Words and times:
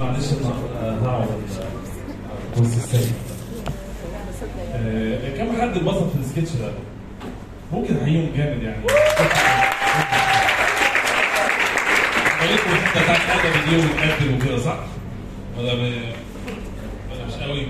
معلش 0.00 0.26
هقعد 1.02 1.28
الثاني 2.76 3.06
آه، 4.74 5.36
كم 5.38 5.60
حد 5.60 5.76
اتبسط 5.76 6.10
في 6.10 6.18
السكتش 6.20 6.56
ده؟ 6.56 6.72
ممكن 7.72 7.96
أحييهم 8.02 8.30
جامد 8.36 8.62
يعني 8.62 8.76
قالتوا 12.40 12.72
انت 12.72 13.02
بتاعت 13.04 13.20
ادب 13.30 13.70
دي 13.70 13.76
وتقدم 13.76 14.36
وكده 14.36 14.58
صح؟ 14.58 14.78
ولا. 15.58 15.72
ولا 15.72 17.26
مش 17.28 17.34
قوي؟ 17.34 17.66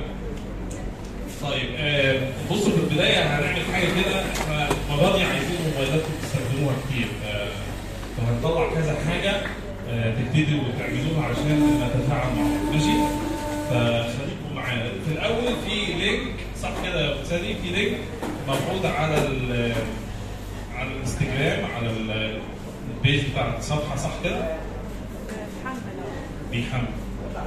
طيب 1.43 1.69
آه، 1.79 2.21
بصوا 2.51 2.71
في 2.73 2.79
البداية 2.79 3.23
هنعمل 3.23 3.63
حاجة 3.73 3.85
كده 3.87 4.23
المرة 4.91 5.17
دي 5.17 5.25
عايزين 5.25 5.57
موبايلاتكم 5.67 6.13
تستخدموها 6.23 6.75
كتير 6.89 7.07
آه، 7.27 7.49
فهنطلع 8.17 8.75
كذا 8.75 8.97
حاجة 9.11 9.33
تبتدوا 9.91 10.61
وتعملوها 10.61 11.25
عشان 11.31 11.81
نتفاعل 11.83 12.29
مع 12.37 12.43
بعض. 12.43 12.75
ماشي؟ 12.75 12.97
فخليكم 13.71 14.55
معانا 14.57 14.83
في 15.07 15.13
الأول 15.13 15.43
في 15.69 15.93
link 15.93 16.35
صح 16.63 16.71
كده 16.85 17.01
يا 17.07 17.23
أستاذ 17.23 17.39
في 17.39 17.71
link 17.73 17.99
مفروض 18.49 18.87
على 18.87 19.15
ال 19.27 19.73
على 20.79 20.89
الإنستجرام 20.93 21.65
على 21.77 21.91
ال- 21.91 22.41
ال 22.97 23.02
page 23.02 23.23
بتاع 23.33 23.55
الصفحة 23.59 23.97
صح 23.97 24.11
كده؟ 24.25 24.57
بيحمل 26.53 26.89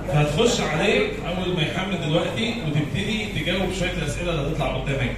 فهتخش 0.07 0.61
عليه 0.61 1.07
أول 1.27 1.55
ما 1.55 1.61
يحمل 1.61 2.01
دلوقتي 2.07 2.53
وتبتدي 2.67 3.25
تجاوب 3.39 3.73
شوية 3.79 3.91
الأسئلة 3.91 4.31
اللي 4.31 4.51
هتطلع 4.51 4.67
قدامك 4.77 5.11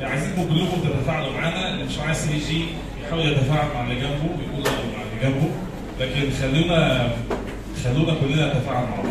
ده. 0.00 0.08
عايزينكم 0.08 0.42
كلكم 0.42 0.88
تتفاعلوا 0.88 1.32
معانا 1.32 1.74
اللي 1.74 1.84
مش 1.84 1.98
معاه 1.98 2.12
سي 2.12 2.38
جي 2.38 2.64
يحاول 3.06 3.32
يتفاعل 3.32 3.66
مع 3.74 3.82
اللي 3.82 3.94
جنبه 3.94 4.24
ويقول 4.38 4.64
مع 4.64 5.02
اللي 5.02 5.22
جنبه. 5.34 5.48
لكن 6.00 6.30
خلونا 6.30 7.08
خلونا 7.84 8.14
كلنا 8.20 8.54
نتفاعل 8.54 8.84
مع 8.84 8.96
بعض. 8.96 9.06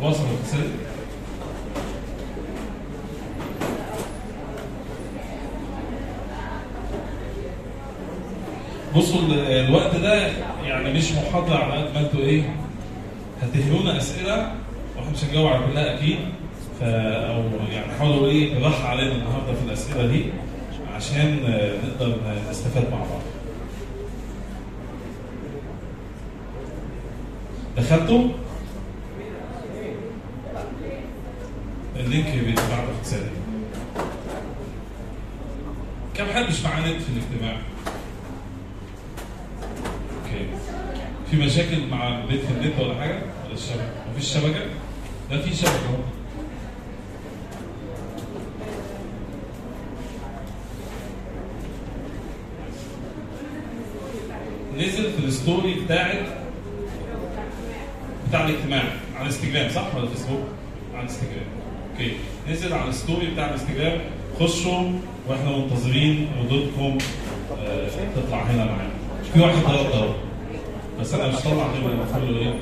وصل 0.00 0.24
بصوا 8.96 9.20
ال- 9.20 9.50
الوقت 9.50 9.96
ده 9.96 10.14
يعني 10.64 10.92
مش 10.92 11.12
محاضرة 11.12 11.56
على 11.56 11.82
قد 11.82 11.94
ما 11.94 12.00
أنتوا 12.00 12.20
إيه 12.20 12.42
هتهلونا 13.54 13.96
أسئلة 13.98 14.52
وإحنا 14.96 15.10
مش 15.12 15.24
هنجاوب 15.24 15.46
على 15.46 15.66
كلها 15.66 15.94
أكيد 15.94 16.18
ف 16.80 16.82
أو 16.82 17.42
يعني 17.72 17.92
حاولوا 17.98 18.26
إيه 18.26 18.58
نضحى 18.58 18.88
علينا 18.88 19.12
النهارده 19.12 19.52
في 19.54 19.64
الأسئلة 19.66 20.06
دي 20.06 20.24
عشان 20.94 21.38
آه، 21.46 21.72
نقدر 21.86 22.16
نستفاد 22.50 22.90
مع 22.90 22.98
بعض. 22.98 23.20
دخلتوا؟ 27.76 28.28
اللينك 31.96 32.26
بيتبعت 32.46 32.84
اختصاري. 32.96 33.30
كم 36.14 36.24
حد 36.34 36.42
مش 36.48 36.62
معاه 36.64 36.80
نت 36.80 37.02
في 37.02 37.08
الاجتماع؟ 37.08 37.56
Okay. 40.16 40.46
في 41.30 41.36
مشاكل 41.36 41.86
مع 41.90 42.18
البيت 42.18 42.40
في 42.40 42.50
النت 42.52 42.80
ولا 42.80 42.94
حاجة؟ 43.00 43.18
ولا 43.44 43.54
الشبكه؟ 43.54 43.90
مفيش 44.12 44.34
شبكه؟ 44.34 44.60
لا 45.30 45.42
في 45.42 45.54
شبكه. 45.56 45.98
نزل 54.78 55.12
في 55.12 55.24
ال 55.24 55.32
story 55.32 55.74
بتاعت 55.84 56.26
بتاع 58.28 58.44
الاجتماع 58.48 58.82
على 59.16 59.20
الانستجرام 59.22 59.70
صح 59.70 59.94
ولا 59.96 60.08
فيسبوك؟ 60.08 60.40
على 60.94 61.02
الانستجرام. 61.02 61.46
Okay 61.92 62.12
نزل 62.50 62.72
على 62.72 62.88
ال 62.90 62.96
story 62.96 63.26
بتاع 63.26 63.46
الانستجرام 63.46 63.98
خشوا 64.40 64.92
وإحنا 65.28 65.56
منتظرين 65.56 66.28
ردودكم 66.40 66.98
آه، 67.66 67.88
تطلع 68.16 68.42
هنا 68.42 68.64
معانا. 68.64 68.90
في 69.34 69.40
واحد 69.40 69.56
ضرب 69.64 70.14
بس 71.00 71.14
أنا 71.14 71.28
مش 71.28 71.34
طالع 71.34 71.66
غير 71.66 71.82
له 72.30 72.38
إيه؟ 72.38 72.54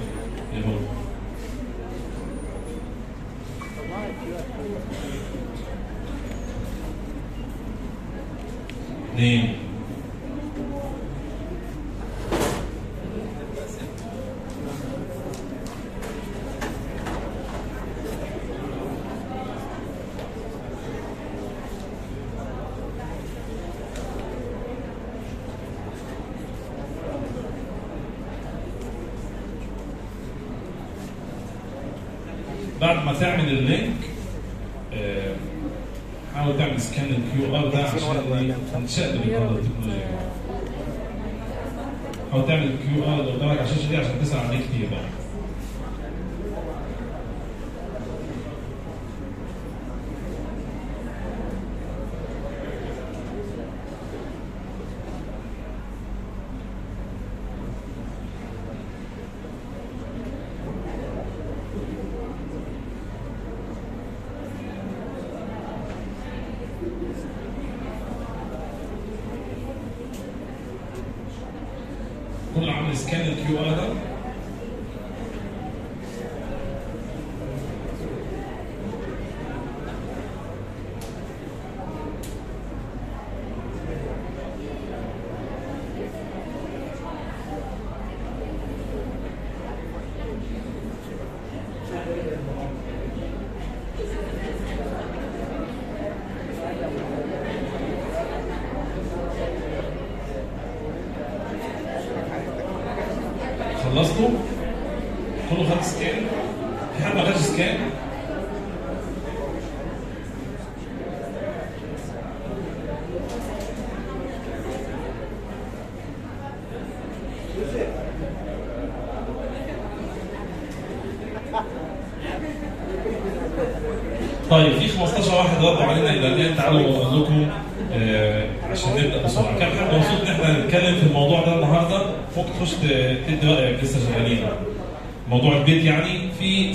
Name. 9.16 9.67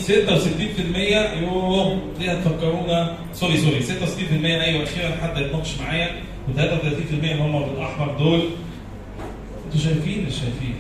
66% 0.08 0.10
يوه 1.42 2.00
ليه 2.20 2.32
هتفكرونا؟ 2.32 3.18
sorry 3.34 3.58
sorry. 3.58 3.82
66% 3.82 4.46
أيوه 4.46 4.84
أخيرا 4.84 5.16
حد 5.22 5.38
يتناقش 5.38 5.78
معايا. 5.82 6.10
و33% 6.48 6.60
اللي 7.14 7.42
هم 7.44 7.60
بالاحمر 7.64 8.16
دول. 8.20 8.40
أنتوا 9.66 9.80
شايفين؟ 9.80 10.26
مش 10.26 10.34
شايفين؟ 10.34 10.76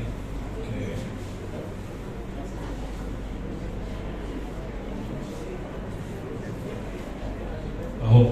Okay. 8.03 8.31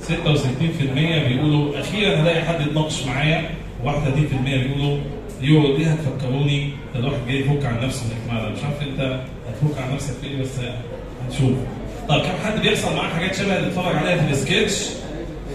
66% 0.00 1.28
بيقولوا 1.28 1.80
أخيرا 1.80 2.16
هلاقي 2.16 2.42
حد 2.44 2.60
يتناقش 2.60 3.06
معايا. 3.06 3.50
و31% 3.84 4.44
بيقولوا 4.44 4.98
يوه 5.40 5.76
ليه 5.76 5.86
هتفكروني؟ 5.86 6.70
ده 6.94 7.00
الواحد 7.00 7.26
جاي 7.28 7.40
يفك 7.40 7.64
عن 7.66 7.84
نفسه. 7.86 8.04
مش 8.28 8.64
عارف 8.64 8.82
أنت 8.82 9.20
هتفك 9.62 9.78
عن 9.82 9.94
نفسك 9.94 10.14
إيه 10.24 10.42
بس 10.42 10.48
هنشوف. 11.26 11.56
طب 12.08 12.20
كم 12.22 12.44
حد 12.44 12.60
بيحصل 12.60 12.96
معاه 12.96 13.08
حاجات 13.08 13.34
شبه 13.34 13.56
اللي 13.56 13.68
اتفرج 13.68 13.96
عليها 13.96 14.16
في 14.26 14.32
السكتش؟ 14.32 14.88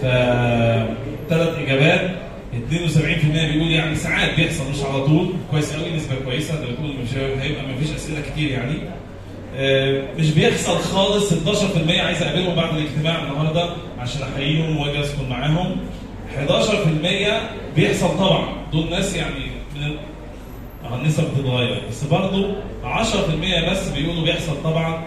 ف 0.02 0.06
ثلاث 1.30 1.58
إجابات. 1.60 2.12
72% 2.72 3.52
بيقول 3.52 3.72
يعني 3.72 3.96
ساعات 3.96 4.36
بيحصل 4.36 4.70
مش 4.72 4.82
على 4.84 5.06
طول. 5.06 5.34
كويس 5.52 5.74
قوي 5.74 5.96
نسبة 5.96 6.16
كويسة. 6.26 6.56
ده 6.56 6.72
بتقول 6.72 6.94
مش 7.04 7.14
هيبقى 7.18 7.64
ما 7.64 7.76
فيش 7.80 7.96
أسئلة 7.96 8.22
كتير 8.22 8.52
يعني. 8.52 8.76
آه، 9.58 10.04
مش 10.18 10.32
بيحصل 10.32 10.78
خالص. 10.80 11.34
11% 11.34 12.00
عايز 12.00 12.22
أقابلهم 12.24 12.56
بعد 12.56 12.78
الاجتماع 12.78 13.24
النهارده 13.24 13.70
عشان 14.00 14.22
أحييهم 14.34 14.78
وأجي 14.78 15.00
أسكن 15.02 15.30
معاهم. 15.30 15.78
11% 16.36 17.42
بيحصل 17.76 18.18
طبعا. 18.18 18.48
دول 18.74 18.90
ناس 18.90 19.16
يعني 19.16 19.46
من 19.76 19.96
آه 20.86 20.96
النسب 21.02 21.24
بتتغير. 21.24 21.82
بس 21.90 22.04
برضه 22.04 22.56
10% 22.86 23.72
بس 23.72 23.88
بيقولوا 23.90 24.24
بيحصل 24.24 24.64
طبعا. 24.64 25.02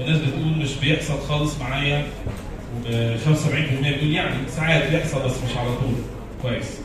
وناس 0.00 0.18
بتقول 0.18 0.58
مش 0.58 0.74
بيحصل 0.76 1.20
خالص 1.28 1.58
معايا. 1.60 2.06
و 2.86 3.14
75% 3.24 3.90
بتقول 3.90 4.10
يعني 4.14 4.34
ساعات 4.48 4.90
بيحصل 4.90 5.22
بس 5.24 5.32
مش 5.50 5.56
على 5.56 5.68
طول. 5.68 5.94
كويس. 6.42 6.80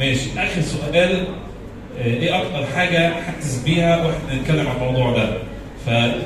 ماشي. 0.00 0.30
آخر 0.38 0.60
سؤال. 0.60 1.24
آه، 1.98 2.04
إيه 2.04 2.42
أكتر 2.42 2.66
حاجة 2.76 3.12
حاسس 3.22 3.62
بيها 3.62 3.96
وإحنا 3.96 4.20
بنتكلم 4.32 4.68
عن 4.68 4.76
الموضوع 4.76 5.12
ده؟ 5.16 5.28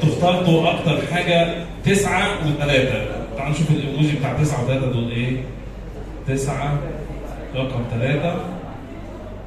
اخترتوا 0.02 0.70
أكتر 0.70 0.98
حاجة 1.12 1.54
تسعة 1.84 2.28
وثلاثه 2.46 3.04
تعالوا 3.36 3.52
نشوف 3.54 3.70
الإيموجي 3.70 4.16
بتاع 4.16 4.32
تسعة 4.32 4.64
وثلاثه 4.64 4.86
دول 4.92 5.10
إيه؟ 5.10 5.36
تسعة 6.28 6.78
رقم 7.54 7.84
ثلاثة 7.90 8.36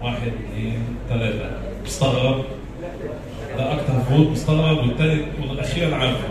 واحد 0.01 0.27
اثنين 0.27 0.79
ثلاثة 1.09 1.49
مستغرب 1.85 2.45
ده 3.57 3.73
أكتر 3.73 3.99
فوت 4.09 4.27
مستغرب 4.27 4.77
والتاني 4.77 5.21
والاخير 5.49 5.87
أنا 5.87 5.95
عارفه 5.95 6.27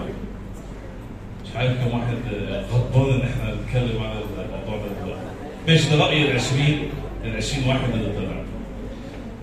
مش 1.44 1.56
عارف 1.56 1.72
كم 1.72 1.98
واحد 1.98 2.16
آه، 2.34 2.64
غضبان 2.72 3.14
إن 3.14 3.20
إحنا 3.20 3.54
نتكلم 3.54 4.02
عن 4.02 4.10
الموضوع 4.16 4.86
ده. 4.86 5.04
دلوقتي 5.04 5.22
ماشي 5.68 5.90
ده 5.90 6.04
رأي 6.04 6.30
ال 6.30 6.36
20 6.36 6.60
ال 7.24 7.36
20 7.36 7.68
واحد 7.68 7.88
اللي 7.94 8.12
طلع. 8.16 8.42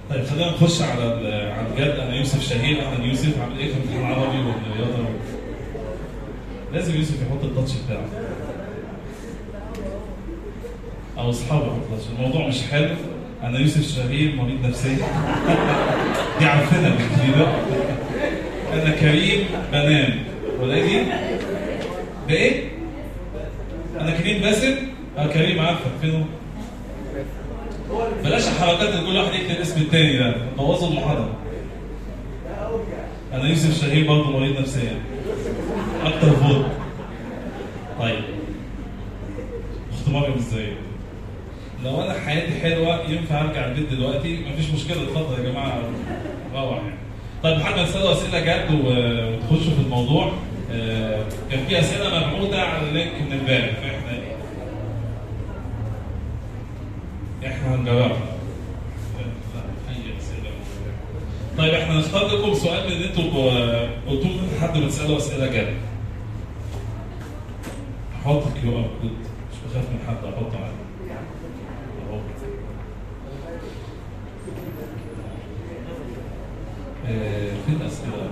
طيب 0.09 0.25
خلينا 0.25 0.51
نخش 0.51 0.81
على 0.81 1.03
على 1.57 1.67
الجد. 1.71 1.99
أنا 1.99 2.15
يوسف 2.15 2.49
شهير 2.49 2.81
أهلا 2.81 3.05
يوسف 3.05 3.41
عامل 3.41 3.57
إيه 3.57 3.67
في 3.73 3.77
امتحان 3.77 4.05
عربي 4.05 4.37
والرياضه 4.37 5.03
لازم 6.73 6.95
يوسف 6.95 7.15
يحط 7.21 7.43
التاتش 7.43 7.71
بتاعه. 7.85 8.05
أو 11.17 11.29
أصحابه 11.29 11.77
الموضوع 12.19 12.47
مش 12.47 12.61
حلو. 12.71 12.95
أنا 13.43 13.59
يوسف 13.59 13.95
شهير 13.95 14.35
مريض 14.35 14.65
نفسي. 14.65 14.95
دي 16.39 16.45
عارفينها 16.45 16.89
بالكده 16.89 17.47
أنا 18.73 18.95
كريم 18.95 19.45
بنام 19.71 20.13
ولكن 20.61 21.03
بإيه؟ 22.27 22.63
أنا 23.99 24.11
كريم 24.11 24.41
باسم؟ 24.41 24.75
آه 25.17 25.27
كريم 25.27 25.59
عارفك 25.59 25.91
فينه؟ 26.01 26.25
بلاش 28.23 28.47
الحركات 28.47 28.89
اللي 28.89 29.05
كل 29.11 29.17
واحد 29.17 29.33
يكتب 29.33 29.61
اسم 29.61 29.81
التاني 29.81 30.17
ده. 30.17 30.35
بوظوا 30.57 30.89
المحاضرة. 30.89 31.33
أنا 33.33 33.49
يوسف 33.49 33.81
شهير 33.81 34.07
برضه 34.07 34.39
مريض 34.39 34.59
نفسيا 34.59 34.95
أكتر 36.05 36.29
vote. 36.31 36.65
طيب. 37.99 38.23
اخت 39.93 40.09
مريم 40.09 40.33
إزاي؟ 40.37 40.73
لو 41.85 42.01
أنا 42.01 42.13
حياتي 42.19 42.59
حلوة 42.61 43.09
ينفع 43.09 43.41
أرجع 43.41 43.65
البيت 43.65 43.89
دلوقتي؟ 43.89 44.45
مفيش 44.53 44.69
مشكلة 44.71 45.03
اتفضل 45.03 45.43
يا 45.45 45.51
جماعة 45.51 45.81
روح 46.55 46.77
يعني. 46.77 46.95
طيب 47.43 47.57
لحد 47.57 47.73
ما 47.75 47.83
اسئله 47.83 48.39
جد 48.39 48.71
وتخشوا 48.85 49.73
في 49.73 49.81
الموضوع. 49.85 50.31
آه، 50.71 51.25
كان 51.51 51.65
في 51.65 51.79
أسئلة 51.79 52.09
مبعوثه 52.27 52.61
على 52.61 52.89
ال 52.89 52.94
link 52.94 53.11
من 53.21 53.39
امبارح 53.39 53.69
فإحنا 53.75 54.11
إيه؟ 54.11 54.35
إحنا 57.47 57.75
هنجربها 57.75 58.17
طيب 61.57 61.73
إحنا 61.73 61.97
نختار 61.99 62.27
لكم 62.27 62.53
سؤال 62.53 62.85
من 62.87 62.91
اللي 62.91 63.05
أنتوا 63.07 63.23
قلتوا 64.07 64.29
لحد 64.57 64.77
ما 64.77 64.87
تسالوا 64.87 65.17
أسئلة 65.17 65.47
جد. 65.47 65.73
أحط 68.21 68.43
QR 68.61 68.85
code. 69.01 69.11
مش 69.51 69.57
بخاف 69.71 69.83
من 69.89 69.99
حد 70.07 70.15
أحطه 70.25 70.57
عادي 70.63 70.81
اهو 72.09 72.19
فين 77.65 77.75
الاسئله 77.81 78.29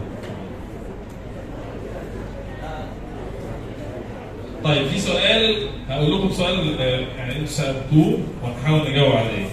طيب 4.63 4.87
في 4.87 4.99
سؤال 4.99 5.67
هقول 5.89 6.17
لكم 6.17 6.31
سؤال 6.31 6.81
آه، 6.81 6.99
يعني 7.17 7.31
أنتوا 7.33 7.45
سألتوه 7.47 8.19
وهنحاول 8.43 8.91
نجاوب 8.91 9.11
عليه. 9.15 9.45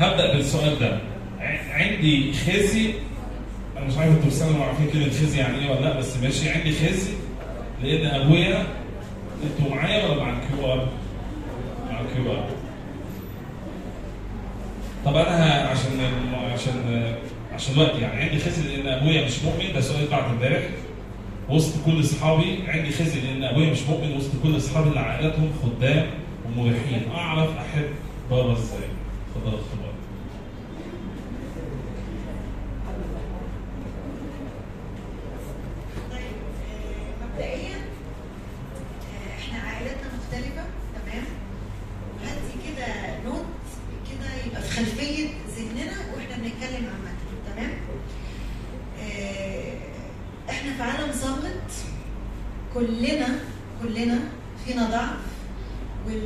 هبدأ 0.00 0.36
بالسؤال 0.36 0.78
ده 0.78 0.98
عندي 1.70 2.32
خزي 2.32 2.90
أنا 3.78 3.86
مش 3.86 3.96
عارف 3.96 4.10
أنتوا 4.12 4.26
بتسألوا 4.26 4.64
عارفين 4.64 4.90
كلمة 4.90 5.10
خزي 5.10 5.38
يعني 5.38 5.58
إيه 5.58 5.70
ولا 5.70 5.80
لأ 5.80 5.98
بس 5.98 6.16
ماشي 6.16 6.48
عندي 6.50 6.72
خزي 6.72 7.10
لأن 7.82 8.20
أبويا 8.20 8.66
أنتوا 9.44 9.76
معايا 9.76 10.06
ولا 10.08 10.22
مع 10.24 10.30
ال 10.32 10.72
QR؟ 10.72 10.88
مع 11.90 12.00
ال 12.00 12.32
QR. 12.32 12.44
طب 15.04 15.16
أنا 15.16 15.68
عشان 15.70 15.90
عشان 16.52 17.04
عشان 17.58 17.74
الوقت 17.74 17.98
يعني 17.98 18.22
عندي 18.22 18.38
خزي 18.38 18.62
لأن 18.76 18.86
أبويا 18.86 19.24
مش 19.24 19.42
مؤمن 19.42 19.72
ده 19.72 19.80
سؤال 19.80 20.06
بعد 20.08 20.24
امبارح 20.30 20.62
وسط 21.48 21.72
كل 21.86 22.00
أصحابي. 22.00 22.62
عندي 22.68 22.90
خزي 22.92 23.20
لأن 23.20 23.42
أبويا 23.44 23.70
مش 23.70 23.82
مؤمن 23.82 24.16
وسط 24.16 24.30
كل 24.42 24.56
أصحابي 24.56 24.88
اللي 24.88 25.00
عائلتهم 25.00 25.52
خدام 25.62 26.10
ومريحين. 26.46 27.10
أعرف 27.14 27.50
أحب 27.56 27.84
بابا 28.30 28.52
إزاي؟ 28.52 28.88
اتفضل 29.36 29.52
يا 29.52 29.60
اختبار 29.60 29.92
طيب 36.10 36.38
آه، 36.70 37.24
مبدئيا 37.24 37.76
آه، 37.76 39.38
إحنا 39.38 39.58
عائلتنا 39.68 40.08
مختلفة 40.18 40.64
تمام 40.94 41.24
وهدي 42.14 42.54
كده 42.66 43.20
نوت 43.24 43.44
كده 44.10 44.44
يبقى 44.46 44.62
في 44.62 44.70
خلفية 44.76 45.28
ذهننا 45.56 45.92
وإحنا 46.14 46.36
بنتكلم 46.36 46.86
عامة 46.86 47.14
تمام 47.54 47.70
آه، 49.02 49.74
إحنا 50.50 50.74
في 50.76 50.82
عالم 50.82 51.12
صامت 51.12 51.70
كلنا 52.74 53.28
كلنا 53.82 54.18
فينا 54.66 54.90
ضعف 54.90 55.16
وال 56.06 56.22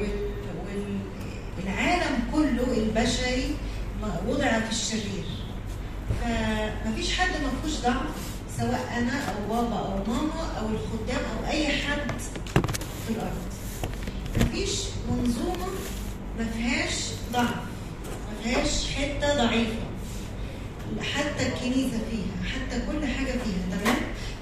وال 0.00 0.30
وال 0.66 0.98
العالم 1.64 2.18
كله 2.32 2.76
البشري 2.78 3.44
وضع 4.28 4.60
في 4.60 4.70
الشرير 4.70 5.24
فمفيش 6.20 7.18
حد 7.18 7.28
ما 7.28 7.50
فيهوش 7.62 7.80
ضعف 7.80 8.14
سواء 8.58 8.92
أنا 8.98 9.12
أو 9.28 9.54
بابا 9.54 9.76
أو 9.78 10.12
ماما 10.12 10.58
أو 10.60 10.66
الخدام 10.68 11.20
أو 11.38 11.50
اي 11.50 11.66
حد 11.68 12.12
في 13.06 13.10
الأرض 13.14 13.52
مفيش 14.40 14.80
منظومه 15.10 15.66
ما 16.38 16.44
فيهاش 16.56 16.94
ضعف 17.32 17.54
ما 18.04 18.42
فيهاش 18.44 18.86
حتة 18.94 19.36
ضعيفه 19.46 19.84
حتى 21.14 21.46
الكنيسه 21.46 21.98
فيها 22.10 22.50
حتى 22.52 22.80
كل 22.86 23.06
حاجة 23.06 23.32
فيها 23.32 23.78
تمام 23.78 23.96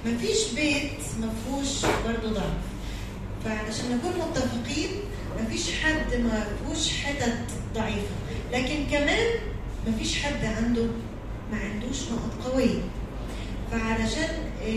مفيش 0.05 0.53
بيت 0.55 0.99
ما 1.21 1.29
فيهوش 1.45 1.91
برضه 2.05 2.33
ضعف 2.33 2.53
فعلشان 3.45 3.85
نكون 3.97 4.11
متفقين 4.29 4.89
مفيش 5.41 5.61
حد 5.83 6.15
ما 6.21 6.45
فيهوش 6.65 6.89
حتت 7.03 7.37
ضعيفه 7.75 8.15
لكن 8.53 8.85
كمان 8.91 9.27
مفيش 9.87 10.23
حد 10.23 10.45
عنده 10.45 10.85
ما 11.51 11.57
عندوش 11.59 11.97
نقط 12.11 12.51
قويه 12.51 12.79
فعلشان 13.73 14.29
آه، 14.63 14.67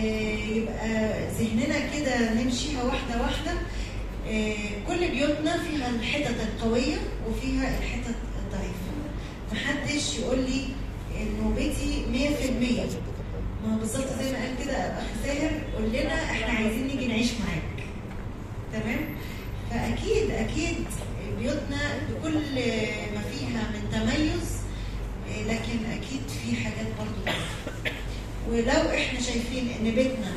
يبقى 0.56 0.88
ذهننا 1.38 1.78
كده 1.94 2.34
نمشيها 2.34 2.82
واحدة 2.82 3.22
واحدة 3.22 3.52
آه، 4.28 4.56
كل 4.88 5.10
بيوتنا 5.10 5.58
فيها 5.62 5.88
الحتت 5.90 6.36
القوية 6.40 6.96
وفيها 7.28 7.78
الحتت 7.78 8.14
الضعيفة. 8.42 8.92
محدش 9.52 10.18
يقول 10.18 10.38
لي 10.38 10.64
إنه 11.20 11.54
بيتي 11.56 12.04
100% 13.64 13.66
ما 13.66 13.76
بالظبط 13.76 14.06
زي 14.22 14.32
ما 14.32 14.38
قال 14.38 14.64
كده 14.64 14.76
اخ 14.76 15.04
ساهر 15.24 15.50
قول 15.76 15.88
لنا 15.88 16.24
إحنا 16.30 16.52
عايزين 16.52 16.86
نيجي 16.86 17.06
نعيش 17.06 17.30
معاك. 17.32 17.86
تمام؟ 18.72 19.00
فأكيد 19.70 20.30
أكيد 20.30 20.76
بيوتنا 21.40 21.98
بكل 22.10 22.34
ما 23.14 23.22
فيها 23.32 23.70
من 23.70 23.90
تميز 23.92 24.56
آه، 25.28 25.42
لكن 25.42 25.90
أكيد 25.92 26.22
في 26.28 26.56
حاجات 26.56 26.86
ضعيفة. 26.98 27.95
ولو 28.50 28.90
إحنا 28.94 29.20
شايفين 29.20 29.68
إن 29.80 29.90
بيتنا 29.94 30.32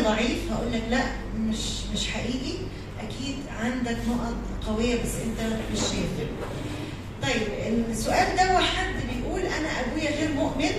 100% 0.00 0.04
ضعيف 0.04 0.52
هقول 0.52 0.72
لك 0.72 0.82
لا 0.90 1.04
مش 1.38 1.58
مش 1.94 2.08
حقيقي. 2.10 2.54
أكيد 3.00 3.36
عندك 3.60 3.96
نقط 4.08 4.34
قوية 4.68 4.94
بس 5.02 5.14
أنت 5.14 5.52
مش 5.72 5.78
شايف. 5.80 6.28
طيب 7.22 7.48
السؤال 7.90 8.36
ده 8.36 8.58
حد 8.58 8.94
بيقول 8.94 9.40
أنا 9.40 9.68
أبويا 9.80 10.10
غير 10.10 10.32
مؤمن؟ 10.34 10.70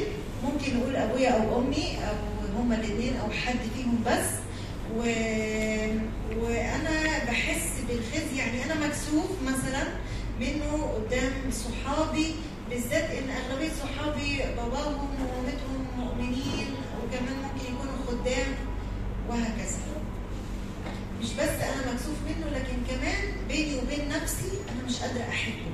ممكن 0.43 0.77
نقول 0.77 0.95
أبويا 0.95 1.29
أو 1.29 1.59
أمي 1.61 1.97
أو 2.09 2.15
هما 2.61 2.75
الاثنين 2.75 3.13
أو 3.17 3.31
حد 3.31 3.55
فيهم 3.75 4.03
بس. 4.07 4.29
و... 4.97 4.99
وأنا 6.41 7.23
بحس 7.27 7.69
بالخزي 7.89 8.37
يعني 8.37 8.63
أنا 8.65 8.87
مكسوف 8.87 9.31
مثلا 9.45 9.83
منه 10.39 10.91
قدام 10.95 11.31
صحابي 11.51 12.35
بالذات 12.73 13.03
إن 13.09 13.29
أغلبية 13.29 13.69
صحابي 13.69 14.37
باباهم 14.37 15.09
ومامتهم 15.19 15.87
مؤمنين 15.97 16.67
وكمان 17.03 17.35
ممكن 17.43 17.73
يكونوا 17.73 18.05
خدام 18.07 18.53
وهكذا. 19.29 19.79
مش 21.21 21.33
بس 21.33 21.49
أنا 21.49 21.93
مكسوف 21.93 22.15
منه 22.27 22.49
لكن 22.57 22.77
كمان 22.89 23.47
بيني 23.47 23.75
وبين 23.77 24.09
نفسي 24.09 24.49
أنا 24.69 24.87
مش 24.87 24.99
قادرة 24.99 25.29
أحبه. 25.29 25.71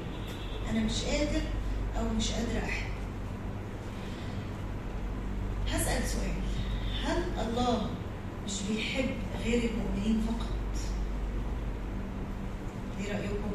أنا 0.69 0.79
مش 0.79 1.03
قادر 1.03 1.41
أو 1.97 2.03
مش 2.17 2.31
قادرة 2.31 2.65
أحبه. 2.65 2.89
هسأل 5.71 6.07
سؤال. 6.07 6.33
هل 7.05 7.23
الله 7.47 7.89
مش 8.45 8.53
بيحب 8.69 9.09
غير 9.45 9.69
المؤمنين 9.69 10.21
فقط؟ 10.27 10.49
إيه 12.99 13.13
رأيكم؟ 13.13 13.51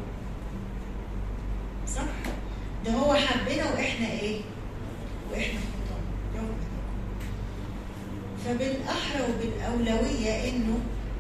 صح؟ 1.95 2.03
ده 2.85 2.93
هو 2.93 3.15
حبنا 3.15 3.65
وإحنا 3.73 4.11
إيه؟ 4.11 4.41
وإحنا 5.33 5.61
برافو 6.35 6.55
فبالأحرى 8.45 9.23
وبالأولوية 9.23 10.49
إنه 10.51 10.79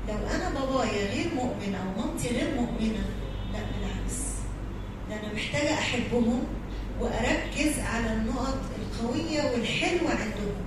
لو 0.08 0.14
أنا 0.34 0.50
بابايا 0.50 1.06
غير 1.14 1.34
مؤمن 1.34 1.74
أو 1.74 2.02
مامتي 2.04 2.28
غير 2.28 2.54
مؤمنة 2.54 3.04
لا 3.52 3.58
بالعكس. 3.58 4.20
ده 5.10 5.14
أنا 5.16 5.34
محتاجة 5.34 5.74
أحبهم 5.74 6.42
وأركز 7.00 7.78
على 7.78 8.12
النقط 8.12 8.58
القوية 8.78 9.42
والحلوة 9.50 10.10
عندهم. 10.10 10.64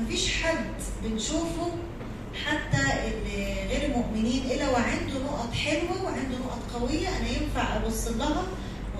مفيش 0.00 0.42
حد 0.42 0.64
بنشوفه 1.04 1.70
حتى 2.46 2.82
غير 3.70 3.84
المؤمنين 3.90 4.42
إلا 4.50 4.70
وعنده 4.70 5.14
نقط 5.26 5.52
حلوة 5.54 6.04
وعنده 6.04 6.38
نقط 6.38 6.60
قوية 6.82 7.08
أنا 7.08 7.28
ينفع 7.28 7.76
أبص 7.76 8.08
لها 8.08 8.42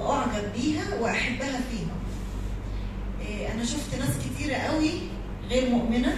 واعجب 0.09 0.53
بيها 0.57 0.95
وأحبها 1.01 1.61
فيها. 1.71 1.97
إيه، 3.27 3.53
أنا 3.53 3.65
شفت 3.65 3.95
ناس 3.99 4.11
كتيرة 4.25 4.55
قوي 4.55 4.91
غير 5.51 5.71
مؤمنة 5.71 6.17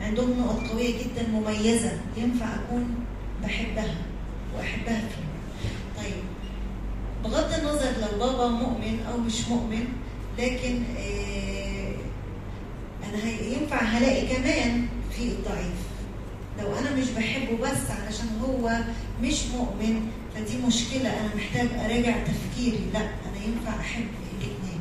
عندهم 0.00 0.40
نقط 0.40 0.70
قوية 0.70 0.98
جدا 0.98 1.28
مميزة 1.28 1.92
ينفع 2.16 2.46
أكون 2.54 2.94
بحبها 3.42 3.96
وأحبها 4.56 5.00
فيها. 5.00 6.02
طيب 6.04 6.22
بغض 7.24 7.52
النظر 7.58 7.92
لو 8.00 8.18
بابا 8.18 8.48
مؤمن 8.48 9.00
أو 9.12 9.18
مش 9.18 9.48
مؤمن 9.48 9.84
لكن 10.38 10.82
إيه، 10.96 11.92
أنا 13.04 13.30
ينفع 13.30 13.82
هلاقي 13.82 14.36
كمان 14.36 14.86
في 15.16 15.22
الضعيف. 15.22 15.78
لو 16.60 16.78
أنا 16.78 16.96
مش 16.96 17.10
بحبه 17.10 17.56
بس 17.62 17.90
علشان 17.90 18.28
هو 18.42 18.78
مش 19.22 19.46
مؤمن 19.46 20.10
فدي 20.38 20.58
مشكلة 20.66 21.20
أنا 21.20 21.30
محتاج 21.36 21.68
أراجع 21.84 22.16
تفكيري. 22.24 22.80
لا 22.94 23.00
أنا 23.00 23.44
ينفع 23.46 23.80
أحب 23.80 24.06
الاثنين 24.38 24.80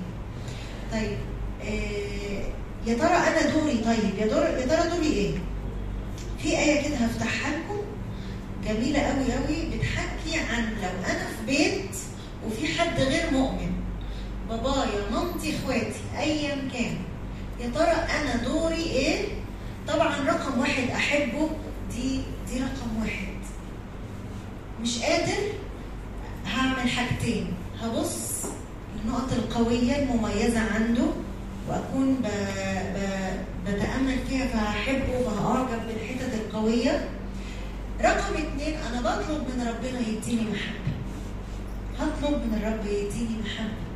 طيب 0.91 1.17
آه 1.63 2.43
يا 2.87 2.93
ترى 2.93 3.15
أنا 3.15 3.51
دوري 3.53 3.77
طيب؟ 3.77 4.19
يا 4.19 4.27
ترى 4.27 4.61
يا 4.61 4.65
ترى 4.65 4.89
دوري 4.89 5.13
إيه؟ 5.13 5.31
في 6.43 6.57
آية 6.57 6.87
كده 6.87 6.95
هفتحها 6.97 7.51
لكم. 7.51 7.81
جميلة 8.67 8.99
قوي 8.99 9.33
قوي 9.33 9.77
بتحكي 9.77 10.39
عن 10.51 10.63
لو 10.63 10.89
أنا 11.11 11.25
في 11.27 11.45
بيت 11.47 11.95
وفي 12.47 12.67
حد 12.79 12.99
غير 12.99 13.31
مؤمن. 13.31 13.71
بابايا 14.49 15.09
مامتي 15.11 15.53
إخواتي 15.57 15.99
ايا 16.19 16.55
كان. 16.73 16.97
يا 17.59 17.69
ترى 17.75 17.91
أنا 17.91 18.43
دوري 18.43 18.83
إيه؟ 18.83 19.25
طبعا 19.87 20.15
رقم 20.27 20.59
واحد 20.59 20.89
أحبه. 20.95 21.49
دي 21.91 22.21
دي 22.49 22.59
رقم 22.59 23.01
واحد. 23.01 23.36
مش 24.81 24.99
قادر 25.01 25.43
هعمل 26.45 26.89
حاجتين. 26.89 27.47
هبص 27.81 28.43
النقط 29.05 29.33
القوية 29.33 29.95
المميزة 29.95 30.59
عنده 30.59 31.05
وأكون 31.69 32.15
ب... 32.15 32.27
ب... 32.95 32.97
بتأمل 33.67 34.17
فيها 34.29 34.47
فهحبه 34.47 35.19
وهأعجب 35.25 35.79
بالحتت 35.87 36.33
القوية. 36.33 37.09
رقم 38.01 38.33
اتنين 38.33 38.75
أنا 38.91 39.01
بطلب 39.01 39.41
من 39.41 39.67
ربنا 39.67 39.99
يديني 39.99 40.41
محبة. 40.41 40.93
هطلب 41.99 42.33
من 42.33 42.57
الرب 42.63 42.85
يديني 42.85 43.41
محبة. 43.45 43.87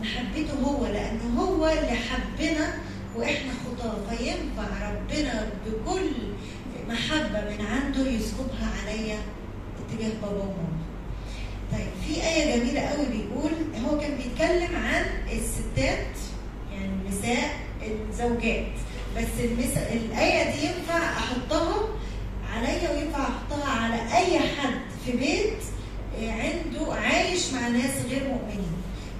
محبته 0.00 0.54
هو 0.64 0.86
لأن 0.86 1.20
هو 1.38 1.68
اللي 1.68 1.96
حبنا 1.96 2.74
وإحنا 3.16 3.52
خطاة. 3.66 4.16
فينفع 4.16 4.90
ربنا 4.90 5.46
بكل 5.66 6.10
محبة 6.88 7.40
من 7.50 7.66
عنده 7.66 8.10
يسكبها 8.10 8.68
عليا؟ 8.82 9.18
اتجاه 9.92 10.12
بابا 10.22 10.36
وماما. 10.42 10.80
طيب 11.72 11.88
في 12.06 12.22
آية 12.28 12.56
جميلة 12.56 12.80
قوي 12.80 13.06
بيقول 13.06 13.50
هو 13.86 13.98
كان 14.00 14.10
بيتكلم 14.16 14.76
عن 14.76 15.04
الستات 15.32 16.06
يعني 16.72 16.88
النساء 17.06 17.50
الزوجات. 18.10 18.66
بس 19.16 19.44
المس... 19.44 19.76
الآية 19.92 20.52
دي 20.56 20.66
ينفع 20.66 20.98
أحطها 20.98 21.88
عليا 22.54 22.90
وينفع 22.90 23.22
أحطها 23.22 23.68
على 23.70 23.94
أي 23.94 24.38
حد 24.38 24.80
في 25.06 25.12
بيت 25.12 25.58
آه، 26.22 26.30
عنده 26.32 26.94
عايش 26.94 27.52
مع 27.52 27.68
ناس 27.68 27.90
غير 28.10 28.22
مؤمنين. 28.24 28.72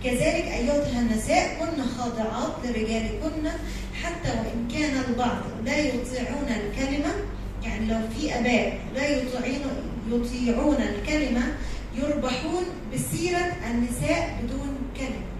كذلك 0.05 0.45
أيتها 0.45 1.01
النساء 1.01 1.57
كن 1.61 1.83
خاضعات 1.99 2.53
لرجالكن 2.65 3.49
حتى 4.03 4.29
وإن 4.31 4.69
كان 4.75 5.05
البعض 5.09 5.39
لا 5.65 5.79
يطيعون 5.79 6.49
الكلمة 6.49 7.13
يعني 7.65 7.87
لو 7.87 7.99
في 8.19 8.35
آباء 8.39 8.79
لا 8.95 9.09
يطيعون 9.09 9.61
يطيعون 10.13 10.77
الكلمة 10.77 11.43
يربحون 11.95 12.65
بسيرة 12.95 13.53
النساء 13.71 14.41
بدون 14.43 14.77
كلمة 14.97 15.31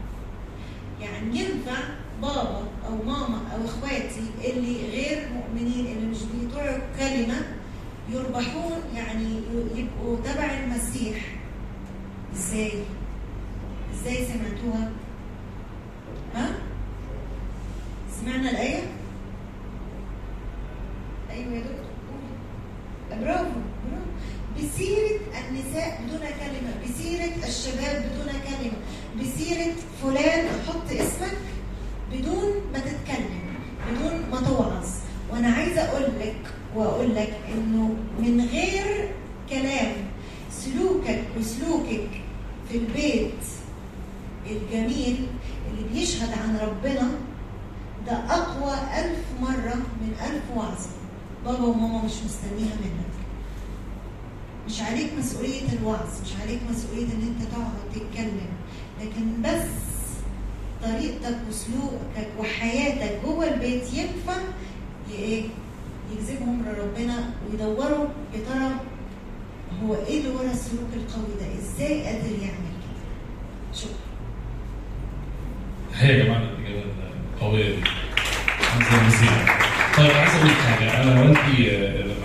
يعني 1.01 1.39
ينفع 1.41 1.79
بابا 2.23 2.63
أو 2.87 2.97
ماما 3.07 3.41
أو 3.55 3.65
إخواتي 3.65 4.21
اللي 4.45 4.77
غير 4.91 5.29
مؤمنين 5.35 5.87
اللي 5.87 6.07
مش 6.07 6.19
بيطيعوا 6.35 6.79
كلمة 6.99 7.37
يربحون 8.13 8.81
يعني 8.97 9.41
يبقوا 9.77 10.17
تبع 10.25 10.51
المسيح 10.65 11.17
إزاي؟ 12.35 12.73
إزاي 13.95 14.27
سمعتوها؟ 14.27 14.91
ها؟ 16.35 16.51
سمعنا 18.21 18.51
الآية؟ 18.51 18.83
أيوة 21.31 21.53
يا 21.55 21.61
دكتور. 21.61 21.91
برافو 23.11 23.45
برافو 23.85 24.10
بسيرة 24.57 25.21
النساء 25.49 26.01
بدون 26.07 26.21
كلمة 26.21 26.73
بسيرة 26.85 27.47
الشباب 27.49 28.05
بدون 28.13 28.33
كلمة 28.49 28.77
بسيرة 29.21 29.73
فلان 30.03 30.47
حط 30.69 30.91
اسمك 30.91 31.39
بدون 32.13 32.45
ما 32.73 32.79
تتكلم 32.79 33.41
بدون 33.91 34.21
ما 34.33 34.41
توعظ 34.41 34.89
وأنا 35.31 35.49
عايزة 35.49 35.81
أقول 35.83 36.03
لك 36.21 36.37
واقول 36.77 37.15
لك 37.15 37.39
إنه 37.55 37.97
من 38.19 38.49
غير 38.53 39.09
كلام 39.51 39.93
سلوكك 40.53 41.25
وسلوكك 41.39 42.09
في 42.69 42.77
البيت 42.79 43.35
الجميل 44.51 45.27
اللي 45.71 45.89
بيشهد 45.95 46.29
عن 46.33 46.57
ربنا 46.63 47.11
ده 48.07 48.13
أقوى 48.13 48.73
ألف 48.75 49.25
مرة 49.41 49.75
من 49.75 50.13
ألف 50.27 50.43
وعظه 50.57 50.91
بابا 51.45 51.65
وماما 51.67 52.05
مش 52.05 52.13
مستنيها 52.25 52.75
منك. 52.81 53.20
مش 54.71 54.81
عليك 54.83 55.11
مسؤولية 55.19 55.63
الوعظ 55.81 56.09
مش 56.25 56.31
عليك 56.43 56.61
مسؤولية 56.71 57.05
إن 57.05 57.23
أنت 57.37 57.53
تقعد 57.53 57.73
تتكلم 57.95 58.51
لكن 59.01 59.43
بس 59.43 59.69
طريقتك 60.83 61.39
وسلوكك 61.49 62.29
وحياتك 62.39 63.21
جوه 63.25 63.55
البيت 63.55 63.95
ينفع 63.95 64.37
يجذبهم 66.13 66.63
لربنا 66.67 67.31
ويدوروا 67.51 68.07
يا 68.35 68.41
ترى 68.49 68.71
هو 69.85 69.95
إيه 69.95 70.19
اللي 70.21 70.31
ورا 70.31 70.51
السلوك 70.51 70.89
القوي 70.97 71.35
ده؟ 71.41 71.59
إزاي 71.59 72.05
قادر 72.05 72.31
يعمل 72.31 72.71
كده؟ 72.81 73.75
شكرا. 73.75 73.95
هي 75.95 76.19
يا 76.19 76.25
جماعة 76.25 76.39
الاجابه 76.43 76.85
القوية 77.35 77.75
دي. 77.77 77.83
طيب 79.97 80.11
عايز 80.11 80.35
أقول 80.35 80.49
لك 80.49 80.55
حاجة. 80.57 81.03
أنا 81.03 81.21
والدي 81.21 81.71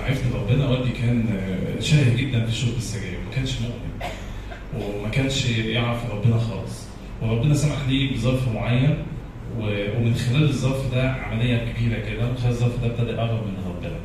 عرفت 0.06 0.24
ربنا 0.36 0.68
والدي 0.68 0.90
كان 0.92 1.26
آه، 1.30 1.80
شاهد 1.82 2.18
جدا 2.18 2.46
في 2.46 2.56
شرب 2.56 2.78
السجاير 2.78 3.18
ما 3.30 3.36
كانش 3.36 3.52
مؤمن 3.62 4.10
وما 5.00 5.10
كانش 5.10 5.46
يعرف 5.50 6.12
ربنا 6.12 6.38
خالص. 6.38 6.86
وربنا 7.22 7.54
سمح 7.54 7.76
لي 7.90 8.08
بظرف 8.08 8.48
معين 8.48 8.98
ومن 9.60 10.16
خلال 10.16 10.44
الظرف 10.44 10.96
ده 10.96 11.12
عملية 11.12 11.58
كبيرة 11.58 12.00
كده 12.00 12.30
من 12.32 12.38
خلال 12.38 12.52
الظرف 12.52 12.82
ده 12.82 12.88
ابتدى 12.88 13.12
يقرب 13.12 13.44
من 13.48 13.54
ربنا. 13.68 13.96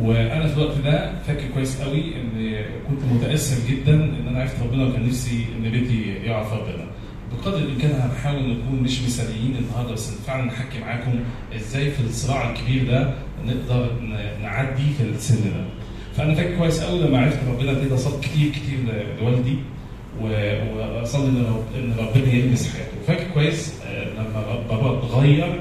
وأنا 0.00 0.46
في 0.48 0.54
الوقت 0.60 0.78
ده 0.78 1.22
فاكر 1.22 1.48
كويس 1.54 1.80
قوي 1.80 2.00
إن 2.16 2.62
كنت 2.88 3.04
متأثر 3.12 3.70
جدا 3.72 3.94
إن 3.94 4.26
أنا 4.28 4.40
عرفت 4.40 4.62
ربنا 4.62 4.84
وكان 4.86 5.06
نفسي 5.06 5.46
إن 5.58 5.70
بيتي 5.70 6.02
يعرف 6.24 6.52
ربنا. 6.52 6.86
بقدر 7.32 7.58
الإمكان 7.58 7.90
هنحاول 8.00 8.42
نكون 8.42 8.80
مش 8.82 9.02
مثاليين 9.02 9.56
النهارده 9.56 9.92
بس 9.92 10.10
فعلا 10.26 10.44
نحكي 10.44 10.78
معاكم 10.80 11.12
إزاي 11.56 11.90
في 11.90 12.00
الصراع 12.00 12.50
الكبير 12.50 12.86
ده 12.90 13.14
نقدر 13.46 13.90
نعدي 14.42 14.82
في 14.98 15.02
السن 15.16 15.44
ده. 15.44 15.64
فأنا 16.16 16.34
فاكر 16.34 16.56
كويس 16.58 16.80
قوي 16.80 17.00
لما 17.00 17.18
عرفت 17.20 17.38
ربنا 17.48 17.70
ابتديت 17.70 17.92
اصلي 17.92 18.20
كتير 18.22 18.48
كتير 18.50 18.78
لوالدي 19.20 19.56
واصلي 20.20 21.28
إن 21.28 21.94
ربنا 21.98 22.32
يلمس 22.32 22.72
حياته. 22.72 22.90
فاكر 23.06 23.30
كويس 23.34 23.74
آه، 23.86 24.04
لما 24.14 24.62
بابا 24.70 24.98
اتغير 24.98 25.60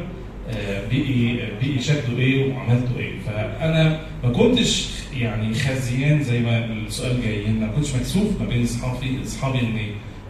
آه، 0.49 0.81
بقي 0.91 1.35
بقي 1.61 1.79
شكله 1.81 2.17
إيه 2.19 2.53
وعملته 2.53 2.99
إيه. 2.99 3.11
فأنا 3.25 3.99
ما 4.23 4.29
كنتش 4.31 4.89
يعني 5.17 5.53
خزيان 5.53 6.23
زي 6.23 6.39
ما 6.39 6.65
السؤال 6.65 7.21
جاي. 7.21 7.45
ما 7.47 7.67
كنتش 7.67 7.95
مكسوف 7.95 8.41
ما 8.41 8.47
بين 8.49 8.63
اصحابي 8.63 9.19
إصحابي 9.25 9.59
ان 9.59 9.77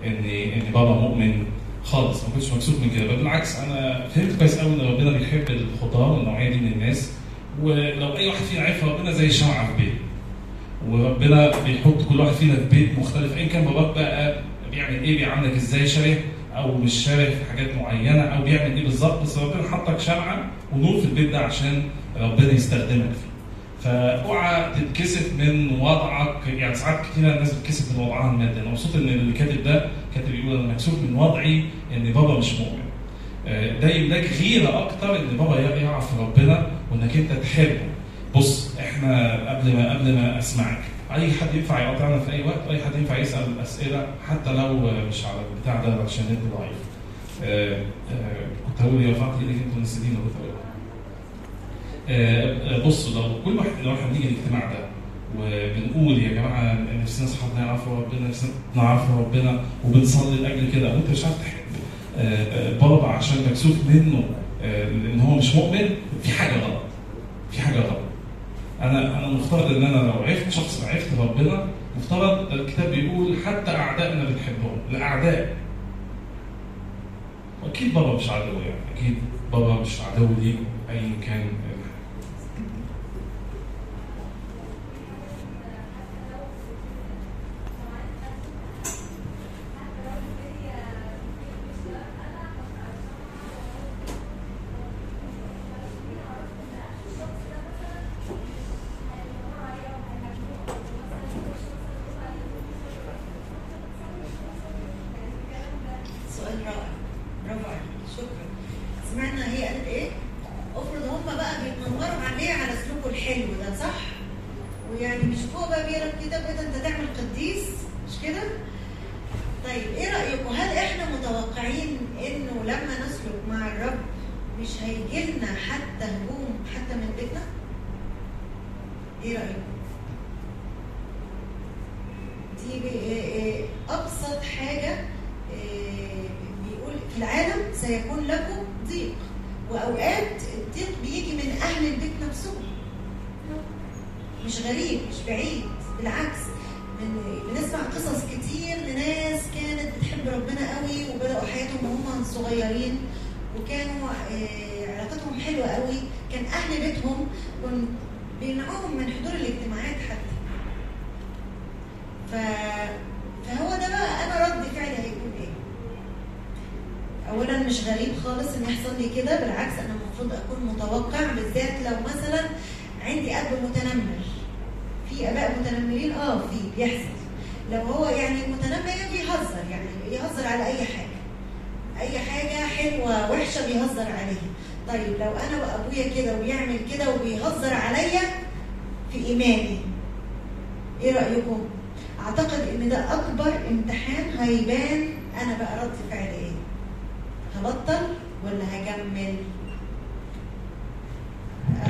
ان 0.05 0.25
ان 0.53 0.71
بابا 0.73 0.91
مؤمن 0.91 1.43
خالص. 1.83 2.23
ما 2.23 2.29
كنتش 2.33 2.53
مكسوف 2.53 2.75
من 2.83 2.89
كده. 2.95 3.15
بالعكس 3.15 3.59
أنا 3.59 4.07
فهمت 4.15 4.39
كويس 4.39 4.59
قوي 4.59 4.73
إن 4.73 4.81
ربنا 4.93 5.11
بيحب 5.17 5.43
الخضار 5.49 6.11
والنوعية 6.11 6.49
دي 6.49 6.57
من 6.59 6.71
الناس. 6.71 7.11
ولو 7.63 8.17
أي 8.17 8.27
واحد 8.27 8.43
فينا 8.43 8.61
عارف 8.63 8.83
ربنا 8.83 9.11
زي 9.11 9.29
شمعه 9.29 9.67
في 9.67 9.83
بيت 9.83 9.93
وربنا 10.89 11.51
بيحط 11.65 12.01
كل 12.09 12.19
واحد 12.19 12.31
فينا 12.33 12.55
في 12.55 12.65
بيت 12.71 12.99
مختلف 12.99 13.37
ايا 13.37 13.47
كان 13.47 13.65
باباك 13.65 13.95
بقى 13.95 14.35
بيعمل 14.71 15.03
إيه 15.03 15.17
بيعاملك 15.17 15.53
إزاي 15.53 15.87
شبه 15.87 16.17
أو 16.55 16.77
مش 16.77 16.93
شبه 17.05 17.25
في 17.29 17.45
حاجات 17.51 17.75
معينة 17.75 18.21
أو 18.21 18.43
بيعمل 18.43 18.75
إيه 18.77 18.83
بالظبط 18.83 19.21
بس 19.21 19.37
ربنا 19.37 19.69
حطك 19.71 19.99
شمعه 19.99 20.45
ونور 20.73 20.99
في 20.99 21.05
البيت 21.05 21.29
ده 21.29 21.39
عشان 21.39 21.83
ربنا 22.19 22.51
يستخدمك. 22.53 23.09
فيه 23.11 23.29
فأوعى 23.83 24.65
تتكسف 24.75 25.33
من 25.39 25.79
وضعك 25.81 26.47
يعني 26.47 26.75
ساعات 26.75 26.99
كتير 27.05 27.33
الناس 27.33 27.53
بتتكسف 27.53 27.97
من 27.97 28.03
وضعها 28.03 28.31
المادي. 28.31 28.59
أنا 28.59 28.69
مبسوط 28.69 28.95
إن 28.95 29.09
اللي 29.09 29.33
كاتب 29.33 29.63
ده 29.63 29.85
كاتب 30.15 30.35
يقول 30.35 30.59
أنا 30.59 30.73
مكسوف 30.73 30.93
من 31.09 31.15
وضعي 31.15 31.63
إن 31.95 32.13
بابا 32.13 32.37
مش 32.39 32.53
مؤمن. 32.59 32.88
ده 33.81 33.89
يملاك 33.89 34.29
غيرة 34.41 34.83
أكتر 34.85 35.15
إن 35.19 35.37
بابا 35.37 35.59
يعرف 35.59 36.19
ربنا 36.19 36.67
وإنك 36.91 37.15
أنت 37.17 37.31
تحبه. 37.31 37.79
بص 38.35 38.77
إحنا 38.79 39.31
قبل 39.49 39.73
ما 39.75 39.93
قبل 39.93 40.13
ما 40.15 40.39
أسمعك 40.39 40.79
أي 41.13 41.31
حد 41.31 41.55
ينفع 41.55 41.79
يقاطعنا 41.79 42.19
في 42.19 42.31
أي 42.31 42.43
وقت؟ 42.43 42.67
أي 42.69 42.83
حد 42.83 42.95
ينفع 42.95 43.17
يسأل 43.17 43.59
أسئلة؟ 43.61 44.07
حتى 44.29 44.53
لو 44.53 44.73
مش 45.07 45.25
على 45.25 45.35
البتاع 45.55 45.85
ده 45.85 46.03
عشان 46.03 46.25
انت 46.29 46.39
ضعيف 46.59 46.77
آه، 47.43 47.77
آه، 48.11 48.45
كنت 48.67 48.81
هقول 48.81 49.01
يا 49.01 49.11
رفعت 49.11 49.33
إيدك 49.41 49.61
أنتوا 49.67 49.81
نسيتين 49.81 50.09
كنت 50.09 50.33
هقول 50.35 50.49
آه، 52.09 52.75
آه، 52.75 52.87
بصوا 52.87 53.21
لو 53.21 53.43
كل 53.45 53.57
واحد 53.57 53.69
لو 53.83 53.93
إحنا 53.93 54.07
بنيجي 54.07 54.27
الاجتماع 54.27 54.71
ده 54.73 54.79
وبنقول 55.39 56.19
يا 56.23 56.29
جماعة 56.29 56.77
نفسنا 57.01 57.25
اصحابنا 57.27 57.65
يعرفوا 57.65 57.97
ربنا 57.97 58.27
نفسنا 58.27 58.49
نعرف 58.75 59.01
ربنا 59.11 59.61
وبنصلي 59.85 60.37
لأجل 60.41 60.71
كده 60.71 60.93
وأنت 60.93 61.09
مش 61.09 61.25
عارف 61.25 61.41
تحب 61.41 61.53
آه، 61.59 61.59
آه، 61.59 61.88
بابا 62.81 63.07
عشان 63.07 63.37
مكسوف 63.49 63.77
منه 63.89 64.23
آه، 64.63 64.89
لأن 64.89 65.19
هو 65.19 65.35
مش 65.35 65.55
مؤمن 65.55 65.89
في 66.23 66.31
حاجة 66.31 66.53
غلط. 66.59 66.81
في 67.51 67.61
حاجة 67.61 67.79
غلط. 67.79 67.99
أنا 68.81 69.19
أنا 69.19 69.27
مفترض 69.27 69.71
إن 69.75 69.83
أنا 69.83 69.97
لو 70.07 70.11
عرفت 70.23 70.49
شخص 70.49 70.85
عرفت 70.89 71.07
ربنا 71.19 71.67
مفترض 71.97 72.53
الكتاب 72.53 72.91
بيقول 72.91 73.35
حتى 73.45 73.71
أعدائنا 73.71 74.23
بنحبهم 74.23 74.77
الأعداء. 74.91 75.55
واكيد 77.63 77.93
بابا 77.93 78.13
مش 78.13 78.29
عدو 78.29 78.51
يعني 78.59 78.75
أكيد 78.95 79.15
بابا 79.51 79.73
مش 79.73 80.01
عدو 80.01 80.27
ليك 80.41 80.55
ايا 80.89 81.11
كان. 81.25 81.45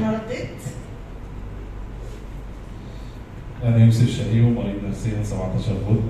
أنا 0.09 0.21
أنا 3.63 3.85
يوسف 3.85 4.09
شهيم 4.17 4.55
مريض 4.55 4.75
نفسيا 4.89 5.23
17 5.23 5.71
غد. 5.89 6.01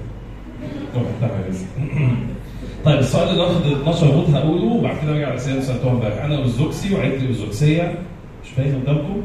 طيب 2.85 2.99
السؤال 2.99 3.29
اللي 3.29 3.41
واخد 3.41 3.65
12 3.65 4.07
غد 4.07 4.35
هقوله 4.35 4.63
وبعد 4.65 4.97
كده 5.01 5.12
أرجع 5.12 5.29
للأسئلة 5.29 5.53
اللي 5.53 5.65
سالتوها 5.65 5.93
امبارح. 5.93 6.23
أنا 6.25 6.39
وزوجتي 6.39 6.93
وعيلتي 6.95 7.25
الزوجسيه 7.29 7.99
مش 8.43 8.49
باين 8.57 8.81
قدامكم؟ 8.81 9.21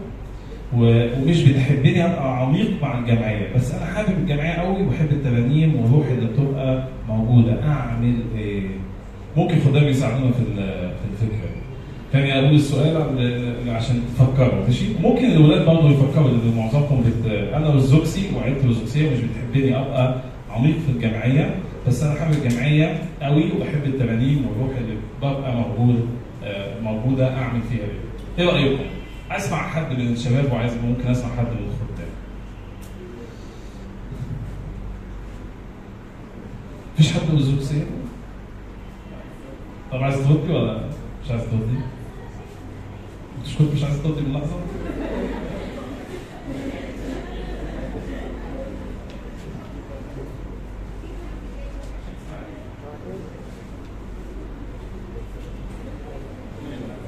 ومش 0.77 1.43
بتحبني 1.43 2.05
أبقى 2.05 2.39
عميق 2.43 2.83
مع 2.83 2.99
الجمعية. 2.99 3.55
بس 3.57 3.73
أنا 3.75 3.87
حابب 3.87 4.19
الجمعية 4.19 4.53
قوي 4.53 4.83
وبحب 4.87 5.13
الترانيم 5.13 5.77
والروح 5.77 6.07
اللي 6.07 6.27
بتبقى 6.27 6.89
موجودة. 7.09 7.63
أعمل 7.69 8.15
إيه؟ 8.37 8.69
ممكن 9.37 9.55
خدام 9.61 9.85
يساعدونا 9.85 10.33
في 10.33 10.41
ال- 10.41 10.91
في 10.91 11.25
الفكرة. 11.25 11.54
كان 12.15 12.31
أقول 12.45 12.55
السؤال 12.55 12.97
عشان 13.69 14.03
تفكروا 14.15 14.65
ماشي 14.67 14.85
ممكن 15.03 15.25
الاولاد 15.25 15.67
برضه 15.67 15.91
يفكروا 15.91 16.29
لأن 16.29 16.55
معظمكم 16.57 17.01
بت... 17.07 17.27
أنا 17.55 17.69
وزوجتي 17.69 18.23
وعيلتي 18.37 18.67
الزوجسيه 18.67 19.11
مش 19.11 19.19
بتحبني 19.19 19.79
أبقى 19.81 20.17
عميق 20.51 20.77
في 20.79 20.89
الجمعية 20.93 21.57
بس 21.89 22.03
أنا 22.03 22.15
حابب 22.21 22.33
الجمعية 22.33 23.03
قوي 23.23 23.45
وبحب 23.53 23.85
الترانيم 23.87 24.47
والروح 24.47 24.77
اللي 24.79 24.97
ببقى 25.23 25.57
موجود 25.57 26.09
آه، 26.45 26.81
موجودة 26.81 27.37
أعمل 27.39 27.61
فيها 27.63 27.85
إيه؟ 28.39 28.47
رأيكم؟ 28.47 28.83
أسمع 29.31 29.69
حد 29.69 29.99
من 29.99 30.13
الشباب 30.13 30.53
وعايز 30.53 30.73
ممكن 30.85 31.09
أسمع 31.11 31.29
حد 31.37 31.45
من 31.47 31.69
الخدام. 31.69 32.09
مفيش 36.95 37.13
حد 37.13 37.21
من 37.33 37.39
الزوجسيه؟ 37.39 37.85
طب 39.93 40.03
عايز 40.03 40.17
تردي 40.17 40.53
ولا 40.53 40.81
مش 41.25 41.31
عايز 41.31 41.43
تردي؟ 41.43 41.79
مش 43.47 43.61
مش 43.61 43.85
عايز 43.85 44.03
تقضي 44.03 44.21
اللحظة. 44.21 44.61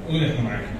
قول 0.09 0.25
إحنا 0.25 0.43
معاك. 0.45 0.76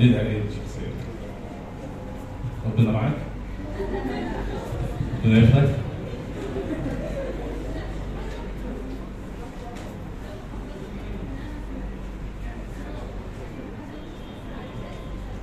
إيه 0.00 0.40
شخصيا 0.40 0.90
ربنا 2.66 2.90
معاك. 2.92 3.12
ربنا 5.24 5.38
يفتك 5.38 5.68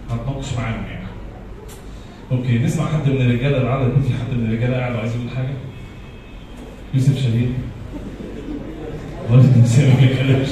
هتناقش 0.10 0.54
معاهم 0.58 0.84
يعني. 0.92 1.06
أوكي 2.32 2.58
نسمع 2.60 2.86
حد 2.86 3.10
من 3.10 3.22
الرجالة 3.22 3.58
يكون 3.88 4.02
في 4.02 4.14
حد 4.14 4.38
من 4.38 4.46
الرجالة 4.46 4.78
قاعد 4.78 4.96
عايز 4.96 5.16
يقول 5.16 5.30
حاجة؟ 5.36 5.54
يوسف 6.94 7.18
الانسان 9.50 9.90
ما 9.90 9.96
بيتكلمش 10.08 10.48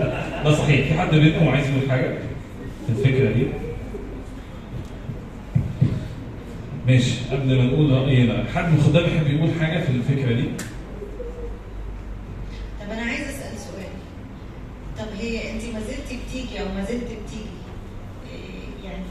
لا 0.44 0.52
صحيح. 0.54 0.86
في 0.88 0.94
حد 1.00 1.14
منكم 1.14 1.48
عايز 1.48 1.66
يقول 1.70 1.90
حاجة 1.90 2.18
في 2.86 2.92
الفكرة 2.92 3.32
دي 3.32 3.46
ماشي 6.86 7.14
قبل 7.32 7.58
راينا 8.14 8.44
حد 8.54 8.64
من 8.72 8.78
الخدام 8.78 9.04
يحب 9.04 9.26
يقول 9.26 9.50
حاجة 9.60 9.78
في 9.84 9.90
الفكرة 9.90 10.32
دي؟ 10.32 10.44
طب 12.80 12.90
أنا 12.92 13.02
عايزة 13.02 13.24
أسأل 13.30 13.58
سؤال. 13.58 13.92
طب 14.98 15.06
هي 15.20 15.50
أنت 15.52 15.62
ما 15.74 15.80
زلتي 15.80 16.18
بتيجي 16.28 16.60
أو 16.60 16.64
ما 16.74 16.84
زلت 16.84 17.04
بتيجي 17.04 17.54
إيه 18.32 18.88
يعني 18.90 19.04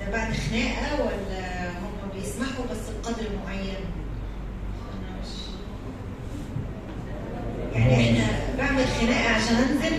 ده 0.00 0.12
بعد 0.12 0.32
خناقة 0.32 1.02
ولا 1.04 1.70
هم 1.70 2.08
بيسمحوا 2.20 2.64
بس 2.70 2.78
بقدر 3.02 3.26
معين؟ 3.44 3.82
أنا 4.92 5.20
مش 5.22 5.32
يعني 7.74 8.10
إحنا 8.20 8.26
بعمل 8.58 8.84
خناقة 9.00 9.28
عشان 9.34 9.56
أنزل 9.56 9.96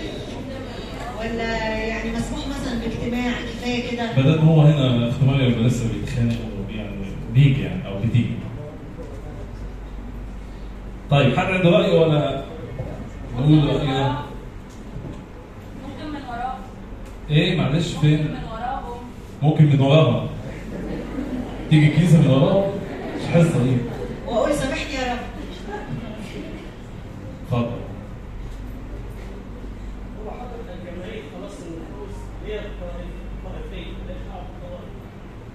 ولا 1.20 1.58
يعني 1.78 2.10
مسموح 2.12 2.48
مثلا 2.48 2.80
باجتماع 2.80 3.32
كفاية 3.42 3.92
كده؟ 3.92 4.12
بدل 4.18 4.40
هو 4.40 4.62
هنا 4.62 5.10
اختبار 5.10 5.42
يبقى 5.42 5.64
لسه 5.64 5.86
بيتخانق 5.94 6.36
يعني 6.76 6.98
بيجي 7.34 7.62
يعني 7.62 7.88
أو 7.88 8.00
بتيجي. 8.00 8.30
طيب 11.12 11.38
حد 11.39 11.46
عنده 11.46 11.70
رأي 11.70 11.98
ولا 11.98 12.43
نقول 13.38 13.67
راينا 13.76 14.24
ممكن 15.88 16.10
من 16.13 16.22
وراهم 16.30 16.60
إيه 17.30 17.58
معلش 17.62 17.88
ممكن 17.96 18.02
فين؟ 18.08 18.28
من 18.28 18.43
وراهم 18.52 18.98
ممكن 19.41 19.65
من 19.65 19.82
وراها 19.82 20.30
تيجي 21.70 21.88
الكنيسة 21.88 22.22
من 22.22 22.28
وراها 22.30 22.67
مش 23.15 23.22
حصة 23.34 23.63
دي 23.63 23.78
واقول 24.28 24.54
سامحني 24.54 24.93
يا 24.93 25.13
رب 25.13 25.20
اتفضل 27.43 27.72
هو 30.26 30.32
حضرتك 30.32 30.70
الجمعيه 30.80 31.22
خلاص 31.38 31.52
النفوس 31.62 32.15
هي 32.46 32.60
الطائفين 32.60 33.13
مالهاش 33.43 34.22
دعوه 34.28 34.43
بالطوائف 34.43 34.91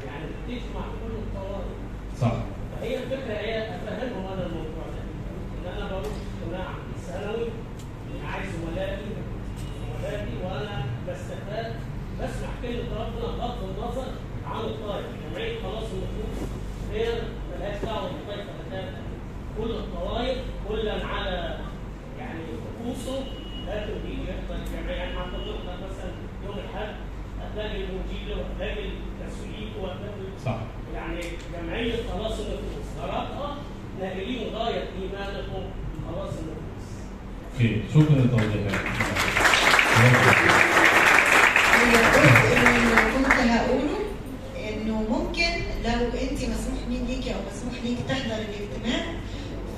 يعني 0.06 0.24
بتجمع 0.46 0.80
كل 1.00 1.14
الطوائف 1.22 1.72
صح 2.20 2.32
فهي 2.80 2.96
الفكرة 2.96 3.34
هي 3.34 3.58
افهمهم 3.68 4.26
أنا 4.32 4.46
الموضوع 4.46 4.84
ده 4.94 5.02
ان 5.58 5.76
أنا 5.76 5.88
بروح 5.90 6.06
اجتماع 6.06 6.68
ثانوي 7.06 7.48
عايز 8.32 8.46
زملائي 8.62 8.98
زملائي 9.80 10.26
وأنا 10.44 10.84
بستفاد 11.08 11.72
بسمع 12.18 12.48
كلمه 12.62 12.92
ربنا 13.00 13.26
بغض 13.38 13.58
النظر 13.70 14.06
عن 14.46 14.60
الطائف 14.60 15.06
جمعيه 15.32 15.62
خلاص 15.62 15.84
النفوس 15.92 16.48
هي 16.92 17.06
مالهاش 17.50 17.84
دعوه 17.84 18.10
بالطائفه 18.12 18.50
بتاتا 18.68 19.02
كل 19.58 19.70
الطوائف 19.70 20.38
كلا 20.68 21.06
على 21.06 21.58
يعني 22.18 22.40
طقوسه 22.64 23.24
لكن 23.68 23.92
بيجي 24.06 24.22
يحضر 24.22 24.62
الجمعيه 24.66 24.96
يعني 24.96 25.18
حتى 25.18 25.30
تحضر 25.30 25.76
مثلا 25.90 26.12
يوم 26.46 26.54
الاحد 26.58 26.94
هتلاقي 27.40 27.76
المنجيل 27.76 28.28
وهتلاقي 28.38 28.88
التسويق 28.88 29.72
وهتلاقي 29.82 30.32
صح 30.44 30.56
يعني 30.94 31.20
جمعية 31.62 31.94
خلاص 32.12 32.32
النفوس 32.32 32.86
غرضها 33.00 33.56
نائلين 34.00 34.54
غاية 34.54 34.82
إيمانكم 35.02 35.62
خلاص 36.08 36.28
النفوس 36.28 36.88
أوكي 37.54 37.82
شكرا 37.94 38.14
للتوضيحات 38.16 38.80
هي 39.98 41.94
الجزء 41.94 42.58
اللي 42.58 43.12
كنت 43.16 43.32
هقوله 43.50 43.98
انه 44.68 45.02
ممكن 45.10 45.52
لو 45.84 46.06
انت 46.22 46.40
مسموح 46.44 46.80
مين 46.88 47.06
ليكي 47.08 47.34
أو 47.34 47.38
مسموح 47.52 47.74
ليكي 47.84 48.02
تحضر 48.08 48.34
الاجتماع 48.34 49.02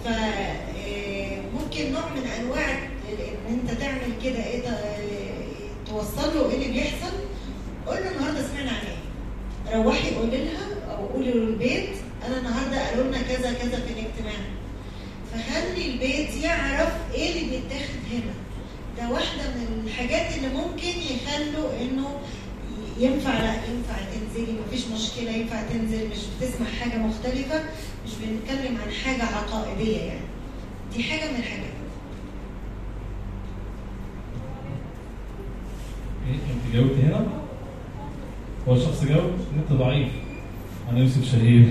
ف 0.05 0.09
آه، 0.09 1.41
ممكن 1.55 1.93
نوع 1.93 2.03
من 2.17 2.27
انواع 2.41 2.71
ان 3.09 3.53
انت 3.61 3.71
تعمل 3.81 4.13
كده 4.25 4.45
إيه 4.45 4.61
ت- 4.63 5.89
توصل 5.89 6.35
له 6.39 6.51
إيه 6.51 6.55
اللي 6.57 6.73
بيحصل 6.73 7.15
قول 7.87 7.97
له 7.97 8.11
النهارده 8.11 8.43
سمعنا 8.43 8.71
عن 8.71 8.77
إيه 9.69 9.83
روحي 9.83 10.15
قولي 10.15 10.45
لها 10.45 10.97
أو 10.97 11.07
قولي 11.07 11.31
للبيت 11.33 11.89
أنا 12.27 12.39
النهارده 12.39 12.89
قالوا 12.91 13.05
لنا 13.05 13.23
كذا 13.23 13.53
كذا 13.53 13.77
في 13.87 13.93
الاجتماع 13.93 14.35
فخلي 15.33 15.91
البيت 15.93 16.37
يعرف 16.45 16.93
إيه 17.15 17.31
اللي 17.33 17.51
بيتاخد 17.51 18.01
هنا 18.13 18.35
ده 18.99 19.15
واحدة 19.15 19.43
من 19.55 19.83
الحاجات 19.87 20.37
اللي 20.37 20.49
ممكن 20.49 20.89
يخلوا 20.89 21.71
انه 21.83 22.09
ينفع 22.99 23.33
لا 23.39 23.53
ينفع 23.55 23.95
تنزلي 24.15 24.55
مفيش 24.67 24.87
مشكلة 24.87 25.31
ينفع 25.31 25.63
تنزل 25.63 26.09
مش 26.11 26.19
بتسمع 26.41 26.67
حاجة 26.81 26.99
مختلفة 26.99 27.61
مش 28.07 28.11
بنتكلم 28.23 28.79
عن 28.87 28.93
حاجة 29.05 29.23
عقائدية 29.37 29.99
يعني 30.01 30.21
دي 30.97 31.03
حاجة 31.03 31.31
من 31.31 31.37
الحاجات 31.37 31.75
إيه 36.27 36.35
انت 36.35 36.75
جاوبت 36.75 36.99
هنا؟ 37.05 37.27
هو 38.69 38.77
انت 39.59 39.81
ضعيف. 39.81 40.09
أنا 40.91 40.99
يوسف 40.99 41.33
شهير. 41.33 41.65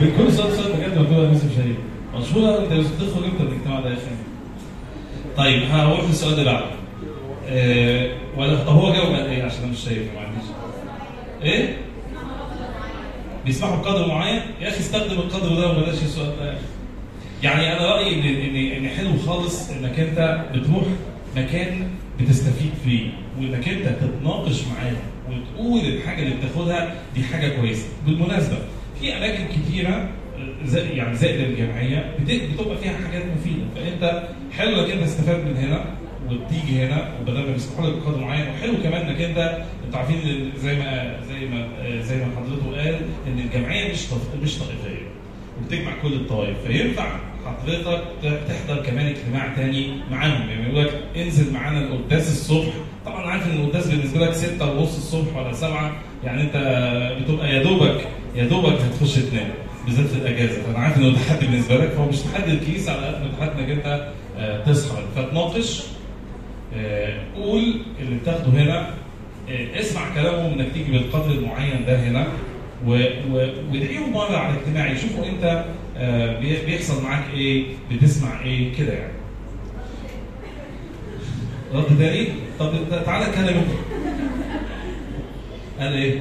بكل 0.00 0.32
سؤال 0.32 0.52
سؤال 0.52 0.72
بجد 0.72 0.98
مكتوب 0.98 1.18
أنا 1.18 1.28
يوسف 1.28 1.56
شهير. 1.56 1.74
مشهورة 2.16 2.64
أنت 2.64 2.72
يوسف 2.72 3.00
تدخل 3.00 3.24
إمتى 3.24 3.42
الاجتماع 3.42 3.80
ده 3.80 3.88
يا 3.88 3.94
أخي؟ 3.94 4.02
طيب 5.36 5.62
هروح 5.70 6.04
للسؤال 6.04 6.32
اللي 6.32 6.44
بعده. 6.44 6.66
آه 7.48 8.10
ولا 8.36 8.64
هو 8.64 8.92
جاوب 8.92 9.14
قال 9.14 9.26
إيه؟ 9.26 9.42
عشان 9.42 9.62
أنا 9.62 9.72
مش 9.72 9.78
شايف 9.78 10.02
ما 10.14 10.20
عنديش. 10.20 10.50
إيه؟ 11.42 11.76
بيسمحوا 13.46 13.76
بقدر 13.76 14.08
معين؟ 14.08 14.40
يا 14.60 14.68
أخي 14.68 14.78
استخدم 14.80 15.12
القدر 15.18 15.54
ده 15.54 15.70
وبلاش 15.70 16.02
السؤال 16.02 16.36
ده 16.36 16.46
يا 16.46 16.52
أخي. 16.52 16.60
يعني 17.42 17.72
أنا 17.72 17.86
رأيي 17.94 18.14
ان 18.14 18.46
ان 18.46 18.84
ان 18.84 18.88
حلو 18.90 19.10
خالص 19.26 19.70
إنك 19.70 20.00
أنت 20.00 20.44
بتروح 20.54 20.84
مكان 21.36 21.88
بتستفيد 22.20 22.70
فيه 22.84 23.10
وإنك 23.38 23.68
أنت 23.68 23.88
تتناقش 23.88 24.62
معاهم 24.66 24.96
وتقول 25.58 25.80
الحاجة 25.80 26.22
اللي 26.22 26.34
بتاخدها 26.36 26.94
دي 27.14 27.22
حاجة 27.22 27.48
كويسة. 27.48 27.86
بالمناسبة 28.06 28.56
في 29.00 29.16
أماكن 29.16 29.44
كتيرة 29.46 30.08
زي 30.64 30.80
يعني 30.88 31.16
زائد 31.16 31.40
الجمعيه 31.40 32.14
بت- 32.20 32.42
بتبقى 32.54 32.76
فيها 32.76 32.92
حاجات 33.06 33.22
مفيدة. 33.36 33.64
فانت 33.76 34.22
حلو 34.52 34.80
انك 34.80 34.90
انت 34.90 35.02
تستفاد 35.04 35.44
من 35.44 35.56
هنا 35.56 35.84
وتيجي 36.30 36.82
هنا 36.84 37.08
وبدل 37.20 37.38
ما 37.46 37.52
بيسمحوا 37.52 37.86
لك 37.90 37.96
بقدر 37.96 38.18
معين. 38.20 38.46
وحلو 38.48 38.72
كمان 38.82 39.06
إنك 39.06 39.20
أنت 39.20 39.64
أنتوا 39.86 39.98
عارفين 39.98 40.50
زي 40.56 40.76
ما 40.76 41.20
زي 41.28 41.46
ما 41.46 41.68
زي 42.02 42.16
ما 42.16 42.26
حضرته 42.36 42.76
قال 42.82 42.94
إن 43.26 43.38
الجمعيه 43.38 43.92
مش 43.92 44.06
طف- 44.06 44.42
مش 44.42 44.58
طائفية 44.58 45.06
وبتجمع 45.60 45.92
كل 46.02 46.12
الطوائف. 46.12 46.56
فينفع 46.66 47.16
حضرتك 47.46 48.02
تحضر 48.48 48.82
كمان 48.82 49.06
اجتماع 49.06 49.54
تاني 49.56 49.86
معاهم. 50.10 50.48
يعني 50.50 50.62
يقول 50.62 50.84
لك 50.84 50.92
انزل 51.16 51.52
معانا 51.52 51.78
القداس 51.80 52.28
الصبح. 52.28 52.72
طبعا 53.06 53.26
عارف 53.26 53.46
إن 53.46 53.60
القداس 53.60 53.86
بالنسبة 53.86 54.20
لك 54.26 54.32
6 54.32 54.70
ونص 54.72 54.96
الصبح 54.96 55.36
ولا 55.36 55.52
7 55.52 55.92
يعني 56.24 56.42
أنت 56.42 56.56
بتبقى 57.22 57.54
يا 57.54 57.62
دوبك 57.62 58.06
يا 58.36 58.44
دوبك 58.44 58.72
هتخش 58.80 59.14
تنام 59.14 59.48
بالذات 59.86 60.06
في 60.06 60.16
الأجازة. 60.18 60.62
فانا 60.62 60.78
عارف 60.78 60.98
إنه 60.98 61.14
تحدي 61.14 61.46
بالنسبة 61.46 61.76
لك 61.76 61.88
فهو 61.88 62.08
مش 62.08 62.20
تحدي 62.20 62.50
الكيس 62.52 62.88
على 62.88 63.06
قد 63.06 63.22
ما 63.22 63.28
تحدي 63.46 63.62
إنك 63.62 63.70
أنت 63.70 64.08
آه، 64.38 64.64
تسهر. 64.64 65.02
فتناقش 65.16 65.82
آه، 66.76 67.14
قول 67.36 67.80
اللي 68.00 68.16
بتاخده 68.22 68.48
هنا 68.62 68.90
آه، 69.50 69.80
اسمع 69.80 70.14
كلامهم 70.14 70.52
إنك 70.58 70.66
تيجي 70.74 70.92
بالقدر 70.92 71.30
المعين 71.30 71.84
ده 71.86 71.96
هنا 72.08 72.26
وادعيهم 72.86 74.12
مرة 74.12 74.36
على 74.36 74.54
الاجتماع 74.54 74.90
يشوفوا 74.90 75.24
أنت 75.26 75.64
بيحصل 76.66 77.02
معاك 77.02 77.24
إيه؟ 77.34 77.64
بتسمع 77.92 78.40
إيه؟ 78.42 78.74
كده 78.76 78.92
يعني. 78.92 79.12
رد 81.74 81.98
تاني؟ 81.98 82.28
طب 82.58 82.72
تعالى 83.04 83.26
اتكلم 83.30 83.56
أنت. 83.58 83.70
قال 85.80 85.92
إيه؟ 85.92 86.20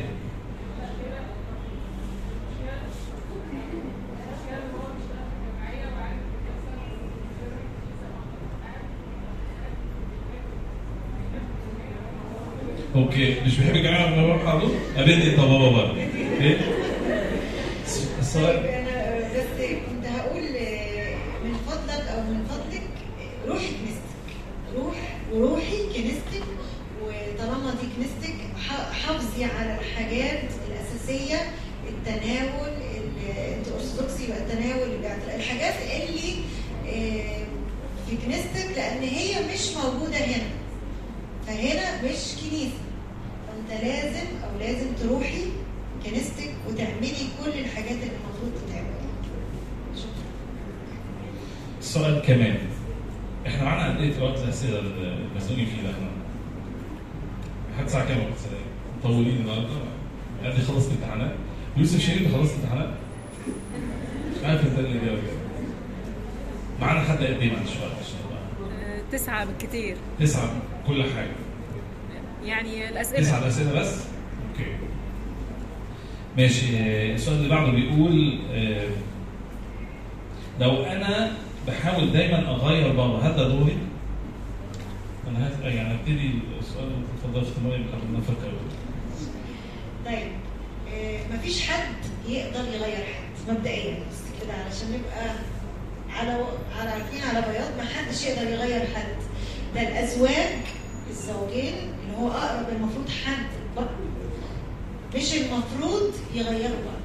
أوكي. 12.95 13.36
مش 13.45 13.57
بيحب 13.59 13.75
الجماعة 13.75 14.07
لما 14.15 14.27
بروح 14.27 14.45
حاضر 14.45 14.67
قابلني 14.97 15.29
أنت 15.31 15.39
بابا 15.39 15.69
بقى. 15.71 15.95
إيه؟ 16.41 16.57
السؤال؟ 18.19 18.83
روح 24.75 24.95
وروحي 25.33 25.77
كنيستك 25.93 26.43
وطالما 27.03 27.71
دي 27.81 27.88
كنيستك 27.95 28.36
حافظي 28.91 29.43
على 29.45 29.79
الحاجات 29.79 30.39
الأساسية 30.67 31.36
التناول 31.89 32.69
ال- 32.69 33.38
انت 33.57 33.67
ارثوذكسي 33.67 34.23
يبقى 34.23 34.38
التناول 34.38 35.05
الحاجات 35.36 35.73
اللي 35.81 36.33
في 38.07 38.17
كنيستك 38.25 38.77
لأن 38.77 39.03
هي 39.03 39.36
مش 39.53 39.69
موجودة 39.83 40.17
هنا. 40.17 40.43
فهنا 41.47 42.01
مش 42.03 42.41
كنيسة. 42.41 42.83
فأنت 43.47 43.83
لازم 43.83 44.27
أو 44.43 44.59
لازم 44.59 44.88
تروحي 45.01 45.43
كنيستك 46.05 46.51
وتعملي 46.67 47.27
كل 47.43 47.49
الحاجات 47.59 47.91
اللي 47.91 48.03
المفروض 48.15 48.51
تتعمل. 48.67 48.93
شكرا. 49.97 50.23
السؤال 51.79 52.21
كمان. 52.27 52.57
إحنا 53.47 53.63
معانا 53.63 53.89
قد 53.93 54.01
إيه 54.01 54.12
في 54.13 54.21
وقت 54.21 54.38
الأسئلة 54.39 54.79
المسؤولين 54.79 55.65
فيه 55.65 55.82
ده 55.84 55.89
إحنا؟ 55.89 56.08
لحد 57.75 57.86
الساعة 57.86 58.08
كام 58.08 58.17
وقت؟ 58.17 58.29
مطولين 58.99 59.36
النهارده؟ 59.38 59.67
قد 60.45 60.53
خلصت 60.67 60.91
امتحانات؟ 60.91 61.32
يوسف 61.77 61.99
شريف 61.99 62.36
خلصت 62.36 62.56
امتحانات؟ 62.60 62.89
مش 64.39 64.45
عارف 64.45 64.65
أنت 64.65 64.79
اللي 64.79 64.99
جاوب 65.06 65.19
معانا 66.82 66.99
حد 67.01 67.17
قد 67.17 67.23
إيه 67.23 67.51
معلش 67.53 67.77
بقى 67.77 67.89
عشان 68.01 68.15
بقى. 68.29 68.69
آه، 68.86 69.01
تسعة 69.12 69.45
بالكتير 69.45 69.97
تسعة 70.19 70.49
كل 70.88 71.03
حاجة 71.03 71.32
يعني 72.45 72.88
تسعة 72.88 72.89
الأسئلة 72.89 73.39
الأسئلة 73.39 73.79
بس؟ 73.79 74.03
أوكي 74.51 74.71
ماشي 76.38 76.77
آه، 76.77 77.13
السؤال 77.15 77.38
اللي 77.38 77.49
بعده 77.49 77.71
بيقول 77.71 78.39
آه، 78.53 78.88
لو 80.60 80.84
أنا 80.84 81.32
بحاول 81.67 82.12
دايما 82.12 82.49
أغير 82.56 82.88
بابا 82.93 83.17
هل 83.28 83.36
ده 83.36 83.47
دوري؟ 83.47 83.78
أنا 85.28 85.47
هت... 85.47 85.63
يعني 85.63 85.95
هبتدي 85.95 86.32
السؤال 86.60 86.89
اتفضل 87.17 87.45
في 87.45 87.62
مريم 87.67 87.88
قبل 87.93 88.12
ما 88.13 88.19
أفكر 88.19 88.52
طيب 90.06 90.32
آه، 90.93 91.19
مفيش 91.36 91.62
حد 91.69 91.95
يقدر 92.30 92.60
يغير 92.73 93.06
حد 93.06 93.52
مبدئيا 93.54 93.93
بس 93.93 94.41
كده 94.43 94.54
علشان 94.54 94.88
نبقى 94.99 95.36
على 96.10 96.45
على 96.80 96.89
عارفين 96.89 97.21
على 97.23 97.41
بياض. 97.52 97.78
ما 97.78 97.84
حدش 97.86 98.23
يقدر 98.26 98.49
يغير 98.49 98.82
حد. 98.95 99.15
ده 99.76 99.82
الأزواج 99.82 100.56
الزوجين 101.10 101.73
اللي 101.73 102.17
هو 102.17 102.32
أقرب 102.32 102.69
المفروض 102.69 103.10
حد 103.26 103.45
بقى. 103.76 103.89
مش 105.15 105.34
المفروض 105.34 106.13
يغيروا 106.34 106.78
بعض. 106.86 107.04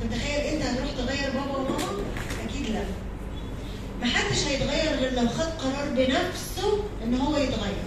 فتخيل 0.00 0.40
أنت 0.40 0.62
هتروح 0.62 0.90
تغير 0.90 1.30
بابا 1.34 1.56
وماما؟ 1.56 2.02
أكيد 2.48 2.70
لا. 2.70 2.84
محدش 4.02 4.46
هيتغير 4.46 4.96
غير 4.98 5.12
لو 5.22 5.28
خد 5.28 5.48
قرار 5.58 5.88
بنفسه 5.96 6.84
إن 7.04 7.14
هو 7.14 7.36
يتغير. 7.36 7.84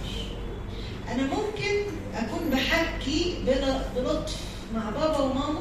أنا 1.12 1.22
ممكن 1.22 1.76
أكون 2.14 2.50
بحكي 2.50 3.34
بل- 3.46 3.80
بلطف 3.96 4.36
مع 4.74 4.90
بابا 4.90 5.18
وماما 5.18 5.60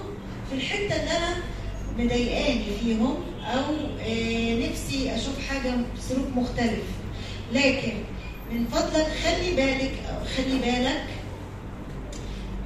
في 0.49 0.55
الحتة 0.55 0.79
اللي 1.01 1.11
أنا 1.17 1.35
مضايقاني 1.97 2.65
فيهم 2.83 3.17
أو 3.45 3.63
آه، 3.99 4.69
نفسي 4.69 5.15
أشوف 5.15 5.39
حاجة 5.49 5.73
سلوك 6.09 6.27
مختلف. 6.35 6.83
لكن 7.53 7.93
من 8.51 8.65
فضلك 8.67 9.07
خلي 9.23 9.55
بالك 9.55 9.93
أو 10.09 10.25
خلي 10.37 10.59
بالك 10.59 11.05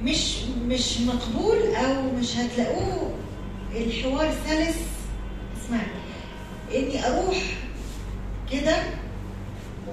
مش 0.02 0.34
مش 0.66 1.00
مقبول 1.00 1.74
أو 1.74 2.02
مش 2.20 2.36
هتلاقوه. 2.36 3.14
الحوار 3.76 4.34
سلس. 4.48 4.76
اسمعني. 5.64 5.92
إني 6.74 7.06
أروح 7.06 7.36
كده. 8.52 8.76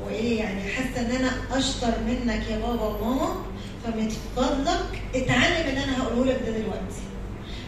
وإيه 0.06 0.40
يعني 0.40 0.62
حاسة 0.62 1.02
إن 1.06 1.12
أنا 1.12 1.32
أشطر 1.52 1.94
منك 2.08 2.44
يا 2.52 2.58
بابا 2.58 2.84
وماما 2.86 3.36
فمن 3.84 4.10
فضلك 4.36 5.02
اتعلم 5.16 5.70
اللي 5.70 5.84
أنا 5.84 6.04
هقوله 6.04 6.26
لك 6.32 6.40
ده 6.46 6.52
دلوقتي. 6.52 7.02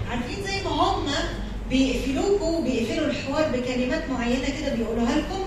عارفين 0.10 0.44
زي 0.44 0.64
ما 0.64 0.70
هم 0.70 1.06
بيقفلوكوا 1.70 2.58
وبيقفلوا 2.58 3.08
الحوار 3.08 3.50
بكلمات 3.54 4.10
معينة 4.10 4.46
كده 4.60 4.76
بيقولوها 4.76 5.16
لكم؟ 5.18 5.42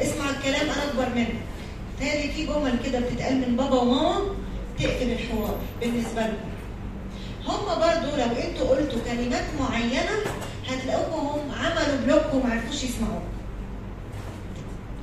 اسمع 0.00 0.30
الكلام 0.30 0.60
أنا 0.70 0.84
أكبر 0.90 1.14
منك. 1.14 1.34
تالي 2.00 2.32
في 2.32 2.46
جمل 2.46 2.74
كده 2.84 3.00
بتتقال 3.00 3.36
من 3.48 3.56
بابا 3.56 3.76
وماما 3.76 4.20
تقفل 4.78 5.10
الحوار 5.10 5.58
بالنسبة 5.80 6.22
لكم 6.22 6.48
هم 7.46 7.64
برضو 7.66 8.16
لو 8.16 8.42
أنتوا 8.48 8.68
قلتوا 8.68 8.98
كلمات 9.06 9.44
معينة 9.60 10.10
هتلاقوكم 10.68 11.26
هم 11.26 11.50
عملوا 11.60 11.96
بلوك 12.06 12.34
وما 12.34 12.52
عرفوش 12.54 12.84
يسمعوك 12.84 13.22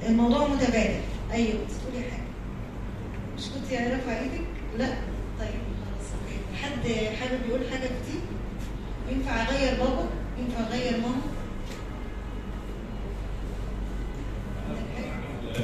الموضوع 0.08 0.48
متبادل. 0.48 1.00
أيوه 1.34 1.50
تقولي 1.52 2.04
حاجة. 2.12 2.24
مش 3.38 3.44
كنت 3.50 3.72
يعني 3.72 3.94
رافعة 3.94 4.14
إيدك؟ 4.20 4.46
لا. 4.78 4.88
طيب 5.40 5.50
خلاص 5.86 6.10
حد 6.64 6.88
حابب 7.20 7.40
يقول 7.50 7.60
حاجة 7.72 7.88
دي 7.88 8.20
ينفع 9.16 9.32
أغير 9.42 9.80
بابا؟ 9.80 10.06
ينفع 10.40 10.60
أغير 10.68 10.92
ماما؟ 11.02 11.22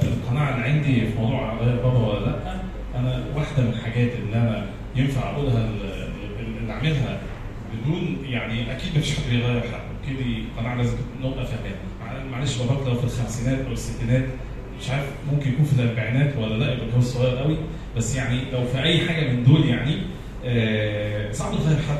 القناعة 0.03 0.55
اللي 0.55 0.65
عندي 0.69 1.07
في 1.07 1.17
موضوع 1.19 1.53
غير 1.55 1.75
بابا 1.75 1.97
ولا 2.07 2.25
لأ 2.25 2.61
أنا 2.95 3.23
واحدة 3.35 3.63
من 3.63 3.69
الحاجات 3.69 4.11
اللي 4.15 4.35
أنا 4.35 4.65
ينفع 4.95 5.29
أقولها 5.31 5.57
ال- 5.69 5.81
ال- 6.39 6.57
اللي 6.57 6.73
أعملها 6.73 7.21
بدون 7.73 8.17
يعني 8.25 8.71
أكيد 8.75 8.97
مفيش 8.97 9.15
حد 9.15 9.29
بيغير 9.29 9.61
حد 9.61 10.09
كده 10.09 10.25
قناعة 10.57 10.75
لازم 10.75 10.97
نبقى 11.21 11.45
فاهمين 11.45 11.75
معلش 12.31 12.57
باباك 12.57 12.87
لو 12.87 12.95
في 12.95 13.03
الخمسينات 13.03 13.65
أو 13.67 13.71
الستينات 13.73 14.25
مش 14.81 14.89
عارف 14.89 15.05
ممكن 15.33 15.49
يكون 15.53 15.65
في 15.65 15.73
الأربعينات 15.81 16.37
ولا 16.37 16.53
لأ 16.55 16.73
يبقى 16.73 16.85
هو 16.97 17.01
صغير 17.01 17.37
قوي. 17.37 17.57
بس 17.97 18.15
يعني 18.15 18.51
لو 18.53 18.65
في 18.65 18.83
أي 18.83 19.07
حاجة 19.07 19.29
من 19.31 19.43
دول 19.43 19.65
يعني 19.69 19.97
آه، 20.45 21.31
صعب 21.31 21.51
تغير 21.53 21.77
حد 21.89 21.97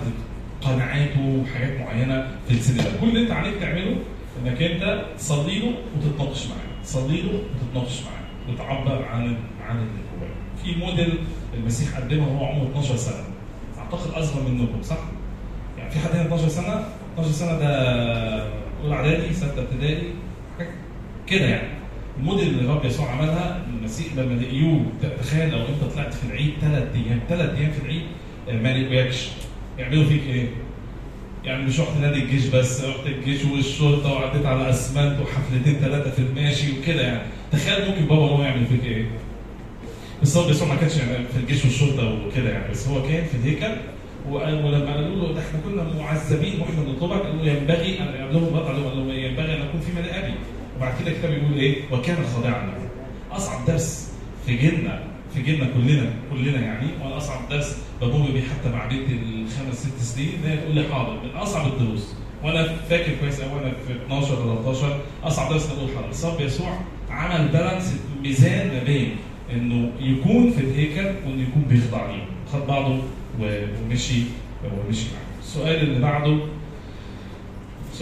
قناعاته 0.62 1.20
وحاجات 1.44 1.80
معينة 1.80 2.28
في 2.48 2.54
السن 2.54 2.78
ده. 2.78 2.84
كل 3.02 3.08
اللي 3.08 3.22
أنت 3.22 3.32
عليك 3.32 3.54
تعمله 3.60 3.96
إنك 4.46 4.62
أنت 4.62 5.06
تصلي 5.18 5.60
له 5.60 5.74
وتتناقش 5.98 6.48
معاه 6.48 6.84
تصلي 6.84 7.22
له 7.22 7.30
وتتناقش 7.64 8.02
معاه 8.02 8.22
وتعبر 8.54 9.06
عن 9.06 9.38
عن 9.68 9.78
اللي 9.78 10.02
جواه 10.20 10.30
في 10.64 10.80
موديل 10.86 11.14
المسيح 11.54 11.98
قدمه 12.00 12.28
وهو 12.28 12.46
عمره 12.46 12.70
12 12.70 12.96
سنة. 12.96 13.24
أعتقد 13.78 14.12
أصغر 14.12 14.50
منكم 14.50 14.82
صح؟ 14.84 14.98
يعني 15.78 15.92
في 15.92 16.00
حد 16.00 16.12
هنا 16.16 16.22
12 16.26 16.48
سنة؟ 16.48 16.84
12 17.14 17.32
سنة 17.32 17.60
ده 17.60 17.68
أولى 18.84 18.94
إعدادي 18.96 19.34
ستة 19.34 19.62
ابتدائي 19.62 20.04
كده 21.32 21.46
يعني. 21.46 21.68
الموديل 22.20 22.48
اللي 22.48 22.62
الرب 22.62 22.86
يسوع 22.86 23.12
عملها 23.12 23.62
المسيح 23.70 24.08
لما 24.18 24.34
لقيوه 24.42 24.86
تخيل 25.20 25.52
لو 25.52 25.58
انت 25.60 25.94
طلعت 25.94 26.14
في 26.14 26.24
العيد 26.24 26.54
ثلاث 26.62 26.88
أيام 26.96 27.20
ثلاث 27.30 27.60
أيام 27.60 27.72
في 27.72 27.86
العيد 27.86 28.02
ما 28.64 28.78
لقيوكش 28.78 29.28
يعملوا 29.80 30.04
فيك 30.04 30.22
إيه؟ 30.24 30.48
يعني 31.46 31.64
مش 31.64 31.80
رحت 31.80 31.98
نادي 32.02 32.20
الجيش 32.24 32.46
بس 32.46 32.84
رحت 32.84 33.08
الجيش 33.08 33.46
والشرطة 33.46 34.14
وعديت 34.14 34.46
على 34.46 34.70
أسمنت 34.70 35.20
وحفلتين 35.20 35.74
ثلاثة 35.74 36.12
في 36.12 36.20
الماشي 36.20 36.80
وكده 36.80 37.02
يعني. 37.02 37.22
تخيل 37.52 37.90
ممكن 37.90 38.06
بابا 38.06 38.22
وماما 38.22 38.44
يعمل 38.46 38.66
فيك 38.66 38.84
إيه؟ 38.86 39.06
بس 40.22 40.38
هو 40.38 40.50
يسوع 40.50 40.68
ما 40.68 40.76
كانش 40.76 40.98
يعني 40.98 41.26
في 41.34 41.38
الجيش 41.38 41.66
والشرطة 41.66 42.26
وكده 42.28 42.50
يعني. 42.50 42.72
بس 42.72 42.88
هو 42.88 43.04
كان 43.04 43.26
في 43.26 43.34
الهيكل 43.38 43.76
ولما 44.30 44.94
قالوا 44.94 45.16
له 45.28 45.34
ده 45.34 45.40
إحنا 45.40 45.60
كنا 45.66 45.84
معذبين 46.04 46.60
وإحنا 46.62 46.84
بنطلبك 46.84 47.22
قالوا 47.22 47.46
ينبغي 47.46 48.00
ان 48.00 48.08
قال 48.08 48.34
لهم 48.34 48.46
بطل 48.46 48.66
قال 48.68 48.98
لهم 48.98 49.10
ينبغي 49.10 49.56
أن 49.56 49.62
أكون 49.62 49.82
في 49.82 50.02
ملء 50.02 50.20
أبي. 50.20 50.34
وبعد 50.82 50.94
كده 51.02 51.12
الكتاب 51.12 51.32
يقول 51.32 51.58
إيه؟ 51.60 51.76
وكان 51.92 52.18
خاضعا 52.36 52.66
له. 52.66 52.74
أصعب 53.32 53.66
درس 53.66 54.12
في 54.46 54.58
جيلنا 54.58 55.04
في 55.34 55.42
جيلنا 55.42 55.66
كلنا 55.66 56.14
كلنا 56.32 56.60
يعني 56.62 56.88
وأنا 57.04 57.18
أصعب 57.18 57.50
درس 57.50 57.78
بمر 58.02 58.32
بيه 58.32 58.42
حتى 58.42 58.70
مع 58.70 58.86
بنتي 58.86 59.14
الخمس 59.14 59.76
ست 59.76 60.02
سنين 60.16 60.30
ان 60.44 60.50
هي 60.50 60.58
تقول 60.58 60.76
لي 60.76 60.84
حاضر. 60.94 61.14
من 61.24 61.30
أصعب 61.30 61.68
الدروس. 61.74 62.16
وأنا 62.44 62.76
فاكر 62.90 63.12
كويس 63.20 63.42
قوي 63.42 63.54
وأنا 63.54 63.72
في 63.88 63.94
12 64.06 64.36
13 64.36 65.00
أصعب 65.24 65.54
درس 65.54 65.70
أقول 65.70 65.90
حاضر. 65.96 66.34
رب 66.36 66.42
يسوع 66.42 66.78
عمل 67.10 67.48
بالانس 67.48 67.96
ميزان 68.24 68.68
ما 68.68 68.84
بين 68.84 69.16
إنه 69.54 69.92
يكون 70.00 70.52
في 70.52 70.62
الهيكل 70.62 71.06
وإنه 71.06 71.42
يكون 71.42 71.64
بيخضع 71.70 72.06
ليه. 72.12 72.24
خد 72.54 72.68
بعضه 72.68 72.98
ومشي 73.40 74.24
ومشي 74.64 75.06
معاه. 75.14 75.40
السؤال 75.42 75.76
اللي 75.82 76.00
بعده 76.00 76.38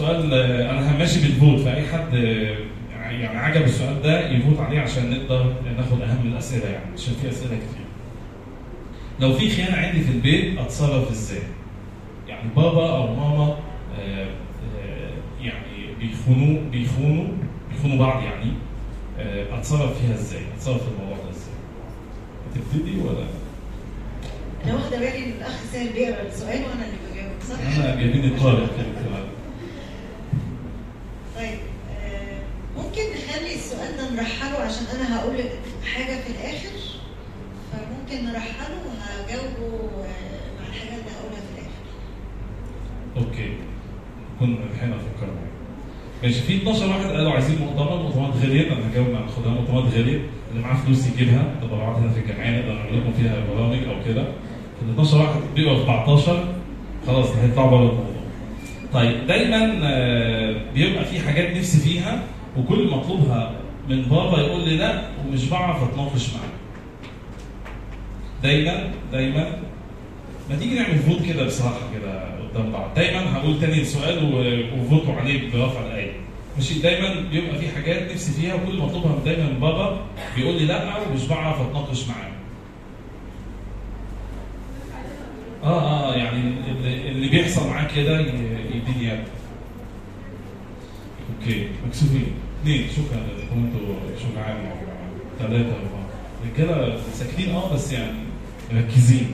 سؤال 0.00 0.34
آه، 0.34 0.70
أنا 0.70 0.96
هماشي 0.96 1.20
بالفوت 1.20 1.60
فأي 1.60 1.86
حد 1.86 2.14
آه، 2.14 2.56
يعني 3.10 3.38
عجب 3.38 3.62
السؤال 3.62 4.02
ده 4.02 4.30
يفوت 4.30 4.60
عليه 4.60 4.80
عشان 4.80 5.10
نقدر 5.10 5.54
ناخد 5.76 6.00
أهم 6.02 6.26
الأسئلة 6.32 6.64
يعني 6.70 6.94
عشان 6.94 7.14
في 7.22 7.28
أسئلة 7.28 7.56
كتير. 7.56 7.86
لو 9.20 9.32
في 9.32 9.50
خيانه 9.50 9.76
عندي 9.76 10.00
في 10.00 10.10
البيت 10.10 10.58
أتصرف 10.58 11.10
إزاي؟ 11.10 11.42
يعني 12.28 12.48
بابا 12.56 12.90
أو 12.90 13.14
ماما 13.14 13.56
آه، 14.00 14.26
يعني 15.42 15.94
بيخونوا 16.00 16.60
بيخونوا 16.70 17.26
بيخونوا 17.72 17.98
بعض 17.98 18.22
يعني 18.22 18.52
أتصرف 19.52 20.00
فيها 20.00 20.14
إزاي؟ 20.14 20.40
أتصرف 20.56 20.82
في 20.82 20.88
الموضوع 20.88 21.16
ده 21.24 21.30
إزاي؟ 21.30 21.54
هتبتدي 22.46 23.00
ولا؟ 23.00 23.24
أنا 24.64 24.74
واخده 24.74 24.98
بالي 24.98 25.24
ان 25.24 25.32
الأخ 25.38 25.60
سهل 25.72 25.92
بيقرأ 25.92 26.22
السؤال 26.26 26.58
وأنا 26.62 26.84
اللي 26.86 26.98
بجاوب 27.12 27.32
صح؟ 27.48 27.84
أنا 27.84 27.96
جايبيني 27.96 28.28
قارئ 28.36 28.66
كده 28.66 29.20
طيب 31.40 31.58
آه، 32.04 32.38
ممكن 32.76 33.00
نخلي 33.02 33.54
السؤال 33.54 33.96
ده 33.96 34.10
نرحله 34.10 34.58
عشان 34.58 34.86
أنا 34.96 35.16
هقول 35.18 35.36
حاجة 35.94 36.14
في 36.20 36.30
الآخر؟ 36.30 36.76
فممكن 37.72 38.24
نرحله 38.24 38.76
وهجاوبه 38.86 39.80
آه، 40.04 40.60
مع 40.60 40.66
الحاجة 40.68 40.88
اللي 40.98 41.10
هقولها 41.16 41.40
في 41.40 41.52
الآخر. 41.54 41.82
أوكي. 43.16 43.52
نكون 44.36 44.58
الحين 44.74 44.90
فكرنا. 44.90 45.32
ماشي. 46.22 46.40
في 46.42 46.56
12 46.56 46.86
واحد 46.88 47.04
قالوا 47.10 47.32
عايزين 47.32 47.58
مؤتمر 47.58 48.02
مؤتمرات 48.02 48.36
غالية. 48.36 48.72
أنا 48.72 48.90
هجاوب 48.92 49.08
ناخدها 49.08 49.28
خدها 49.36 49.52
مؤتمرات 49.52 49.94
غالية. 49.94 50.20
اللي 50.50 50.62
معاه 50.62 50.76
فلوس 50.76 51.06
يجيبها. 51.06 51.54
تبرعاتها 51.62 52.08
في 52.08 52.20
الجمعيه 52.20 52.60
نقدر 52.60 52.72
نعمل 52.74 53.00
لكم 53.00 53.12
فيها 53.12 53.44
برامج 53.54 53.84
أو 53.84 54.04
كده. 54.04 54.22
ال 54.82 54.90
12 54.90 55.18
واحد 55.18 55.40
بيبقى 55.54 55.74
14 55.74 56.54
خلاص 57.06 57.26
هيطلعوا 57.36 57.70
بره. 57.70 58.09
طيب 58.92 59.26
دايما 59.26 59.78
آه، 59.82 60.56
بيبقى 60.74 61.04
في 61.04 61.20
حاجات 61.20 61.56
نفسي 61.56 61.78
فيها 61.78 62.22
وكل 62.58 62.88
ما 62.90 62.96
أطلبها 62.96 63.52
من 63.88 64.02
بابا 64.02 64.38
يقول 64.40 64.68
لي 64.68 64.76
لا 64.76 65.02
ومش 65.26 65.44
بعرف 65.48 65.82
أتناقش 65.82 66.28
معاه. 66.34 66.50
دايما 68.42 68.90
دايما. 69.12 69.58
ما 70.50 70.56
تيجي 70.56 70.74
نعمل 70.74 70.98
vote 70.98 71.22
كده 71.22 71.44
بصراحة 71.46 71.80
كده 71.94 72.24
قدام 72.50 72.72
بعض. 72.72 72.94
دايما 72.96 73.36
هقول 73.36 73.60
تاني 73.60 73.80
السؤال 73.80 74.34
وفوتوا 74.80 75.14
عليه 75.14 75.50
برفع 75.52 75.80
الإيد. 75.86 76.12
ماشي؟ 76.56 76.78
دايما 76.78 77.20
بيبقى 77.30 77.58
في 77.58 77.68
حاجات 77.68 78.12
نفسي 78.12 78.32
فيها 78.32 78.54
وكل 78.54 78.78
ما 78.78 78.84
أطلبها 78.86 79.16
دايما 79.24 79.44
من 79.44 79.60
بابا 79.60 80.00
بيقول 80.36 80.54
لي 80.54 80.64
لا 80.66 80.96
ومش 80.98 81.26
بعرف 81.26 81.60
أتناقش 81.60 82.08
معاه. 82.08 82.29
آه 85.64 86.10
آه 86.12 86.14
يعني 86.16 86.40
اللي, 87.08 87.28
بيحصل 87.28 87.68
معاه 87.68 87.88
كده 87.96 88.20
يديني 88.20 89.04
يد 89.04 89.24
okay 91.40 91.68
مكسوفين. 91.86 92.26
اثنين 92.62 92.86
شكرا. 92.88 93.20
لكم 93.38 93.64
أنتوا 93.66 93.94
شجعان 94.18 94.56
ثلاثة 95.38 95.54
أربعة. 95.76 96.06
رجالة 96.54 97.00
ساكتين 97.12 97.50
آه 97.54 97.74
بس 97.74 97.92
يعني 97.92 98.18
مركزين. 98.72 99.32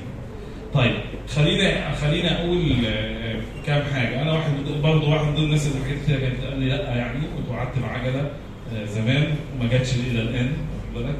طيب 0.74 0.94
خلينا 1.28 1.94
خلينا 1.94 2.40
أقول 2.40 2.72
آه، 2.86 3.36
كام 3.66 3.82
حاجة. 3.94 4.22
أنا 4.22 4.32
واحد 4.32 4.50
برضه 4.82 5.10
واحد 5.10 5.24
من 5.24 5.34
ضمن 5.34 5.44
الناس 5.44 5.66
اللي 5.66 5.84
حاجات 5.84 6.02
كتير 6.02 6.20
كانت 6.20 6.40
قال 6.44 6.60
لي 6.60 6.68
لأ 6.68 6.94
يعني 6.96 7.18
كنت 7.36 7.48
وعدت 7.50 7.78
بعجله 7.78 8.30
آه، 8.74 8.84
زمان 8.84 9.26
وما 9.60 9.68
جاتش 9.70 9.94
إلى 9.94 10.22
الآن 10.22 10.52
واخد 10.94 11.04
بالك؟ 11.04 11.16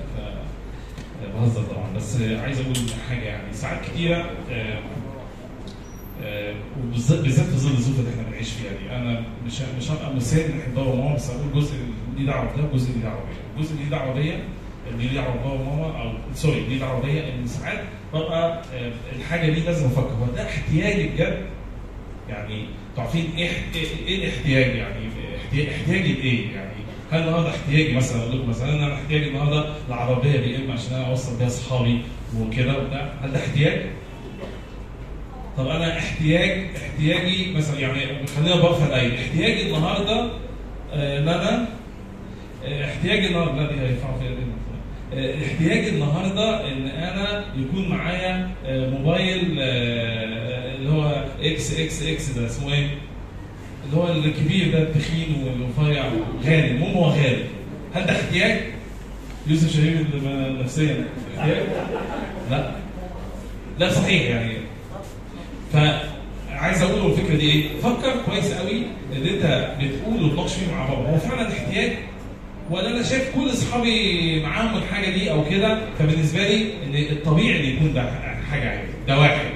بهزر 1.41 1.63
طبعا 1.63 1.93
بس 1.97 2.17
عايز 2.21 2.61
أقول 2.61 2.75
حاجة 3.09 3.23
يعني. 3.25 3.53
ساعات 3.53 3.85
كتيرة 3.85 4.31
آه، 4.51 4.79
آه، 6.25 6.55
وبالذات 6.85 7.21
بالذات 7.21 7.47
في 7.47 7.57
ظل 7.57 7.71
الظروف 7.71 7.99
اللي 8.01 8.11
إحنا 8.11 8.23
بنعيش 8.23 8.51
فيها 8.53 8.71
دي. 8.73 8.97
أنا 8.97 9.23
مش 9.47 9.61
مش 9.79 9.91
هبقى 9.91 10.15
مثال 10.15 10.57
ناحيه 10.57 10.73
بابا 10.77 10.91
وماما 10.93 11.15
بس 11.15 11.31
هقول 11.31 11.53
جزء 11.63 11.75
ليه 12.19 12.27
دعوة 12.27 12.53
بده 12.57 12.65
وجزء 12.73 12.93
ليه 12.93 13.03
دعوة 13.03 13.21
بيا. 13.25 13.37
الجزء 13.57 13.75
ليه 13.77 13.91
دعوة 13.91 14.15
بيا 14.15 14.41
اللي 14.93 15.07
ليه 15.09 15.15
دعوة 15.15 15.35
بابا 15.37 15.53
وماما 15.53 16.03
أو 16.03 16.13
sorry 16.35 16.61
ليه 16.69 16.79
دعوة 16.81 17.01
بيا 17.03 17.35
إن 17.35 17.47
ساعات 17.47 17.85
ببقى 18.15 18.63
آه، 18.75 18.93
الحاجة 19.17 19.51
دي 19.53 19.61
لازم 19.61 19.87
أفكر. 19.87 20.11
هو 20.15 20.27
ده 20.37 20.43
احتياجي 20.47 21.09
بجد؟ 21.09 21.47
يعني 22.29 22.61
أنتوا 22.91 23.03
عارفين 23.03 23.31
إيه 23.37 23.49
إيه 24.07 24.17
الاحتياج 24.25 24.77
يعني؟ 24.77 25.09
احتياج 25.47 25.69
احتياجي 25.69 26.13
لإيه 26.13 26.51
يعني؟ 26.55 26.71
هل 27.11 27.21
النهارده 27.23 27.51
احتياجي 27.51 27.93
مثلا 27.93 28.23
أقول 28.23 28.39
لكم 28.39 28.49
مثلا 28.49 28.73
أنا 28.73 28.95
احتياجي 28.95 29.29
النهارده 29.29 29.65
لعربيه 29.91 30.41
BM 30.41 30.71
عشان 30.71 30.95
أنا 30.95 31.07
أوصل 31.07 31.39
بيها 31.39 31.47
اصحابي 31.47 32.01
وكده 32.41 32.79
وبتاع 32.79 33.13
هل 33.23 33.33
ده 33.33 33.39
احتياج؟ 33.39 33.81
طب 35.57 35.67
أنا 35.67 35.99
احتياج 35.99 36.67
احتياجي 36.77 37.53
مثلا 37.55 37.81
يعني 37.81 38.27
خلينا 38.27 38.57
برفع 38.63 38.87
الإيد 38.87 39.19
احتياجي 39.19 39.67
النهارده 39.67 40.31
آه، 40.93 41.19
ان 41.19 41.29
أنا 41.29 41.69
آه، 42.65 42.85
احتياجي 42.85 43.27
النهارده 43.27 43.63
لا 43.63 43.73
دي 43.73 43.81
هينفعوا 43.81 44.19
فيها 44.19 44.31
آه، 45.15 45.35
احتياجي 45.47 45.89
النهارده 45.89 46.69
إن 46.73 46.87
أنا 46.87 47.45
يكون 47.57 47.89
معايا 47.89 48.51
آه، 48.67 48.91
موبايل 48.91 49.57
آه، 49.61 50.75
اللي 50.75 50.91
هو 50.91 51.25
إكس 51.43 51.81
إكس 51.81 52.03
إكس 52.03 52.31
ده 52.31 52.47
اسمه 52.47 52.73
إيه؟ 52.73 52.87
اللي 53.87 53.97
هو 53.97 54.13
الكبير 54.13 54.73
ده 54.73 54.79
التخين 54.83 55.37
والرفيع 55.45 56.05
غالي 56.45 56.71
المهم 56.71 56.95
هو 56.95 57.05
غالي. 57.05 57.45
هل 57.95 58.07
ده 58.07 58.13
احتياج؟ 58.13 58.61
يوسف 59.47 59.73
شهير 59.77 60.07
نفسيا. 60.63 61.05
احتياج؟ 61.39 61.63
لا. 62.51 62.71
لا 63.79 63.91
صحيح 63.91 64.23
يعني. 64.23 64.57
فعايز 65.73 66.83
أقول 66.83 67.01
له 67.01 67.07
الفكرة 67.07 67.37
دي 67.37 67.51
إيه؟ 67.53 67.69
فكر 67.83 68.15
كويس 68.27 68.53
قوي 68.53 68.83
اللي 69.13 69.31
أنت 69.31 69.71
بتقوله 69.81 70.27
وتناقش 70.27 70.55
فيه 70.55 70.73
مع 70.73 70.87
بابا 70.89 71.11
هو 71.11 71.19
فعلا 71.19 71.49
احتياج؟ 71.53 71.93
ولا 72.71 72.89
أنا 72.91 73.03
شايف 73.03 73.35
كل 73.35 73.51
أصحابي 73.53 74.41
معاهم 74.43 74.77
الحاجة 74.79 75.11
دي 75.11 75.31
أو 75.31 75.45
كده؟ 75.51 75.79
فبالنسبة 75.99 76.49
لي 76.49 76.63
إن 76.85 77.17
الطبيعي 77.17 77.61
إن 77.61 77.77
يكون 77.77 77.95
ده 77.95 78.11
حاجة 78.51 78.71
عادي 78.71 78.89
ده 79.09 79.19
واحد. 79.19 79.47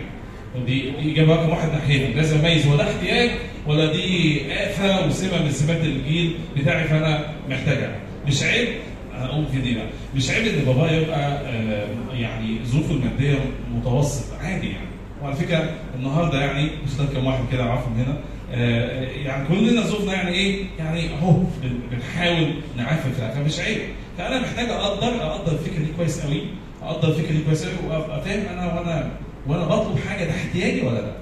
دي 0.66 0.92
إجابة 1.12 1.34
رقم 1.34 1.48
واحد 1.50 1.72
ناحيتي 1.72 2.12
لازم 2.12 2.38
اميز 2.38 2.66
هو 2.66 2.76
ده 2.76 2.90
احتياج 2.90 3.30
ولا 3.66 3.92
دي 3.92 4.40
آفة 4.52 5.06
وسمة 5.06 5.42
من 5.42 5.50
سمات 5.50 5.80
الجيل 5.84 6.34
بتاعي 6.56 6.84
فأنا 6.84 7.24
محتاجها؟ 7.50 7.96
مش 8.26 8.42
عيب 8.42 8.68
هقول 9.14 9.44
دي 9.62 9.74
بقى. 9.74 9.86
مش 10.16 10.30
عيب 10.30 10.46
إن 10.46 10.64
بابا 10.64 10.90
يبقى 10.92 11.40
آه، 11.46 11.86
يعني 12.14 12.56
ظروفه 12.64 12.94
المادية 12.94 13.38
متوسط 13.74 14.24
عادي 14.40 14.66
يعني. 14.66 14.86
وعلى 15.22 15.34
فكرة 15.36 15.70
النهارده 15.98 16.40
يعني 16.40 16.62
مش 16.86 17.14
كم 17.14 17.26
واحد 17.26 17.44
كده 17.52 17.64
عارفهم 17.64 17.92
هنا 17.94 18.16
آه، 18.54 19.02
يعني 19.10 19.48
كلنا 19.48 19.80
ظروفنا 19.82 20.12
يعني 20.12 20.30
إيه؟ 20.30 20.64
يعني 20.78 21.14
أهو 21.14 21.32
بن- 21.32 21.80
بنحاول 21.92 22.50
نعافر 22.76 23.10
في 23.10 23.40
مش 23.40 23.60
عيب. 23.60 23.78
فأنا 24.18 24.40
محتاج 24.40 24.70
أقدر 24.70 25.22
أقدر 25.22 25.52
الفكرة 25.52 25.78
دي 25.78 25.92
كويس 25.96 26.20
قوي 26.20 26.40
أقدر 26.82 27.08
الفكرة 27.08 27.32
دي 27.32 27.42
كويس 27.46 27.64
قوي 27.64 27.90
وأبقى 27.90 28.22
فاهم 28.24 28.42
أنا 28.58 28.66
وأنا 28.74 29.10
وأنا 29.46 29.64
بطلب 29.64 29.98
حاجة 30.08 30.24
ده 30.24 30.30
احتياجي 30.30 30.80
ولا 30.82 31.00
لأ؟ 31.00 31.12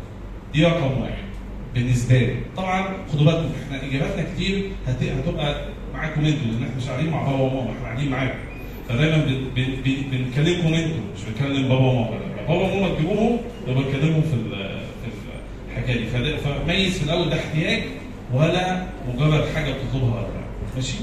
دي 0.55 0.65
رقم 0.65 1.01
واحد. 1.01 1.19
بالنسبة 1.75 2.19
لي. 2.19 2.35
طبعا 2.57 2.89
خدوا 3.13 3.25
بالكم 3.25 3.51
إحنا 3.65 3.89
إجاباتنا 3.89 4.25
كتير 4.35 4.71
هت- 4.87 5.03
هتبقى 5.03 5.65
معاكم 5.95 6.25
أنتوا 6.25 6.41
لأن 6.47 6.63
إحنا 6.63 6.77
مش 6.77 6.89
قاعدين 6.89 7.11
مع 7.11 7.23
بابا 7.23 7.43
وماما 7.43 7.71
إحنا 7.73 7.85
قاعدين 7.87 8.11
معاكم 8.11 8.39
فدايما 8.89 9.17
بن- 9.25 9.45
بن- 9.57 9.77
بن- 9.85 10.03
بنكلمكم 10.11 10.75
أنتوا 10.75 10.97
مش 11.17 11.21
بنكلم 11.25 11.69
بابا 11.69 11.85
وماما. 11.85 12.19
بابا 12.49 12.55
وماما 12.63 12.95
تجيبوهم 12.95 13.39
يبقى 13.69 13.83
بنكلمهم 13.85 14.23
في 14.23 14.35
ال- 14.35 14.81
في 15.03 15.09
الحكاية 15.77 15.97
دي. 15.99 16.37
فميز 16.39 16.99
في 16.99 17.05
الأول 17.05 17.31
ده 17.31 17.37
احتياج 17.41 17.83
ولا 18.35 18.87
مجرد 19.15 19.45
حاجة 19.55 19.73
بتطلبها 19.73 20.15
ولا 20.15 20.23
لأ. 20.27 20.75
ماشي؟ 20.77 20.97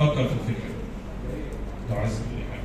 فكر 0.00 0.14
في 0.14 0.32
الفكرة. 0.32 0.74
لو 1.90 1.96
عايز 1.96 2.12
تقول 2.12 2.38
أي 2.38 2.44
حاجة 2.52 2.64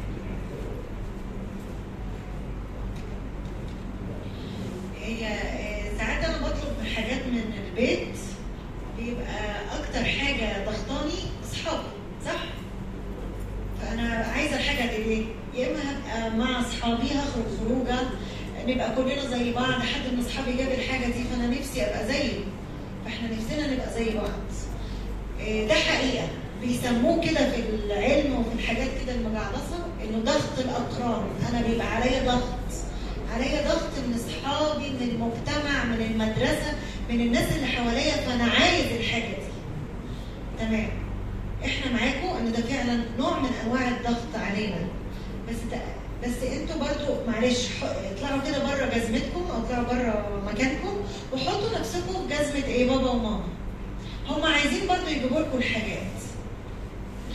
هي 5.01 5.25
آه، 5.27 5.97
ساعات 5.97 6.23
أنا 6.23 6.37
بطلب 6.37 6.87
حاجات 6.95 7.19
من 7.27 7.37
البيت 7.79 8.07
بيبقى 8.99 9.55
أكتر 9.79 10.03
حاجة 10.05 10.65
ضغطاني 10.65 11.13
أصحابي 11.43 11.83
صح؟ 12.25 12.43
فأنا 13.81 14.25
عايزة 14.35 14.55
الحاجة 14.55 14.89
دي 14.97 15.03
ليه؟ 15.03 15.25
يا 15.55 15.67
إما 15.71 15.79
هبقى 15.79 16.37
مع 16.37 16.59
أصحابي 16.61 17.03
هخرج 17.07 17.43
خروجة 17.59 17.99
نبقى 18.67 18.95
كلنا 18.95 19.25
زي 19.37 19.53
بعض 19.53 19.71
حد 19.71 20.13
من 20.13 20.25
أصحابي 20.27 20.57
جاب 20.57 20.71
الحاجة 20.71 21.05
دي 21.05 21.23
فأنا 21.23 21.47
نفسي 21.47 21.81
أبقى 21.81 22.07
زيه. 22.07 22.33
فإحنا 23.05 23.27
نفسنا 23.35 23.73
نبقى 23.73 23.93
زي 23.93 24.13
بعض. 24.13 24.29
آه، 25.41 25.67
ده 25.67 25.73
حقيقة. 25.73 26.27
بيسموه 26.61 27.21
كده 27.29 27.49
في 27.51 27.61
العلم 27.85 28.33
وفي 28.35 28.53
الحاجات 28.59 28.89
كده 29.05 29.15
المجعلصة 29.15 29.85
إنه 30.03 30.19
ضغط 30.25 30.59
الأقران. 30.59 31.23
أنا 31.49 31.67
بيبقى 31.67 31.87
عليا 31.95 32.23
ضغط. 32.31 32.49
عليا 33.35 33.61
ضغط 33.67 33.89
من 34.07 34.13
اصحابي 34.43 34.89
من 34.89 35.09
المجتمع 35.09 35.83
من 35.83 36.01
المدرسة 36.11 36.73
من 37.09 37.21
الناس 37.21 37.55
اللي 37.55 37.67
حواليا 37.67 38.11
فأنا 38.11 38.43
عايز 38.43 38.85
الحاجة 38.99 39.23
دي. 39.23 39.49
تمام. 40.59 40.89
إحنا 41.65 41.91
معاكم 41.91 42.37
إن 42.37 42.51
ده 42.51 42.61
فعلا 42.61 42.99
نوع 43.17 43.39
من 43.39 43.49
أنواع 43.65 43.87
الضغط 43.87 44.35
علينا. 44.35 44.77
بس 45.49 45.55
بس 46.23 46.43
أنتوا 46.43 46.75
برضو 46.75 47.31
معلش 47.31 47.67
اطلعوا 47.83 48.41
كده 48.47 48.59
بره 48.59 48.85
جزمتكم 48.99 49.41
أو 49.51 49.57
اطلعوا 49.61 49.83
بره 49.83 50.41
مكانكم 50.53 50.97
وحطوا 51.33 51.79
نفسكم 51.79 52.27
في 52.27 52.35
جزمة 52.35 52.65
إيه 52.65 52.89
بابا 52.89 53.09
وماما. 53.09 53.43
هم 54.27 54.43
عايزين 54.43 54.87
برضو 54.89 55.07
يجيبوا 55.07 55.39
لكم 55.39 55.57
الحاجات. 55.57 55.99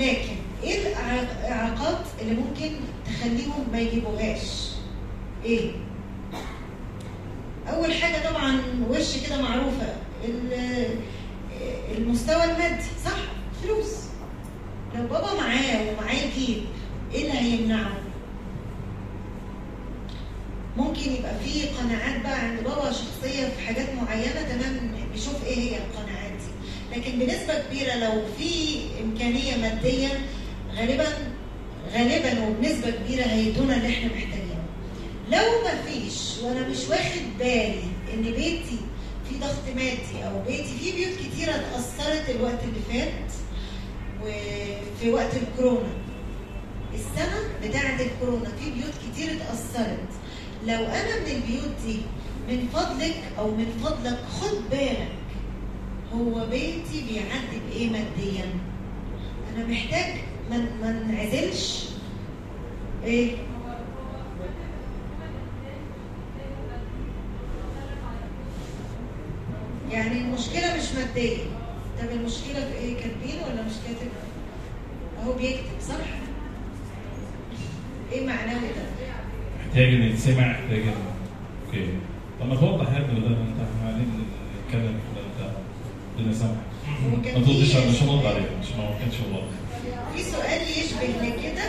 لكن 0.00 0.36
إيه 0.62 0.78
الاعاقات 0.86 2.04
اللي 2.22 2.34
ممكن 2.34 2.70
تخليهم 3.06 3.66
ما 3.72 3.80
يجيبوهاش؟ 3.80 4.70
إيه؟ 5.44 5.70
أول 7.72 7.94
حاجة 7.94 8.30
طبعا 8.30 8.60
وش 8.90 9.16
كده 9.26 9.42
معروفة 9.42 9.94
ال- 10.24 10.88
المستوى 11.98 12.44
المادي 12.44 12.82
صح؟ 13.04 13.16
فلوس. 13.62 13.92
لو 14.96 15.02
بابا 15.06 15.34
معاه 15.34 15.80
ومعاه 15.90 16.14
يجيب 16.14 16.64
إيه 17.14 17.22
اللي 17.22 17.38
هيمنعه 17.40 17.92
ممكن 20.76 21.12
يبقى 21.12 21.34
في 21.44 21.62
قناعات 21.68 22.22
بقى 22.22 22.38
عند 22.40 22.60
بابا 22.64 22.92
شخصيه 22.92 23.46
في 23.48 23.66
حاجات 23.66 23.86
معينة 23.94 24.42
تمام؟ 24.42 24.90
بيشوف 25.12 25.44
إيه 25.46 25.56
هي 25.58 25.76
القناعات 25.76 26.32
دي. 26.32 26.96
لكن 26.96 27.18
بنسبة 27.18 27.58
كبيرة 27.58 27.94
لو 27.94 28.22
في 28.38 28.78
إمكانية 29.04 29.56
ماديا 29.56 30.10
غالبا 30.76 31.06
غالبا 31.94 32.46
وبنسبة 32.48 32.90
كبيرة 32.90 33.24
هيدونا 33.24 33.76
اللي 33.76 33.88
إحنا 33.88 34.06
محتاجينه. 34.06 34.43
لو 35.32 35.62
ما 35.64 35.82
فيش 35.82 36.38
وأنا 36.42 36.68
مش 36.68 36.88
واخد 36.88 37.20
بالي 37.38 37.82
ان 38.14 38.22
بيتي 38.22 38.78
في 39.28 39.38
ضغط 39.40 39.66
مادي 39.76 40.24
أو 40.24 40.42
بيتي 40.46 40.74
في 40.78 40.92
بيوت 40.92 41.14
كتيرة 41.18 41.50
اتأثرت 41.52 42.30
الوقت 42.30 42.60
اللي 42.64 42.80
فات 43.00 43.32
وفي 44.22 45.10
وقت 45.10 45.30
الكورونا 45.36 45.92
السنة 46.94 47.40
بتاعة 47.64 48.00
الكورونا 48.00 48.48
في 48.48 48.70
بيوت 48.70 48.92
كتير 49.12 49.32
اتأثرت. 49.32 50.08
لو 50.66 50.74
أنا 50.84 51.20
من 51.20 51.26
البيوت 51.30 51.74
دي 51.86 51.96
من 52.48 52.68
فضلك 52.72 53.14
أو 53.38 53.50
من 53.50 53.66
فضلك 53.84 54.18
خد 54.40 54.56
بالك 54.70 55.08
هو 56.14 56.46
بيتي 56.46 57.04
بيعدي 57.08 57.60
بإيه 57.70 57.90
ماديا؟ 57.90 58.44
أنا 59.54 59.66
محتاج 59.66 60.14
ما 60.50 60.56
ما 60.82 60.92
نعزلش 60.92 61.84
إيه؟ 63.04 63.36
يعني 69.94 70.20
المشكلة 70.20 70.76
مش 70.76 70.92
مادية. 70.98 71.36
طب 71.98 72.08
المشكلة 72.12 72.54
في 72.70 72.78
إيه؟ 72.78 72.94
كاتبين 72.94 73.36
ولا 73.46 73.62
مش 73.62 73.72
كاتب؟ 73.88 74.10
أهو 75.22 75.32
بيكتب 75.32 75.80
صح؟ 75.88 75.94
إيه 78.12 78.26
معناه 78.26 78.54
ده؟ 78.60 78.84
محتاج 79.66 79.94
ان 79.94 80.02
يتسمع 80.02 80.48
محتاج 80.48 80.80
ان 80.82 80.94
أوكي. 81.66 81.86
طب 82.40 82.46
ما 82.46 82.54
توضح 82.56 82.92
يا 82.92 82.98
ابني 82.98 83.20
ده 83.20 83.26
أنت 83.26 83.60
إحنا 83.60 83.88
قاعدين 83.88 84.08
نتكلم 84.66 84.98
في 85.14 85.20
ده 85.42 85.50
ربنا 86.18 86.30
يسامحك 86.30 86.64
وكان 87.18 87.40
ما 87.40 87.46
تردش 87.46 87.76
مش 87.76 88.02
هنرد 88.02 88.26
عليك. 88.26 88.48
مش 88.62 88.68
ما 88.78 88.98
كانش 89.00 89.14
واضح. 89.32 89.46
في 90.16 90.22
سؤال 90.22 90.62
يشبه 90.62 91.26
لكده 91.26 91.64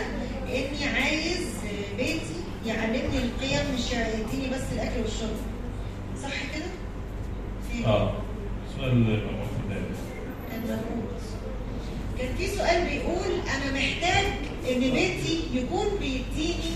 إني 0.48 0.84
عايز 1.02 1.46
بيتي 1.98 2.36
يعلمني 2.66 3.18
القيم 3.18 3.74
مش 3.74 3.92
يديني 3.92 4.54
بس 4.54 4.62
الأكل 4.72 5.00
والشرب. 5.00 5.36
صح 6.22 6.42
كده؟ 6.54 6.64
آه 7.86 8.12
سؤال 8.76 9.20
كان 12.18 12.34
في 12.38 12.46
سؤال 12.46 12.84
بيقول 12.84 13.40
أنا 13.56 13.72
محتاج 13.78 14.26
إن 14.70 14.80
بيتي 14.80 15.40
يكون 15.54 15.86
بيديني 16.00 16.72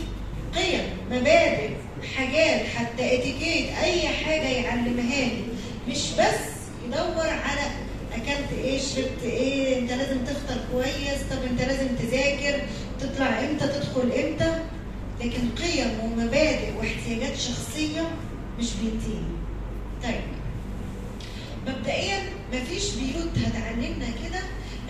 قيم 0.55 0.85
مبادئ 1.11 1.71
حاجات 2.17 2.67
حتى 2.67 3.15
اتيكيت 3.15 3.69
أي 3.83 4.09
حاجة 4.09 4.49
يعلمها 4.49 5.25
لي. 5.25 5.43
مش 5.89 6.13
بس 6.19 6.51
يدور 6.87 7.27
على 7.29 7.61
أكلت 8.13 8.53
إيه 8.59 8.79
شربت 8.79 9.23
إيه 9.25 9.79
أنت 9.79 9.93
لازم 9.93 10.25
تفطر 10.25 10.57
كويس 10.73 11.21
طب 11.31 11.43
أنت 11.51 11.63
لازم 11.63 11.87
تذاكر 11.99 12.61
تطلع 13.01 13.27
إمتى 13.41 13.67
تدخل 13.69 14.01
إمتى؟ 14.13 14.59
لكن 15.21 15.49
قيم 15.65 16.01
ومبادئ 16.05 16.69
واحتياجات 16.79 17.37
شخصية 17.37 18.11
مش 18.59 18.73
بيديني. 18.75 19.27
طيب 20.03 20.21
مبدئيا 21.71 22.18
مفيش 22.55 22.95
بيوت 22.95 23.39
هتعلمنا 23.47 24.07
كده 24.25 24.41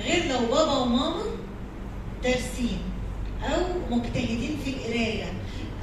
غير 0.04 0.24
لو 0.32 0.38
بابا 0.46 0.72
وماما 0.78 1.22
دارسين 2.24 2.78
أو 3.42 3.60
مجتهدين 3.96 4.56
في 4.64 4.70
القراية 4.70 5.32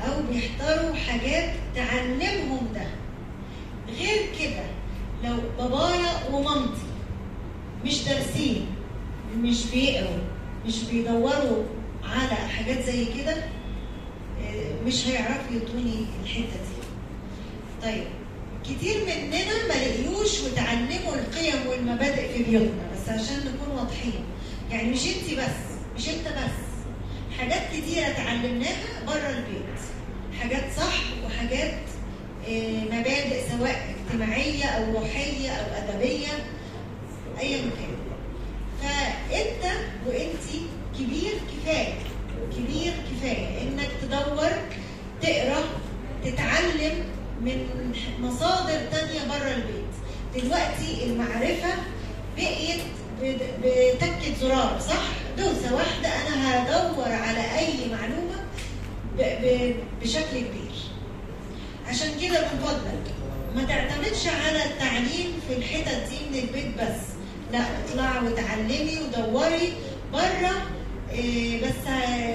أو 0.06 0.22
بيحضروا 0.32 0.95
حاجات 0.95 1.54
تعلمهم 1.76 2.68
ده. 2.76 2.88
غير 4.00 4.22
كده 4.39 4.64
لو 5.24 5.36
بابايا 5.58 6.30
ومامتي 6.32 6.88
مش 7.86 8.04
دارسين 8.04 8.66
مش 9.38 9.66
بيقروا 9.72 10.18
مش 10.68 10.84
بيدوروا 10.84 11.64
على 12.04 12.36
حاجات 12.36 12.84
زي 12.84 13.06
كده 13.06 13.34
آه، 14.41 14.86
مش 14.86 15.08
هيعرفوا 15.08 15.56
يدوني 15.56 16.06
الحتة 16.24 16.41
دي. 16.43 16.78
طيب 17.84 18.04
كتير 18.70 18.97
مننا 19.05 19.68
ما 19.68 19.74
لقيوش 19.74 20.39
وتعلموا 20.41 21.15
القيم 21.15 21.68
والمبادئ 21.68 22.34
في 22.34 22.43
بيوتنا 22.43 22.88
بس 22.93 23.09
عشان 23.09 23.38
نكون 23.38 23.78
واضحين. 23.78 24.24
يعني 24.72 24.89
مش 24.91 25.05
انت 25.07 25.39
بس 25.39 25.57
مش 25.97 26.09
انت 26.09 26.28
بس. 26.28 26.57
حاجات 27.39 27.61
كتيرة 27.74 28.07
اتعلمناها 28.07 29.03
بره 29.07 29.30
البيت. 29.30 29.80
حاجات 30.39 30.63
صح 30.78 30.95
وحاجات 31.26 31.74
آه، 32.49 32.84
مبادئ 32.86 33.41
سواء 33.57 33.95
اجتماعية 34.07 34.65
أو 34.65 34.91
روحية 34.99 35.49
أو 35.49 35.65
أدبية 35.78 36.28
أيا 37.39 37.57
كان. 37.61 37.97
فأنت 38.82 39.74
وأنتي 40.07 40.61
كبير 40.99 41.32
كفاية 41.51 41.93
كبير 42.57 42.93
كفاية 43.11 43.61
إنك 43.61 43.89
تدور 44.01 44.49
تقرأ 45.22 45.63
تتعلم 46.26 47.03
من 47.42 47.68
مصادر 48.22 48.80
تانية 48.92 49.20
بره 49.30 49.56
البيت. 49.56 49.88
دلوقتي 50.36 51.04
المعرفة 51.06 51.74
بقيت 52.38 52.82
بتكة 53.64 54.34
زرار 54.42 54.80
صح؟ 54.80 55.08
دوسة 55.38 55.76
واحدة 55.76 56.10
أنا 56.10 56.64
هدور 56.64 57.06
على 57.12 57.58
أي 57.60 57.74
معلومة 57.92 58.38
بشكل 60.02 60.38
كبير. 60.38 60.72
عشان 61.88 62.08
كده 62.22 62.42
من 62.42 62.60
فضلك 62.66 63.14
ما 63.56 63.64
تعتمدش 63.64 64.28
على 64.28 64.66
التعليم 64.66 65.40
في 65.48 65.56
الحتت 65.58 66.10
دي 66.10 66.18
من 66.32 66.48
البيت 66.48 66.78
بس. 66.78 67.02
لا 67.54 67.60
اطلعي 67.60 68.26
وتعلمي 68.32 68.98
ودوري 69.00 69.74
بره 70.14 70.62
إيه، 71.12 71.62
بس 71.62 71.88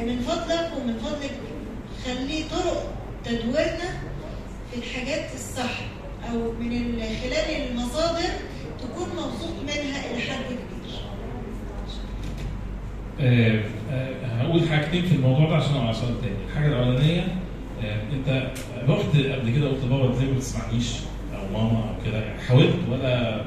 من 0.07 0.25
فضلك 0.29 0.71
ومن 0.77 0.99
فضلك 0.99 1.31
خلي 2.05 2.45
طرق 2.51 2.93
تدويرنا 3.25 4.01
الحاجات 4.77 5.35
الصح 5.35 5.79
أو 6.31 6.53
من 6.61 6.73
ال- 6.73 7.03
خلال 7.23 7.71
المصادر 7.71 8.31
تكون 8.81 9.09
مبسوط 9.09 9.55
منها 9.63 10.11
إلى 10.11 10.21
حد 10.21 10.45
كبير 10.45 10.99
آه، 13.21 13.61
آه، 13.91 14.27
هقول 14.43 14.69
حاجتين 14.69 15.03
في 15.07 15.15
الموضوع 15.15 15.49
ده 15.49 15.57
عشان 15.57 15.93
سؤال 15.93 16.21
تاني. 16.21 16.35
الحاجة 16.51 16.67
الأولانية 16.67 17.21
آه، 17.85 18.01
أنت 18.13 18.51
رحت 18.89 19.17
قبل 19.17 19.51
كده 19.51 19.69
قلت 19.69 19.85
بابا 19.85 20.11
إزاي 20.13 20.27
ما 20.27 20.37
بتسمعنيش 20.37 20.87
أو 21.37 21.59
ماما 21.59 21.79
أو 21.79 22.05
كده؟ 22.07 22.19
يعني 22.25 22.41
حاولت 22.43 22.75
ولا 22.91 23.45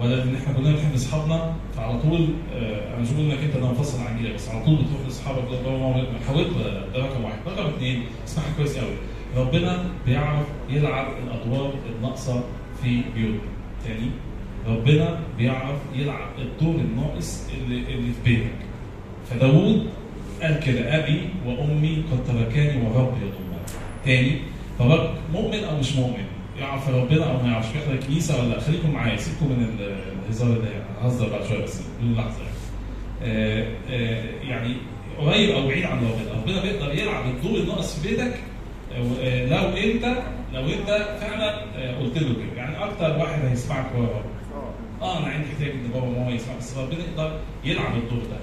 ولا 0.00 0.22
إن 0.22 0.34
إحنا 0.36 0.54
كلنا 0.54 0.70
بنحب 0.72 0.94
أصحابنا؟ 0.94 1.54
فعلى 1.76 2.00
طول 2.02 2.28
آه، 2.54 2.88
أنا 2.94 3.02
مش 3.02 3.10
بقول 3.10 3.30
إنك 3.30 3.38
أنت 3.44 3.56
ده 3.56 3.68
منفصل 3.68 4.00
عن 4.00 4.16
جيلك 4.22 4.34
بس 4.34 4.48
على 4.48 4.64
طول 4.64 4.74
بتروح 4.74 5.00
لأصحابك 5.06 5.42
بابا 5.48 5.78
ماما 5.78 6.04
حاولت 6.26 6.48
ولا 6.56 6.68
لأ؟ 6.68 6.86
ده 6.88 6.98
رقم 7.06 7.24
واحد. 7.24 7.36
رقم 7.46 7.66
اثنين 7.68 8.04
اسمعها 8.26 8.46
كويس 8.56 8.76
قوي 8.78 8.94
ربنا 9.36 9.84
بيعرف 10.06 10.46
يلعب 10.70 11.06
الأدوار 11.26 11.72
الناقصة 11.96 12.44
في 12.82 13.00
بيوتنا 13.14 13.40
تاني 13.84 14.10
ربنا 14.68 15.20
بيعرف 15.38 15.78
يلعب 15.94 16.28
الدور 16.38 16.74
الناقص 16.74 17.46
اللي, 17.54 17.76
اللي 17.94 18.12
في 18.24 18.30
بيتك. 18.36 18.50
فداوود 19.30 19.86
قال 20.42 20.60
كده 20.60 20.98
أبي 20.98 21.20
وأمي 21.46 22.02
قد 22.12 22.24
تركاني 22.26 22.86
وغرب 22.86 23.16
يضمني 23.16 23.58
تاني 24.04 24.38
فرب 24.78 25.10
مؤمن 25.32 25.64
أو 25.64 25.78
مش 25.78 25.96
مؤمن؟ 25.96 26.24
يعرف 26.60 26.88
ربنا 26.88 27.24
أو 27.30 27.42
ما 27.42 27.52
يعرفش؟ 27.52 27.68
بيحضر 27.72 27.92
الكنيسه 27.94 28.38
ولا؟ 28.42 28.48
لا 28.54 28.60
خليكم 28.60 28.90
معايا 28.90 29.16
سيبكم 29.16 29.46
من 29.46 29.64
ال- 29.78 29.94
الهزار 30.24 30.58
ده 30.58 30.68
يعني. 30.70 30.84
هزر 31.02 31.28
بعد 31.28 31.44
شوية 31.48 31.62
بس 31.64 31.82
بدون 32.00 32.14
لحظة 32.16 32.38
يعني. 32.42 32.54
آه، 33.22 33.66
آه، 33.90 34.24
يعني 34.48 34.74
قريب 35.18 35.50
أو 35.50 35.66
بعيد 35.68 35.84
عن 35.84 35.98
ربنا. 35.98 36.40
ربنا 36.42 36.62
بيقدر 36.62 36.94
يلعب 36.98 37.24
الدور 37.26 37.58
الناقص 37.60 37.98
في 38.00 38.08
بيتك 38.08 38.34
لو 39.50 39.68
انت 39.76 40.04
لو 40.54 40.60
انت 40.68 40.88
فعلا 41.20 41.64
آه، 41.76 41.98
قلت 41.98 42.18
له 42.18 42.34
كده. 42.34 42.56
يعني 42.56 42.84
أكتر 42.84 43.18
واحد 43.18 43.44
هيسمعك 43.44 43.86
هو 43.96 44.02
ربنا 44.02 44.22
آه 45.02 45.18
أنا 45.18 45.26
عندي 45.26 45.48
احتياج 45.48 45.70
إن 45.70 45.90
بابا 45.94 46.06
وماما 46.06 46.30
يسمع 46.30 46.54
بس 46.58 46.78
ربنا 46.78 46.98
يقدر 46.98 47.38
يلعب 47.64 47.96
الدور 47.96 48.18
ده. 48.30 48.38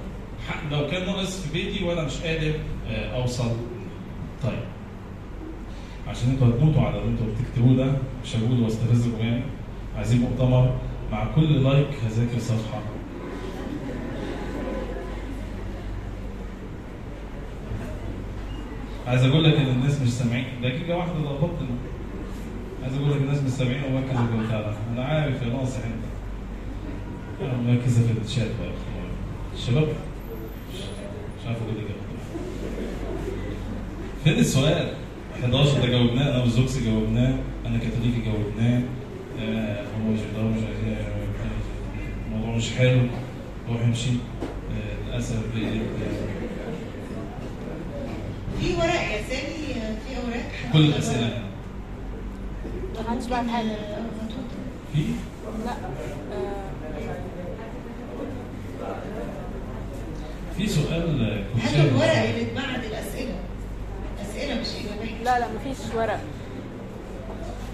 لو 0.77 0.87
كان 0.87 1.05
ناقص 1.05 1.41
في 1.41 1.53
بيتي 1.53 1.83
وأنا 1.83 2.03
مش 2.03 2.21
قادر 2.21 2.53
آه، 2.89 3.21
أوصل. 3.21 3.51
طيب. 4.43 4.59
عشان 6.07 6.29
أنتوا 6.29 6.47
هتموتوا 6.47 6.81
على 6.81 6.97
اللي 6.99 7.09
أنتوا 7.11 7.25
بتكتبوه 7.25 7.75
ده 7.75 7.91
مش 8.23 8.35
هقول 8.35 8.59
واستفزكم 8.63 9.19
يعني. 9.19 9.41
عايزين 9.97 10.19
مؤتمر 10.21 10.75
مع 11.11 11.25
كل 11.35 11.63
لايك 11.63 11.87
هذاكر 12.05 12.39
صفحة. 12.39 12.79
عايز 19.07 19.23
أقول 19.23 19.43
لك 19.43 19.53
إن 19.53 19.67
الناس 19.67 20.01
مش 20.01 20.09
سامعين. 20.09 20.45
دقيقة 20.63 20.97
واحدة 20.97 21.13
ظبطت 21.13 21.57
عايز 22.83 22.95
أقول 22.95 23.11
لك 23.11 23.17
الناس 23.17 23.41
مش 23.43 23.49
سامعين. 23.51 23.81
في 23.81 24.33
البتاع 24.41 24.61
ده 24.61 24.73
أنا 24.93 25.03
عارف 25.05 25.41
يا 25.41 25.47
ناصح 25.47 25.77
انت 25.77 26.05
أنا 27.41 27.61
مركزه 27.73 28.01
في 28.01 28.25
الشات 28.25 28.47
بقى. 28.61 28.71
الشباب 29.53 29.87
مش 30.73 31.47
عارف 31.47 31.57
أقول 31.61 31.75
لك. 31.77 31.85
فين 34.23 34.33
السؤال؟ 34.33 34.93
11 35.43 35.79
ده 35.81 35.87
جاوبناه. 35.87 36.29
أنا 36.35 36.41
والزوكسي 36.41 36.85
جاوبناه. 36.85 37.35
أنا 37.65 37.77
كاثوليكي 37.77 38.21
جاوبناه. 38.25 38.81
آه، 39.41 39.81
هو 39.83 40.11
مش 40.13 40.19
ده 40.37 40.43
مش 40.43 40.63
عايزين 40.63 40.97
الموضوع 42.31 42.55
مش 42.55 42.71
حلو. 42.73 42.99
روح 43.69 43.81
امشي 43.81 44.09
آه، 44.09 45.09
للأسف. 45.09 45.37
في 48.65 48.73
ورق 48.73 49.01
يا 49.11 49.21
سامي 49.29 49.73
في 50.07 50.17
أوراق؟ 50.17 50.51
كل 50.73 50.79
الأسئلة. 50.85 51.41
ما 52.95 53.11
حدش 53.11 53.27
بعت 53.27 53.47
حاجة. 53.47 53.75
في؟ 54.93 55.03
لا. 55.65 55.73
في 60.57 60.67
سؤال 60.67 61.43
هاتوا 61.55 61.71
شايفه. 61.71 61.89
الورق 61.89 62.29
اللي 62.29 62.41
اتبعت 62.41 62.85
الأسئلة. 62.85 63.35
أسئلة 64.21 64.61
مش 64.61 64.67
إجابات. 64.67 65.09
لا 65.25 65.39
لا 65.39 65.47
مفيش 65.55 65.95
ورق. 65.95 66.19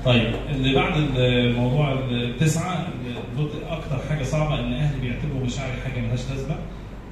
طيب 0.06 0.34
اللي 0.50 0.76
بعد 0.76 0.94
الموضوع 1.18 1.94
التسعة 2.12 2.88
أكتر 3.70 4.00
حاجة 4.10 4.24
صعبة 4.24 4.60
إن 4.60 4.74
أهلي 4.74 5.00
بيعتبروا 5.02 5.46
مشاعري 5.46 5.74
حاجة 5.86 6.02
ملهاش 6.02 6.30
لازمة. 6.30 6.56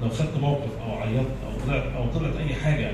لو 0.02 0.08
خدت 0.08 0.38
موقف 0.40 0.70
أو 0.84 0.94
عيطت 0.94 1.30
أو 1.46 1.66
طلعت 1.66 1.82
أو 1.96 2.06
طلعت 2.06 2.36
أي 2.36 2.54
حاجة 2.54 2.92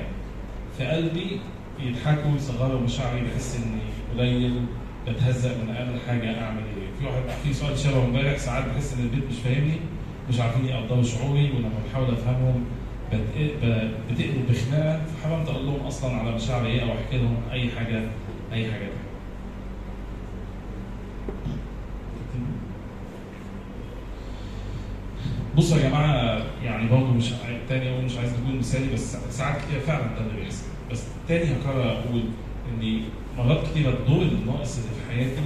في 0.77 0.85
قلبي 0.85 1.39
يضحكوا 1.79 2.35
يصغروا 2.35 2.81
مشاعري 2.81 3.21
بحس 3.21 3.55
إني 3.55 3.81
قليل 4.17 4.61
بتهزق 5.07 5.49
من 5.49 5.75
أقل 5.75 5.99
حاجة 6.07 6.43
أعمل 6.43 6.61
إيه؟ 6.77 6.87
في 6.99 7.05
واحد 7.05 7.37
في 7.43 7.53
سؤال 7.53 7.77
شبه 7.79 8.05
امبارح 8.05 8.37
ساعات 8.37 8.65
بحس 8.65 8.93
إن 8.93 8.99
البيت 9.03 9.23
مش 9.29 9.35
فاهمني 9.43 9.77
مش 10.29 10.39
عارفين 10.39 10.65
يقدروا 10.65 11.03
شعوري 11.03 11.51
ولما 11.51 11.69
بحاول 11.89 12.07
أفهمهم 12.13 12.63
بتقلب 13.13 14.45
بخناقة 14.49 15.01
فحاولت 15.05 15.49
أقول 15.49 15.65
لهم 15.65 15.79
أصلا 15.87 16.15
على 16.15 16.35
مشاعري 16.35 16.67
إيه 16.67 16.81
أو 16.81 16.87
أحكي 16.87 17.17
لهم 17.17 17.37
أي 17.51 17.69
حاجة 17.77 18.01
أي 18.53 18.71
حاجة 18.71 18.79
تانية. 18.79 19.06
بصوا 25.57 25.77
يا 25.77 25.89
جماعة 25.89 26.41
يعني 26.63 26.89
برضه 26.89 27.05
مش 27.13 27.31
تاني 27.69 27.89
أقول 27.93 28.03
مش 28.05 28.17
عايز 28.17 28.31
اكون 28.33 28.59
مثالي 28.59 28.93
بس 28.93 29.17
ساعات 29.29 29.61
كتير 29.61 29.79
فعلا 29.79 30.01
ده 30.03 30.21
اللي 30.21 30.41
بيحصل. 30.41 30.63
بس 30.91 31.03
تاني 31.27 31.43
هكرر 31.43 31.91
أقول 31.91 32.23
اني 32.73 33.01
مرات 33.37 33.67
كتير 33.71 33.89
الدور 33.89 34.21
الناقص 34.21 34.77
اللي 34.77 34.89
في 34.89 35.11
حياتي 35.11 35.41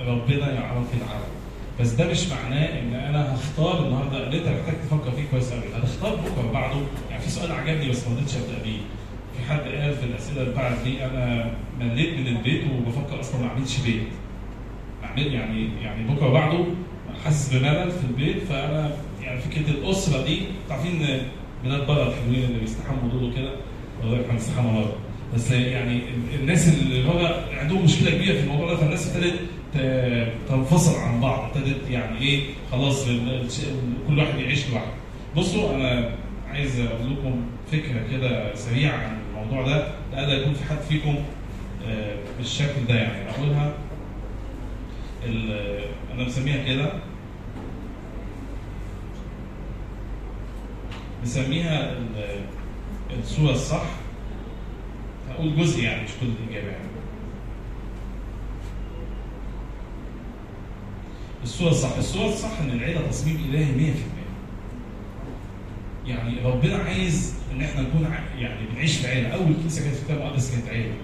ربنا 0.00 0.52
يعرف 0.52 0.86
يلعبه 0.94 1.24
بس 1.80 1.90
ده 1.90 2.10
مش 2.10 2.26
معناه 2.28 2.80
إن 2.80 2.94
أنا 2.94 3.34
هختار 3.34 3.86
النهارده 3.86 4.16
اللي 4.26 4.38
أنت 4.38 4.46
محتاج 4.48 4.74
تفكر 4.82 5.10
فيه 5.10 5.24
كويس 5.30 5.52
قوي 5.52 5.62
هتختار 5.76 6.14
بكرة 6.16 6.52
بعده. 6.52 6.76
يعني 7.10 7.22
في 7.22 7.30
سؤال 7.30 7.52
عجبني 7.52 7.90
بس 7.90 8.08
ما 8.08 8.14
رضيتش 8.16 8.36
أبدأ 8.36 8.62
بيه. 8.64 8.78
في 9.36 9.50
حد 9.52 9.60
قال 9.60 9.94
في 9.94 10.04
الأسئلة 10.04 10.42
اللي 10.42 10.54
بعد 10.54 10.72
دي 10.84 11.04
أنا 11.04 11.50
مليت 11.80 12.18
من 12.18 12.26
البيت 12.26 12.62
وبفكر 12.64 13.20
أصلا 13.20 13.40
ما 13.40 13.48
أعملش 13.48 13.78
بيت. 13.80 14.02
اعمل 15.04 15.34
يعني 15.34 15.68
يعني 15.82 16.14
بكرة 16.14 16.28
بعده 16.30 16.64
حاسس 17.24 17.54
بملل 17.54 17.90
في 17.90 18.04
البيت 18.10 18.42
فأنا 18.48 18.90
يعني 19.32 19.40
فكرة 19.44 19.70
الأسرة 19.70 20.24
دي 20.24 20.38
عارفين 20.70 21.20
بلاد 21.64 21.86
بره 21.86 22.08
الحلوين 22.08 22.44
اللي 22.44 22.60
بيستحموا 22.60 23.10
دول 23.12 23.24
وكده 23.24 23.50
والله 24.02 24.20
إحنا 24.22 24.32
بنستحمى 24.32 24.72
بره 24.72 24.94
بس 25.34 25.50
يعني 25.50 25.96
ال- 25.96 26.40
الناس 26.40 26.68
اللي 26.68 27.02
بره 27.08 27.44
عندهم 27.60 27.84
مشكلة 27.84 28.10
كبيرة 28.10 28.32
في 28.34 28.40
الموضوع 28.40 28.70
ده 28.70 28.76
فالناس 28.76 29.16
ابتدت 29.16 29.38
تنفصل 30.48 30.98
عن 31.00 31.20
بعض 31.20 31.44
ابتدت 31.56 31.90
يعني 31.90 32.18
إيه 32.20 32.40
خلاص 32.72 33.04
كل 34.08 34.18
واحد 34.18 34.38
يعيش 34.38 34.70
لوحده. 34.70 34.90
بصوا 35.36 35.74
أنا 35.74 36.10
عايز 36.50 36.80
أقول 36.80 37.12
لكم 37.12 37.40
فكرة 37.72 38.02
كده 38.10 38.54
سريعة 38.54 38.96
عن 38.96 39.16
الموضوع 39.30 39.66
ده 39.66 39.86
لألا 40.12 40.32
يكون 40.32 40.54
في 40.54 40.64
حد 40.64 40.78
فيكم 40.88 41.14
آه، 41.88 42.16
بالشكل 42.38 42.84
ده 42.88 42.94
يعني. 42.94 43.30
أقولها 43.30 43.72
أنا 46.14 46.24
مسميها 46.24 46.64
كده. 46.64 46.92
مسميها 51.22 51.92
ال- 51.92 52.44
الصورة 53.20 53.50
الصح. 53.52 53.82
هقول 55.30 55.56
جزء 55.56 55.82
يعني 55.82 56.02
مش 56.04 56.10
كل 56.20 56.26
الإجابة 56.26 56.70
يعني. 56.72 56.84
الصورة 61.42 61.70
الصح. 61.70 61.96
الصورة 61.96 62.28
الصح 62.28 62.60
إن 62.60 62.70
العيلة 62.70 63.00
تصميم 63.10 63.36
إلهي 63.50 63.64
100% 63.92 63.92
يعني 66.08 66.40
ربنا 66.44 66.76
عايز 66.76 67.34
إن 67.52 67.62
إحنا 67.62 67.80
نكون 67.82 68.08
يعني 68.38 68.66
بنعيش 68.72 68.96
في 68.96 69.06
عيلة. 69.08 69.28
أول 69.28 69.54
كنيسة 69.60 69.82
كانت 69.84 69.94
في 69.94 70.00
الكتاب 70.02 70.18
المقدس 70.20 70.50
كانت 70.54 70.68
عيلة. 70.68 70.94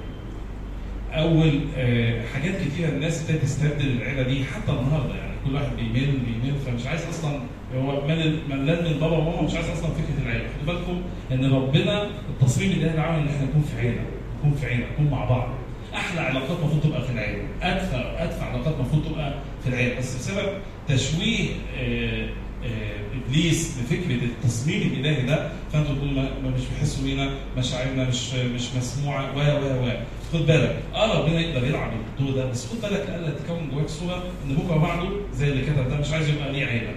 أول 1.13 1.61
آه، 1.77 2.27
حاجات 2.35 2.55
كتيرة 2.63 2.89
الناس 2.89 3.23
ابتدت 3.23 3.43
تستبدل 3.43 3.87
العيلة 3.91 4.23
دي 4.23 4.45
حتى 4.45 4.73
النهارده 4.73 5.15
يعني. 5.15 5.33
كل 5.45 5.55
واحد 5.55 5.77
بيمل 5.77 6.19
بيمل 6.19 6.55
فمش 6.67 6.87
عايز 6.87 7.01
أصلا 7.11 7.41
هو 7.77 8.07
ملل 8.07 8.39
ملان 8.49 8.85
من 8.85 8.99
بابا 9.01 9.17
وماما 9.17 9.43
مش 9.43 9.55
عايز 9.55 9.69
أصلا 9.69 9.91
فكرة 9.91 10.23
العيلة. 10.27 10.45
خدوا 10.63 10.75
بالكم 10.75 11.01
إن 11.33 11.53
ربنا 11.53 12.11
التصميم 12.31 12.71
اللي 12.71 13.01
عامل 13.01 13.19
إن 13.23 13.29
إحنا 13.29 13.47
نكون 13.47 13.63
في 13.63 13.81
عيلة 13.81 14.01
نكون 14.39 14.55
في 14.61 14.67
عيلة 14.67 14.87
نكون 14.93 15.11
مع 15.11 15.25
بعض. 15.25 15.49
أحلى 15.95 16.21
علاقات 16.21 16.59
المفروض 16.59 16.81
تبقى 16.83 17.03
في 17.05 17.13
العيلة. 17.13 17.43
ادفى 17.63 17.97
ادفى 18.19 18.45
علاقات 18.45 18.75
المفروض 18.75 19.05
تبقى 19.05 19.35
في 19.63 19.69
العيلة. 19.69 19.99
بس 19.99 20.17
بسبب 20.17 20.49
تشويه 20.89 21.49
آه، 21.79 22.29
آه، 22.65 22.99
إبليس 23.29 23.79
لفكره 23.79 24.25
التصميم 24.25 24.83
الإلهي 24.83 25.23
ده 25.27 25.49
فأنتوا 25.73 25.95
تقولوا 25.95 26.15
ما 26.15 26.51
مش 26.57 26.61
بيحسوا 26.75 27.05
بينا 27.05 27.31
مشاعرنا 27.59 28.09
مش 28.09 28.35
مش 28.35 28.63
مسموعة 28.79 29.37
و 29.37 29.39
و 29.41 29.87
و. 29.87 29.91
خد 30.33 30.47
بالك 30.47 30.77
آه 30.95 31.19
ربنا 31.21 31.41
يقدر 31.41 31.67
يلعب 31.67 31.91
الدور 32.19 32.35
ده 32.37 32.51
بس 32.51 32.67
خد 32.67 32.81
بالك 32.81 33.09
الا 33.09 33.31
تكون 33.31 33.71
جواك 33.75 33.89
صورة 33.89 34.23
إن 34.47 34.55
بكرة 34.55 34.77
بعده 34.77 35.09
زي 35.35 35.49
اللي 35.49 35.63
كتب 35.63 35.89
ده 35.91 35.97
مش 36.01 36.13
عايز 36.13 36.29
يبقى 36.29 36.53
ليه 36.53 36.67
عيلة. 36.67 36.91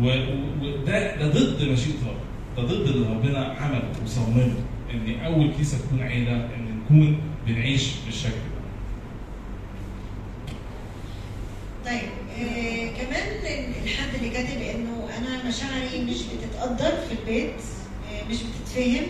وده 0.00 1.16
ده 1.16 1.28
ضد 1.28 1.62
مشيئة 1.62 1.94
ربنا 2.06 2.28
ده 2.56 2.62
ضد 2.62 2.88
اللي 2.88 3.06
ربنا 3.08 3.38
عمله 3.60 3.92
وصممه 4.04 4.54
إن 4.94 5.20
أول 5.24 5.52
كنيسه 5.54 5.78
تكون 5.78 6.02
عيلة 6.02 6.32
إن 6.32 6.80
نكون 6.84 7.20
بنعيش 7.46 7.90
بالشكل 8.06 8.30
ده. 8.30 8.58
طيب 11.90 12.08
آه 12.38 12.86
كمان 13.02 13.28
الحد 13.84 14.14
اللي 14.14 14.30
كاتب 14.30 14.60
انه 14.62 15.08
أنا 15.18 15.48
مشاعري 15.48 16.04
مش 16.10 16.16
بتتقدر 16.22 16.90
في 17.08 17.12
البيت 17.20 17.54
آه 18.12 18.30
مش 18.30 18.36
بتتفهم 18.36 19.06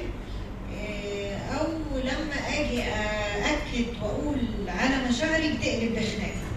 آه 0.78 1.36
أو 1.36 1.66
لما 1.98 2.34
آجي 2.48 2.82
أأكد 2.82 3.84
وأقول 4.02 4.36
على 4.68 5.08
مشاعري 5.08 5.48
بتقلب 5.52 5.92
بخناقة. 5.92 6.48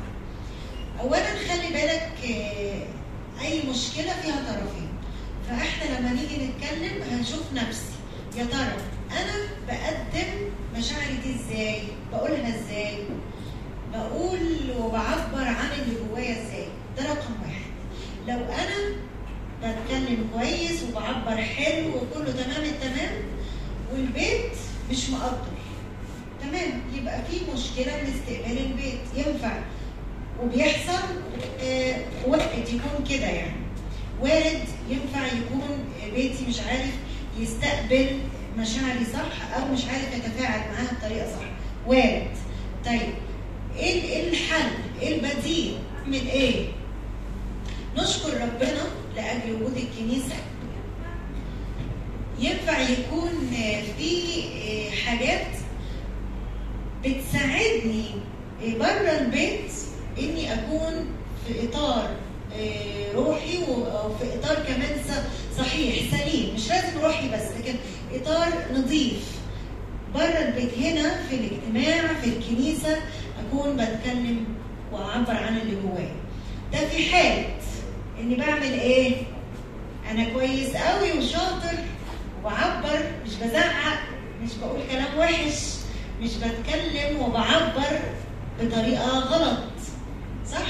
اولا 1.00 1.26
خلي 1.48 1.74
بالك 1.74 2.12
آه 2.36 2.84
أي 3.42 3.62
مشكلة 3.70 4.14
فيها 4.22 4.36
طرفين. 4.54 4.90
فإحنا 5.50 6.00
لما 6.00 6.10
نيجي 6.10 6.36
نتكلم 6.46 7.02
هنشوف 7.12 7.54
نفسي. 7.54 7.92
يا 8.38 8.46
ترى 8.46 8.74
أنا 9.12 9.36
بقدم 9.68 10.30
مشاعري 10.78 11.18
دي 11.24 11.36
إزاي؟ 11.36 11.82
بقولها 12.12 12.48
إزاي؟ 12.60 12.98
بقول 13.94 14.40
وبعبر 14.80 15.44
عن 15.48 15.70
اللي 15.82 15.96
جوايا 16.10 16.32
إزاي؟ 16.32 16.68
ده 16.98 17.04
رقم 17.04 17.34
واحد. 17.42 17.72
لو 18.28 18.46
أنا 18.54 18.96
بتكلم 19.64 20.30
كويس 20.34 20.84
وبعبر 20.84 21.42
حلو 21.42 21.88
وكله 21.88 22.32
تمام 22.32 22.64
التمام 22.64 23.12
والبيت 23.94 24.52
مش 24.92 25.10
مقدر. 25.10 25.52
تمام 26.42 26.82
يبقى 26.94 27.22
في 27.26 27.38
مشكلة 27.54 27.98
من 27.98 28.14
استقبال 28.14 28.58
البيت. 28.66 29.00
ينفع 29.16 29.60
وبيحصل 30.44 31.04
آه 31.64 31.96
وقت 32.28 32.58
يكون 32.70 33.06
كده 33.10 33.26
يعني 33.28 33.62
وارد 34.22 34.64
ينفع 34.90 35.26
يكون 35.26 35.62
بيتي 36.16 36.46
مش 36.50 36.60
عارف 36.60 36.92
يستقبل 37.40 38.08
مشاعري 38.58 39.06
صح 39.14 39.56
أو 39.56 39.74
مش 39.74 39.86
عارف 39.86 40.14
يتفاعل 40.18 40.60
معاها 40.60 40.92
بطريقة 41.02 41.28
صح 41.28 41.46
وارد 41.88 42.28
طيب 42.86 43.14
إيه 43.78 44.02
إيه 44.04 44.30
الحل؟ 44.30 44.70
إيه 45.02 45.16
البديل؟ 45.16 45.78
من 46.08 46.14
إيه؟ 46.28 46.66
نشكر 47.98 48.34
ربنا 48.34 48.84
لأجل 49.16 49.54
وجود 49.54 49.78
الكنيسة 49.78 50.36
ينفع 52.40 52.80
يكون 52.80 53.30
في 53.98 54.44
حاجات 55.06 55.48
بتساعدني 57.06 58.06
بره 58.80 59.20
البيت 59.20 59.72
إني 60.20 60.54
أكون 60.54 61.06
في 61.48 61.54
إطار 61.70 62.10
روحي 63.16 63.58
وفي 63.58 64.24
إطار 64.40 64.56
كمان 64.68 64.98
صحيح 65.58 65.96
سليم. 66.18 66.56
مش 66.56 66.70
لازم 66.70 67.00
روحي 67.04 67.30
بس 67.30 67.42
لكن 67.60 67.76
إطار 68.14 68.48
نظيف. 68.74 69.32
بره 70.16 70.24
البيت 70.24 70.78
هنا 70.78 71.22
في 71.30 71.36
الاجتماع 71.36 72.14
في 72.22 72.28
الكنيسة 72.30 72.98
أكون 73.48 73.76
بتكلم 73.76 74.46
وأعبر 74.92 75.32
عن 75.34 75.58
اللي 75.58 75.76
جوايا. 75.82 76.16
ده 76.74 76.88
في 76.88 77.10
حالة 77.10 77.46
إني 78.20 78.36
بعمل 78.36 78.64
إيه؟ 78.80 79.16
أنا 80.12 80.24
كويس 80.34 80.76
قوي 80.76 81.12
وشاطر 81.20 81.78
وبعبر 82.42 83.00
مش 83.26 83.36
بزعق 83.36 84.00
مش 84.44 84.50
بقول 84.62 84.80
كلام 84.92 85.18
وحش 85.20 85.62
مش 86.22 86.30
بتكلم 86.36 87.20
وبعبر 87.22 88.00
بطريقة 88.62 89.20
غلط. 89.20 89.58
صح؟ 90.52 90.68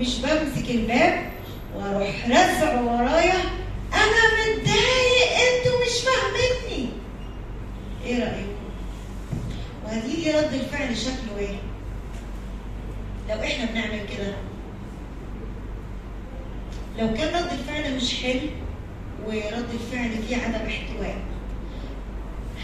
مش 0.00 0.18
بمسك 0.18 0.70
الباب 0.70 1.32
وأروح 1.76 2.26
رزعه 2.26 2.84
ورايا. 2.84 3.40
أنا 3.92 4.22
متضايق 4.38 5.30
أنتوا 5.36 5.78
مش 5.84 6.00
فاهميني. 6.04 6.88
إيه 8.04 8.18
رأيكم؟ 8.24 8.52
وهتيجي 9.84 10.30
رد 10.30 10.52
الفعل 10.54 10.96
شكله 10.96 11.38
إيه؟ 11.38 11.56
لو 13.28 13.42
إحنا 13.42 13.64
بنعمل 13.64 14.00
كده. 14.16 14.34
لو 16.98 17.14
كان 17.14 17.28
رد 17.34 17.52
الفعل 17.52 17.96
مش 17.96 18.14
حلو 18.22 18.40
ورد 19.26 19.66
الفعل 19.74 20.10
فيه 20.28 20.36
عدم 20.36 20.66
احتواء 20.66 21.16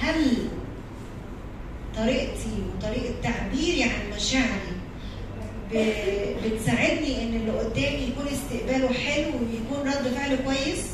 هل 0.00 0.48
طريقتي 1.96 2.48
وطريقة 2.76 3.14
تعبيري 3.22 3.82
عن 3.82 4.10
مشاعري 4.16 4.77
بتساعدني 5.72 7.22
إن 7.22 7.34
اللي 7.34 7.50
قدامي 7.58 8.08
يكون 8.12 8.26
استقباله 8.32 8.92
حلو 8.92 9.24
ويكون 9.26 9.88
رد 9.92 10.08
فعله 10.14 10.36
كويس؟ 10.44 10.86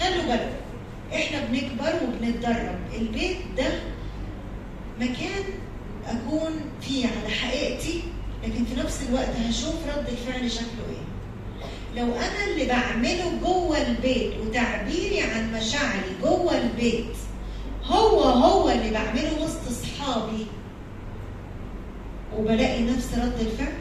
خلوا 0.00 0.22
بالكم 0.22 0.54
إحنا 1.14 1.40
بنكبر 1.44 1.92
وبنتدرب. 2.04 2.78
البيت 3.00 3.36
ده 3.56 3.66
مكان 5.00 5.44
أكون 6.06 6.52
فيه 6.80 7.06
على 7.06 7.34
حقيقتي 7.34 8.02
لكن 8.44 8.64
في 8.64 8.80
نفس 8.80 9.00
الوقت 9.08 9.28
هشوف 9.48 9.74
رد 9.96 10.06
الفعل 10.08 10.50
شكله 10.50 10.84
إيه. 10.90 11.08
لو 12.02 12.14
أنا 12.16 12.44
اللي 12.52 12.66
بعمله 12.66 13.32
جوه 13.44 13.86
البيت 13.86 14.32
وتعبيري 14.40 15.20
عن 15.20 15.52
مشاعري 15.52 16.10
جوه 16.22 16.58
البيت 16.58 17.06
هو 17.84 18.20
هو 18.22 18.70
اللي 18.70 18.90
بعمله 18.90 19.42
وسط 19.42 19.60
أصحابي 19.70 20.46
وبلاقي 22.36 22.82
نفس 22.82 23.14
رد 23.14 23.40
الفعل؟ 23.40 23.72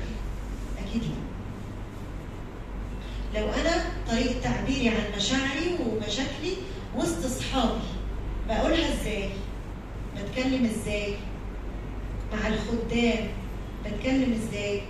أكيد 0.88 1.02
لا. 1.04 1.28
لو 3.40 3.48
أنا 3.48 3.84
طريقة 4.10 4.42
تعبيري 4.44 4.90
عن 4.90 5.04
مشاعري 5.18 5.78
ومشاكلي 5.86 6.54
وسط 6.98 7.26
أصحابي 7.26 7.80
بقولها 8.50 8.94
إزاي؟ 9.02 9.30
بتكلم 10.18 10.66
إزاي؟ 10.66 11.14
مع 12.34 12.48
الخدام 12.48 13.28
بتكلم 13.86 14.34
إزاي؟ 14.34 14.82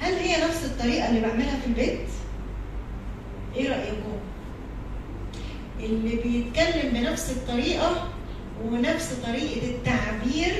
هل 0.00 0.12
هي 0.14 0.44
نفس 0.44 0.64
الطريقة 0.64 1.08
اللي 1.08 1.20
بعملها 1.20 1.60
في 1.60 1.66
البيت؟ 1.66 2.00
إيه 3.56 3.68
رأيكم؟ 3.68 4.12
اللي 5.80 6.16
بيتكلم 6.16 6.92
بنفس 6.92 7.30
الطريقة 7.30 8.08
ونفس 8.64 9.12
طريقة 9.26 9.66
التعبير 9.70 10.54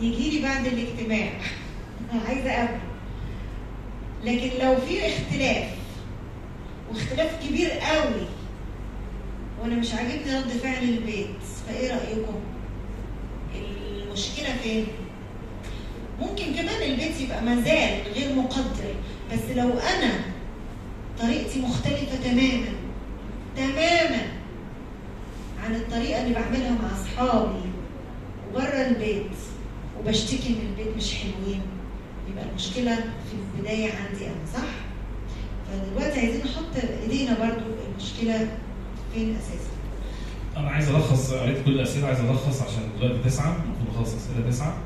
يجي 0.00 0.30
لي 0.30 0.42
بعد 0.42 0.66
الاجتماع. 0.66 1.30
عايزة 2.28 2.50
أقابله. 2.50 2.80
لكن 4.24 4.64
لو 4.66 4.76
في 4.76 5.06
اختلاف 5.06 5.64
واختلاف 6.90 7.46
كبير 7.48 7.70
قوي 7.70 8.26
وأنا 9.62 9.74
مش 9.74 9.94
عاجبني 9.94 10.38
رد 10.38 10.48
فعل 10.48 10.82
البيت 10.82 11.26
فإيه 11.68 11.90
رأيكم؟ 11.94 12.34
المشكلة 13.54 14.56
فين؟ 14.62 14.86
ممكن 16.20 16.44
كمان 16.54 16.82
البيت 16.82 17.20
يبقى 17.20 17.42
مازال 17.42 18.00
غير 18.14 18.34
مقدر 18.36 18.94
بس 19.32 19.56
لو 19.56 19.68
أنا 19.78 20.12
طريقتي 21.20 21.60
مختلفة 21.60 22.16
تماما 22.24 22.68
تماما 23.56 24.22
عن 25.64 25.74
الطريقة 25.74 26.22
اللي 26.22 26.34
بعملها 26.34 26.70
مع 26.70 26.88
أصحابي 27.00 27.60
وبره 28.50 28.86
البيت 28.86 29.30
وبشتكي 30.00 30.48
إن 30.48 30.68
البيت 30.70 30.96
مش 30.96 31.14
حلوين. 31.14 31.60
يبقى 32.32 32.44
المشكلة 32.50 32.94
في 32.96 33.34
البداية 33.56 33.84
عندي 33.92 34.26
أنا 34.26 34.46
صح؟ 34.54 34.68
فدلوقتي 35.68 36.20
عايزين 36.20 36.40
نحط 36.44 36.84
إيدينا 37.02 37.38
برضو 37.38 37.64
المشكلة 37.90 38.48
فين 39.14 39.36
أساسا؟ 39.36 39.70
أنا 40.56 40.70
عايز 40.70 40.88
ألخص 40.88 41.32
قريت 41.32 41.64
كل 41.64 41.70
الأسئلة 41.70 42.06
عايز 42.06 42.20
ألخص 42.20 42.62
عشان 42.62 42.82
دلوقتي 43.00 43.18
تسعة 43.24 43.56
المفروض 43.64 43.94
أخلص 43.96 44.14
أسئلة 44.14 44.50
تسعة. 44.50 44.76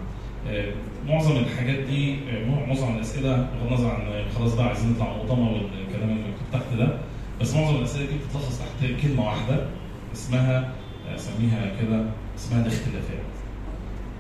آه، 0.48 0.72
معظم 1.06 1.36
الحاجات 1.36 1.78
دي 1.78 2.14
آه، 2.30 2.66
معظم 2.66 2.94
الأسئلة 2.96 3.36
بغض 3.36 3.66
النظر 3.72 3.90
عن 3.90 4.00
آه، 4.00 4.24
خلاص 4.38 4.54
بقى 4.54 4.66
عايزين 4.66 4.90
نطلع 4.92 5.16
مؤتمر 5.16 5.52
والكلام 5.52 6.10
اللي 6.10 6.20
مكتوب 6.28 6.46
تحت 6.52 6.74
ده 6.78 6.98
بس 7.40 7.54
معظم 7.54 7.76
الأسئلة 7.76 8.06
دي 8.06 8.12
بتتلخص 8.18 8.58
تحت 8.58 8.90
كلمة 9.02 9.26
واحدة 9.26 9.66
اسمها 10.14 10.72
أسميها 11.14 11.72
كده 11.82 12.04
اسمها 12.38 12.62
الاختلافات. 12.62 13.18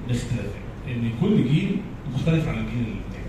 الاختلافات. 0.08 0.63
إن 0.88 1.10
كل 1.20 1.48
جيل 1.48 1.76
مختلف 2.14 2.48
عن 2.48 2.54
الجيل 2.54 2.80
التاني 2.86 3.24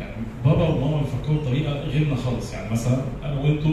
يعني 0.00 0.12
بابا 0.44 0.68
وماما 0.68 1.00
بيفكروا 1.02 1.36
بطريقة 1.42 1.72
غيرنا 1.80 2.14
خالص. 2.16 2.52
يعني 2.52 2.72
مثلا 2.72 2.96
أنا 3.24 3.40
وانتوا 3.40 3.72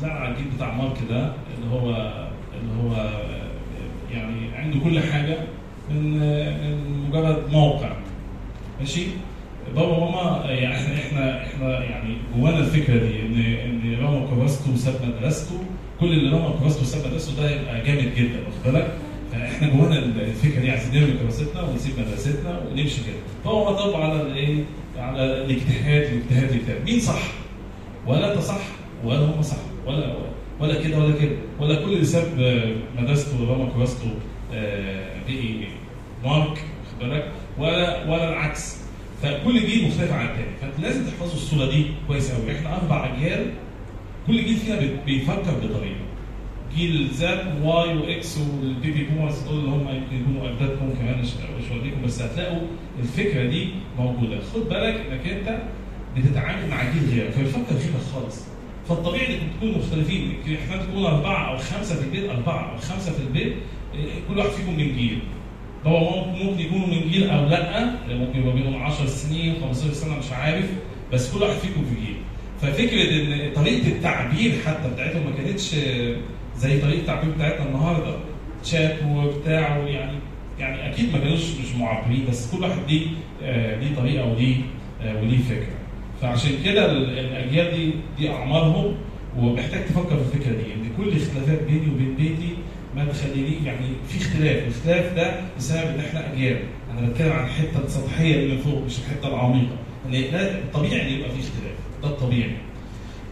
طلعنا 0.00 0.18
على 0.18 0.32
الجيل 0.34 0.46
بتاع 0.56 0.74
مارك 0.74 0.96
ده 1.10 1.32
اللي 1.56 1.70
هو 1.74 1.88
اللي 2.60 2.72
هو 2.82 3.10
يعني 4.12 4.54
عنده 4.56 4.78
كل 4.84 5.00
حاجة 5.00 5.36
من 5.90 6.12
من 6.18 7.08
مجرد 7.08 7.42
موقع. 7.52 7.92
ماشي؟ 8.80 9.02
بابا 9.74 9.96
وماما 9.96 10.44
يعني 10.50 10.74
إحنا 10.76 10.94
إحنا 10.98 11.42
إحنا 11.46 11.84
يعني 11.84 12.16
جوانا 12.36 12.58
الفكرة 12.58 12.94
دي 12.98 13.20
ان 13.22 13.34
إن 13.64 13.96
رامي 14.04 14.26
كراسته 14.30 14.72
وساب 14.72 14.94
مدرسته. 15.06 15.54
كل 16.00 16.12
اللي 16.12 16.36
رامي 16.36 16.54
كراسته 16.60 16.82
وساب 16.82 17.06
مدرسته 17.06 17.42
ده 17.42 17.50
يبقى 17.50 17.80
جامد 17.84 18.14
جدا 18.16 18.38
واخد 18.38 18.72
بالك؟ 18.72 18.92
فاحنا 19.32 19.68
جوانا 19.68 19.98
الفكرة 19.98 20.60
دي 20.60 20.70
عايزين 20.70 21.02
نرمي 21.02 21.18
كراستنا 21.18 21.62
ونسيب 21.62 21.92
مدرستنا 21.98 22.60
ونمشي 22.70 22.96
كده. 23.06 23.16
فهو 23.44 23.72
طب 23.76 24.00
على 24.00 24.22
الايه؟ 24.22 24.64
على 24.98 25.24
الاجتهاد 25.24 26.02
الاجتهاد 26.02 26.50
الاجتهاد 26.52 26.84
مين 26.90 27.00
صح؟ 27.00 27.22
ولا 28.06 28.32
انت 28.34 28.42
صح 28.42 28.60
ولا 29.04 29.18
هم 29.18 29.42
صح 29.42 29.56
ولا 29.86 30.14
ولا 30.60 30.82
كده 30.82 30.98
ولا 30.98 31.14
كده. 31.20 31.36
ولا 31.60 31.74
كل 31.74 31.92
اللي 31.92 32.04
ساب 32.04 32.26
مدرسته 32.98 33.42
ورمى 33.42 33.70
كراسته 33.76 34.08
آه، 34.54 35.06
بقي 35.28 35.54
مارك 36.24 36.48
واخد 36.48 36.98
بالك؟ 37.10 37.28
ولا 37.58 38.04
ولا 38.10 38.28
العكس. 38.28 38.76
فكل 39.22 39.60
جيل 39.66 39.88
مختلف 39.88 40.12
عن 40.12 40.26
الثاني 40.26 40.72
فلازم 40.78 41.04
تحفظوا 41.04 41.34
الصورة 41.34 41.70
دي 41.70 41.84
كويس 42.08 42.30
قوي 42.32 42.56
إحنا 42.56 42.76
أربع 42.76 43.14
أجيال 43.14 43.46
كل 44.26 44.44
جيل 44.44 44.56
فينا 44.56 44.78
بي- 44.80 44.96
بيفكر 45.06 45.54
بطريقة. 45.62 45.96
جيل 46.76 47.08
Z 47.12 47.60
Y 47.62 47.96
و 47.96 48.17
X 48.17 48.38
وال 48.38 48.60
baby 48.60 49.04
boomers 49.04 49.38
دول 49.40 49.58
اللي 49.58 49.70
هم 49.70 49.80
يمكن 49.88 50.16
يكونوا 50.20 50.48
اجدادكم 50.50 50.90
كمان 50.98 51.20
مش 51.20 51.28
هوريكم 51.72 52.02
بس 52.04 52.22
هتلاقوا 52.22 52.60
الفكرة 52.98 53.46
دي 53.46 53.68
موجودة. 53.98 54.40
خد 54.54 54.60
بالك 54.68 55.00
إنك 55.10 55.26
أنت 55.26 55.58
بتتعامل 56.16 56.68
مع 56.70 56.82
جيل 56.92 57.10
غيرك 57.10 57.30
فبيفكر 57.30 57.74
غيرك 57.74 58.02
خالص. 58.14 58.42
فالطبيعي 58.88 59.26
إنكم 59.34 59.46
تكونوا 59.56 59.78
مختلفين. 59.78 60.32
إحنا 60.64 60.82
تكونوا 60.82 61.08
أربعة 61.08 61.50
أو 61.52 61.56
خمسة 61.58 61.94
في 61.94 62.04
البيت 62.04 62.30
أربعة 62.30 62.72
أو 62.72 62.76
خمسة 62.78 63.12
في 63.12 63.18
البيت 63.20 63.52
إيه، 63.94 64.06
كل 64.28 64.38
واحد 64.38 64.50
فيكم 64.50 64.72
من 64.72 64.96
جيل. 64.96 65.18
ممكن 65.86 66.44
ممكن 66.44 66.60
يكونوا 66.60 66.86
من 66.86 67.10
جيل 67.10 67.30
أو 67.30 67.48
لأ 67.48 67.84
ممكن 68.10 68.38
يبقى 68.38 68.52
بينهم 68.54 68.82
10 68.82 69.06
سنين 69.06 69.54
15 69.60 69.92
سنة 69.92 70.18
مش 70.18 70.32
عارف 70.32 70.70
بس 71.12 71.32
كل 71.34 71.42
واحد 71.42 71.54
فيكم 71.58 71.84
في 71.84 71.94
جيل. 72.06 72.16
ففكرة 72.62 73.02
إن 73.10 73.52
طريقة 73.54 73.88
التعبير 73.88 74.52
حتى 74.66 74.88
بتاعتهم 74.94 75.22
ما 75.30 75.36
كانتش 75.36 75.74
زي 76.62 76.78
طريقة 76.80 76.98
التعبير 77.00 77.30
بتاعتنا 77.34 77.66
النهارده. 77.66 78.14
شات 78.64 78.96
وبتاع 79.08 79.76
يعني 79.76 80.18
يعني 80.58 80.90
أكيد 80.92 81.12
ما 81.12 81.18
كانوش 81.18 81.40
مش 81.40 81.74
معبرين 81.80 82.24
بس 82.30 82.50
كل 82.54 82.62
واحد 82.62 82.78
ليه 82.88 83.06
آه، 83.42 83.80
ليه 83.80 83.96
طريقة 83.96 84.26
وليه 84.26 84.56
آه، 85.02 85.22
وليه 85.22 85.38
فكرة. 85.38 85.74
فعشان 86.22 86.50
كده 86.64 86.90
ال- 86.92 87.18
الأجيال 87.18 87.76
دي 87.76 87.90
دي 88.18 88.30
أعمارهم 88.30 88.94
ومحتاج 89.38 89.84
تفكر 89.84 90.16
في 90.16 90.34
الفكرة 90.36 90.52
دي 90.52 90.62
إن 90.74 90.90
كل 90.96 91.16
اختلافات 91.16 91.62
بيني 91.62 91.94
وبين 91.94 92.14
بيتي 92.16 92.56
ما 92.96 93.04
تخليني 93.04 93.66
يعني 93.66 93.86
في 94.08 94.18
اختلاف، 94.18 94.62
الاختلاف 94.62 95.12
ده 95.16 95.40
بسبب 95.58 95.78
إن 95.94 96.00
إحنا 96.00 96.32
أجيال، 96.32 96.58
أنا 96.98 97.08
بتكلم 97.08 97.32
عن 97.32 97.44
الحتة 97.44 97.84
السطحية 97.84 98.34
اللي 98.34 98.54
من 98.54 98.58
فوق 98.58 98.84
مش 98.86 98.98
الحتة 98.98 99.28
العميقة، 99.28 99.76
إن 100.06 100.14
إن 101.02 101.08
يبقى 101.08 101.30
في 101.30 101.38
اختلاف، 101.40 101.76
ده 102.02 102.08
الطبيعي. 102.08 102.50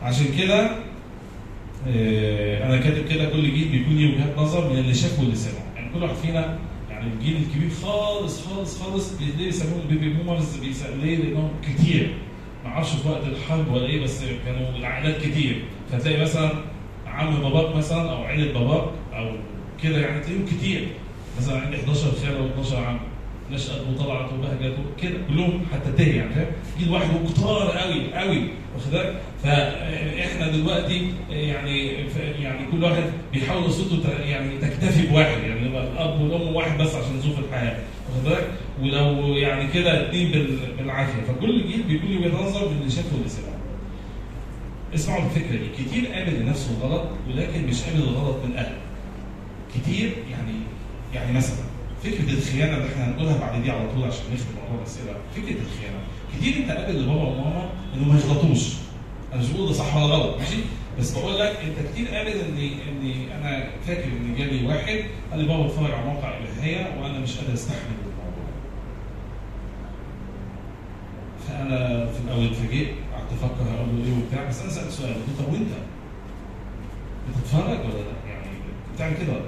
عشان 0.02 0.26
كده 0.38 0.70
أنا 1.86 2.76
كاتب 2.76 3.08
كده 3.08 3.24
كل 3.24 3.42
جيل 3.42 3.68
بيكون 3.68 3.96
ليه 3.96 4.14
وجهات 4.14 4.38
نظر 4.38 4.70
من 4.70 4.78
اللي 4.78 4.94
شافه 4.94 5.20
واللي 5.20 5.36
سمعه، 5.36 5.74
يعني 5.76 5.92
كل 5.94 6.02
واحد 6.02 6.14
فينا 6.14 6.58
يعني 6.90 7.12
الجيل 7.12 7.36
الكبير 7.36 7.70
خالص 7.82 8.46
خالص 8.46 8.82
خالص 8.82 9.12
ليه 9.38 9.48
يسموهم 9.48 9.80
بيبي 9.88 10.08
بومرز 10.08 10.58
ليه؟ 11.02 11.16
لأنهم 11.16 11.50
كتير. 11.62 12.10
ما 12.64 12.70
أعرفش 12.70 12.90
في 12.90 13.08
وقت 13.08 13.22
الحرب 13.26 13.72
ولا 13.72 13.86
إيه 13.86 14.02
بس 14.02 14.24
كانوا 14.44 14.68
العائلات 14.78 15.22
كتير. 15.22 15.62
فتلاقي 15.92 16.22
مثلا 16.22 16.50
عم 17.06 17.40
باباك 17.40 17.76
مثلا 17.76 18.10
أو 18.10 18.24
عيلة 18.24 18.52
باباك 18.52 18.84
أو 19.14 19.32
كده 19.82 19.98
يعني 20.00 20.20
تلاقيهم 20.20 20.46
كتير. 20.46 20.88
مثلا 21.38 21.60
عندي 21.60 21.76
11 21.76 22.12
خالة 22.22 22.48
و12 22.48 22.74
عم. 22.74 22.98
نشأت 23.52 23.80
وطلعت 23.94 24.32
وبهجت 24.32 24.74
وكده 24.78 25.18
كلهم 25.28 25.62
حتى 25.72 25.92
تاني 25.92 26.16
يعني 26.16 26.34
فاهم؟ 26.34 26.46
جيل 26.78 26.90
واحد 26.90 27.08
وكتار 27.24 27.70
قوي 27.78 28.14
قوي 28.14 28.42
واخد 28.74 28.90
بالك؟ 28.92 29.20
فإحنا 29.42 30.48
دلوقتي 30.48 31.12
يعني 31.30 31.86
يعني 32.40 32.66
كل 32.72 32.84
واحد 32.84 33.02
بيحاول 33.32 33.66
اسرته 33.66 34.10
يعني 34.20 34.58
تكتفي 34.58 35.06
بواحد 35.06 35.42
يعني 35.42 35.66
الأب 35.66 36.20
والأم 36.20 36.54
واحد 36.56 36.78
بس 36.78 36.94
عشان 36.94 37.20
ظروف 37.20 37.38
الحياة 37.38 37.76
واخد 38.10 38.24
بالك؟ 38.24 38.50
ولو 38.82 39.34
يعني 39.36 39.68
كده 39.72 40.08
اتنين 40.08 40.30
بال- 40.32 40.58
بالعافية. 40.78 41.22
فكل 41.22 41.66
جيل 41.68 41.82
بيكون 41.82 42.10
له 42.10 42.18
وجهة 42.26 42.42
نظر 42.48 42.68
من 42.68 42.76
اللي 42.80 42.90
شافه 42.90 43.14
واللي 43.14 43.28
سمعه. 43.28 43.50
اسمعوا 44.94 45.24
الفكرة 45.24 45.56
دي. 45.56 45.84
كتير 45.84 46.06
قابل 46.12 46.34
لنفسه 46.40 46.70
الغلط 46.80 47.04
ولكن 47.28 47.66
مش 47.66 47.82
قابل 47.82 47.98
الغلط 48.02 48.36
من 48.44 48.56
أهله. 48.56 48.76
كتير 49.74 50.10
يعني 50.30 50.52
يعني 51.14 51.32
مثلا 51.32 51.64
فكرة 52.04 52.30
الخيانة 52.30 52.76
اللي 52.76 52.88
إحنا 52.92 53.06
هنقولها 53.08 53.38
بعد 53.38 53.62
دي 53.62 53.70
على 53.70 53.88
طول 53.94 54.04
عشان 54.04 54.22
نختم 54.34 54.54
موضوع 54.62 54.78
الأسئلة 54.82 55.12
فكرة 55.36 55.56
الخيانة. 55.66 55.98
كتير 56.36 56.56
أنت 56.56 56.70
قابل 56.70 57.02
لبابا 57.02 57.22
وماما 57.22 57.70
إنه 57.94 58.08
ما 58.08 58.18
يغلطوش. 58.20 58.72
أنا 59.32 59.42
مش 59.42 59.48
بقول 59.50 59.66
ده 59.68 59.72
صح 59.72 59.96
ولا 59.96 60.04
غلط 60.04 60.38
ماشي؟ 60.38 60.56
بس 60.98 61.18
بقول 61.18 61.38
لك 61.40 61.56
أنت 61.64 61.88
كتير 61.92 62.08
قابل 62.08 62.30
اني 62.30 62.72
اني 62.88 63.34
أنا 63.38 63.70
فاكر 63.86 64.04
إن 64.04 64.34
جالي 64.38 64.66
واحد 64.66 65.00
قال 65.30 65.40
لي 65.40 65.48
بابا 65.48 65.66
بتفرج 65.66 65.90
على 65.90 66.04
موقع 66.06 66.38
اباحيه 66.38 67.00
وأنا 67.02 67.18
مش 67.18 67.36
قادر 67.38 67.54
أستحمل 67.54 67.80
الموضوع. 68.06 68.50
فأنا 71.48 72.06
في 72.06 72.18
الأول 72.24 72.46
اتفاجئت 72.46 72.88
قعدت 73.12 73.32
أفكر 73.32 73.64
هقول 73.74 73.88
له 73.98 74.04
إيه 74.04 74.12
وبتاع 74.24 74.48
بس 74.48 74.60
أنا 74.62 74.70
سألت 74.70 74.90
سؤال 74.90 75.14
قلت 75.14 75.38
طب 75.46 75.52
وأنت؟ 75.52 75.70
بتتفرج 77.30 77.68
ولا 77.80 77.98
لأ؟ 78.02 78.30
يعني 78.30 78.56
بتعمل 78.94 79.14
كده 79.16 79.32
ولا 79.32 79.40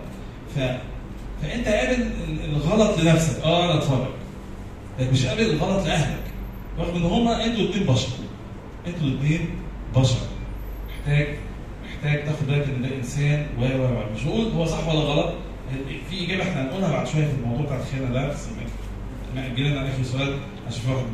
لأ؟ 0.56 0.80
فأنت 1.42 1.68
قابل 1.68 2.02
ال- 2.02 2.44
الغلط 2.56 2.98
لنفسك. 3.00 3.40
آه 3.44 3.64
أنا 3.64 3.78
اتفرج. 3.78 4.06
لكن 5.00 5.12
مش 5.12 5.26
قابل 5.26 5.42
الغلط 5.42 5.86
لأهلك. 5.86 6.22
رغم 6.78 6.96
إن 6.96 7.02
هما 7.02 7.44
أنتوا 7.44 7.60
الاثنين 7.60 7.86
بشر. 7.86 8.08
أنتوا 8.86 9.00
الاثنين 9.02 9.48
بشر. 9.96 10.16
محتاج 10.88 11.26
محتاج 11.86 12.24
تاخد 12.24 12.46
بالك 12.46 12.66
إن 12.76 12.82
ده 12.82 12.96
إنسان 12.96 13.46
و 13.58 13.62
و 13.62 13.84
و 13.84 14.02
مش 14.16 14.24
بقول 14.24 14.44
هو 14.52 14.66
صح 14.66 14.88
ولا 14.88 14.98
غلط. 14.98 15.32
في 16.10 16.24
إجابة 16.24 16.42
إحنا 16.42 16.62
هنقولها 16.62 16.90
بعد 16.92 17.06
شوية 17.06 17.24
في 17.24 17.32
الموضوع 17.42 17.66
بتاع 17.66 17.76
الخيانة 17.76 18.12
ده 18.14 18.28
بس 18.28 18.46
مأجلين 19.36 19.78
على 19.78 19.88
آخر 19.88 20.02
سؤال 20.02 20.34
عشان 20.68 20.80
في 20.82 20.90
واحد 20.90 21.04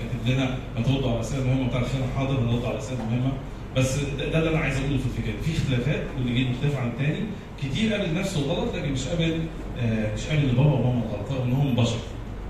كاتب 0.00 0.34
لنا 0.36 0.56
ما 0.76 0.82
تردوا 0.84 1.08
على 1.08 1.16
الاسئله 1.16 1.42
المهمه 1.42 1.68
بتاع 1.68 1.80
الخيانة 1.80 2.06
حاضر 2.16 2.40
نرد 2.40 2.64
على 2.64 2.74
الاسئله 2.74 2.98
المهمه 3.00 3.32
بس 3.76 3.96
ده, 4.18 4.38
اللي 4.38 4.50
أنا 4.50 4.58
عايز 4.58 4.76
أقوله 4.76 4.98
في 4.98 5.06
الفكرة 5.06 5.32
في 5.44 5.52
اختلافات 5.58 6.02
واللي 6.16 6.44
جه 6.44 6.48
مختلف 6.50 6.76
عن 6.76 6.88
الثاني 6.88 7.18
كتير 7.62 7.94
قابل 7.94 8.14
نفسه 8.14 8.40
الغلط 8.40 8.74
لكن 8.74 8.92
مش 8.92 9.08
قابل 9.08 9.38
آه 9.80 10.14
مش 10.14 10.26
قابل 10.26 10.46
بابا 10.46 10.70
وماما 10.72 11.02
ان 11.44 11.52
هم 11.52 11.74
بشر. 11.74 11.96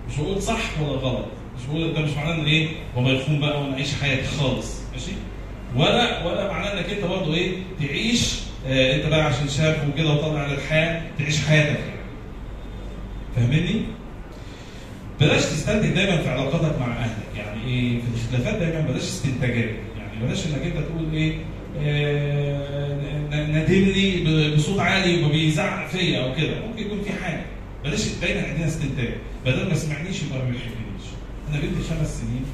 مش 0.08 0.16
بقول 0.16 0.42
صح 0.42 0.80
ولا 0.80 0.92
غلط 0.98 1.26
مش 1.58 1.66
بقول 1.66 1.92
ده 1.94 2.00
مش 2.00 2.10
معناه 2.10 2.34
إن 2.34 2.44
إيه 2.44 2.68
بابا 2.96 3.10
يخون 3.10 3.40
بقى 3.40 3.60
وأنا 3.62 3.74
اعيش 3.74 3.94
حياتي 4.02 4.26
خالص. 4.26 4.80
ماشي؟ 4.92 5.12
ولا 5.76 6.26
ولا 6.26 6.52
معناه 6.52 6.72
إنك 6.72 6.90
أنت 6.90 7.04
برضه 7.04 7.34
إيه 7.34 7.52
تعيش 7.80 8.40
آه 8.66 8.96
أنت 8.96 9.06
بقى 9.06 9.24
عشان 9.24 9.48
شاب 9.48 9.88
وكده 9.94 10.10
وطالع 10.12 10.46
للحياه 10.46 11.02
تعيش 11.18 11.40
حياتك. 11.46 11.78
يعني 11.78 12.02
فاهمني؟ 13.36 13.82
بلاش 15.20 15.42
تستنتج 15.42 15.88
دايما 15.94 16.16
في 16.22 16.28
علاقاتك 16.28 16.78
مع 16.80 16.96
أهلك. 16.96 17.26
يعني 17.36 17.64
إيه 17.66 18.00
في 18.00 18.06
الاختلافات 18.14 18.60
دايما 18.60 18.80
بلاش 18.88 19.02
استنتاجات. 19.02 19.70
يعني 19.98 20.26
بلاش 20.26 20.46
إنك 20.46 20.62
أنت 20.62 20.76
تقول 20.86 21.14
إيه 21.14 21.34
آه، 21.80 22.94
ن- 23.32 23.50
ندمني 23.58 24.16
ب- 24.24 24.56
بصوت 24.56 24.80
عالي 24.80 25.24
وبيزعق 25.24 25.88
فيا 25.88 26.24
أو 26.24 26.34
كده. 26.34 26.66
ممكن 26.66 26.82
يكون 26.82 27.02
في 27.02 27.12
حاجة. 27.24 27.44
بلاش 27.84 28.08
دايما 28.22 28.48
عندنا 28.48 28.66
استنتاج 28.66 29.08
بدل 29.46 29.68
ما 29.68 29.74
سمعنيش 29.74 30.22
يبقى 30.22 30.38
ما 30.38 30.44
بيحبنيش. 30.44 31.04
أنا 31.50 31.60
بنتي 31.60 31.82
خمس 31.88 32.20
سنين. 32.20 32.44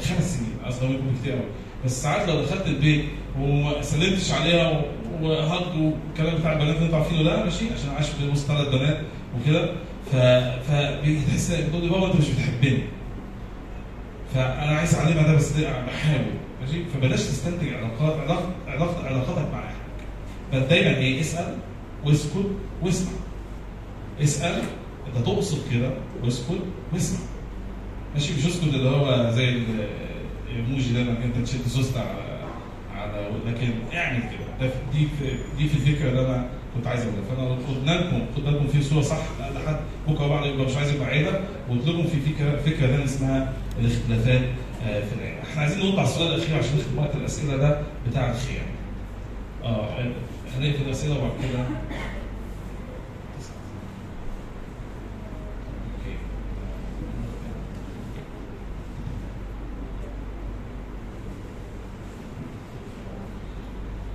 خمس 0.00 0.34
سنين. 0.36 0.52
أصلا 0.64 0.88
منكم 0.88 1.16
كتير 1.22 1.32
قوي 1.32 1.42
بس 1.84 2.02
ساعات 2.02 2.28
لو 2.28 2.40
دخلت 2.42 2.66
البيت 2.66 3.04
وما 3.40 3.82
سلمتش 3.82 4.32
عليها 4.32 4.68
و- 4.70 4.84
وهج 5.26 5.62
والكلام 5.80 6.38
بتاع 6.38 6.52
البنات 6.52 6.74
اللي 6.76 6.84
أنتوا 6.86 6.98
عارفينه 6.98 7.22
ده 7.22 7.44
ماشي 7.44 7.64
عشان 7.64 7.90
عايش 7.96 8.06
وسط 8.32 8.46
ثلاث 8.46 8.68
بنات 8.68 8.98
وكده. 9.40 9.72
ف 10.12 10.16
فبتحس 10.70 11.50
بتقول 11.50 11.82
لي 11.82 11.88
بابا 11.90 12.06
أنت 12.06 12.16
مش 12.16 12.26
بتحبني. 12.30 12.78
فأنا 14.34 14.78
عايز 14.78 14.94
اعلمها 14.94 15.22
ده 15.26 15.34
بس 15.34 15.52
بحاول. 15.52 16.24
ماشي 16.68 16.84
فبلاش 16.94 17.20
تستنتج 17.20 17.68
علاقات 17.74 18.20
علاقة 18.68 19.06
علاقاتك 19.06 19.52
مع 19.52 19.58
أهلك. 19.58 19.74
بل 20.52 20.68
دايما 20.68 20.96
إيه؟ 20.96 21.20
اسأل 21.20 21.56
واسكت 22.04 22.50
واسمع. 22.82 23.10
اسأل 24.22 24.62
أنت 25.16 25.26
تقصد 25.26 25.58
كده 25.72 25.90
واسكت 26.24 26.58
واسمع. 26.92 27.18
ماشي؟ 28.14 28.32
مش 28.38 28.46
اسكت 28.46 28.62
اللي 28.74 28.88
هو 28.88 29.30
زي 29.30 29.48
ال- 29.48 29.88
الايموجي 30.50 30.92
ده 30.92 31.00
إنك 31.00 31.18
أنت 31.24 31.46
تشد 31.48 31.66
زوست 31.68 31.96
على 31.96 32.38
على 32.96 33.28
لكن 33.46 33.68
اعمل 33.96 34.20
كده. 34.22 34.70
دي 34.92 35.06
في 35.18 35.36
دي 35.58 35.68
في 35.68 35.74
الفكرة 35.74 36.08
اللي 36.10 36.20
أنا 36.26 36.48
كنت 36.74 36.86
عايز 36.86 37.00
أقولها. 37.02 37.22
فأنا 37.36 37.48
قلنا 37.68 37.90
لكم 37.90 38.26
خد 38.36 38.44
بالكم 38.44 38.66
في 38.66 38.82
صورة 38.82 39.02
صح. 39.02 39.18
لا 39.40 39.60
حد 39.68 39.76
بكره 40.08 40.26
بعد 40.26 40.46
يبقى 40.46 40.66
مش 40.66 40.76
عايز 40.76 40.92
يبقى 40.94 41.06
عيلة. 41.08 41.40
وقلت 41.68 41.88
لكم 41.88 42.02
في 42.06 42.20
فكره 42.20 42.56
فكرة 42.56 43.04
اسمها 43.04 43.52
الاختلافات 43.80 44.40
آه، 44.86 45.00
في 45.00 45.14
العيلة. 45.14 45.37
إحنا 45.58 45.68
عايزين 45.70 45.86
نرد 45.86 45.98
على 45.98 46.08
السؤال 46.08 46.34
الأخير 46.34 46.58
عشان 46.58 46.78
نختم 46.78 46.98
وقت 46.98 47.14
الأسئلة 47.14 47.56
ده 47.56 47.80
بتاع 48.10 48.30
الخيانه 48.30 48.72
آه 49.64 50.00
هنقفل 50.56 50.82
الأسئلة 50.86 51.18
وبعد 51.18 51.30
كده. 51.42 51.64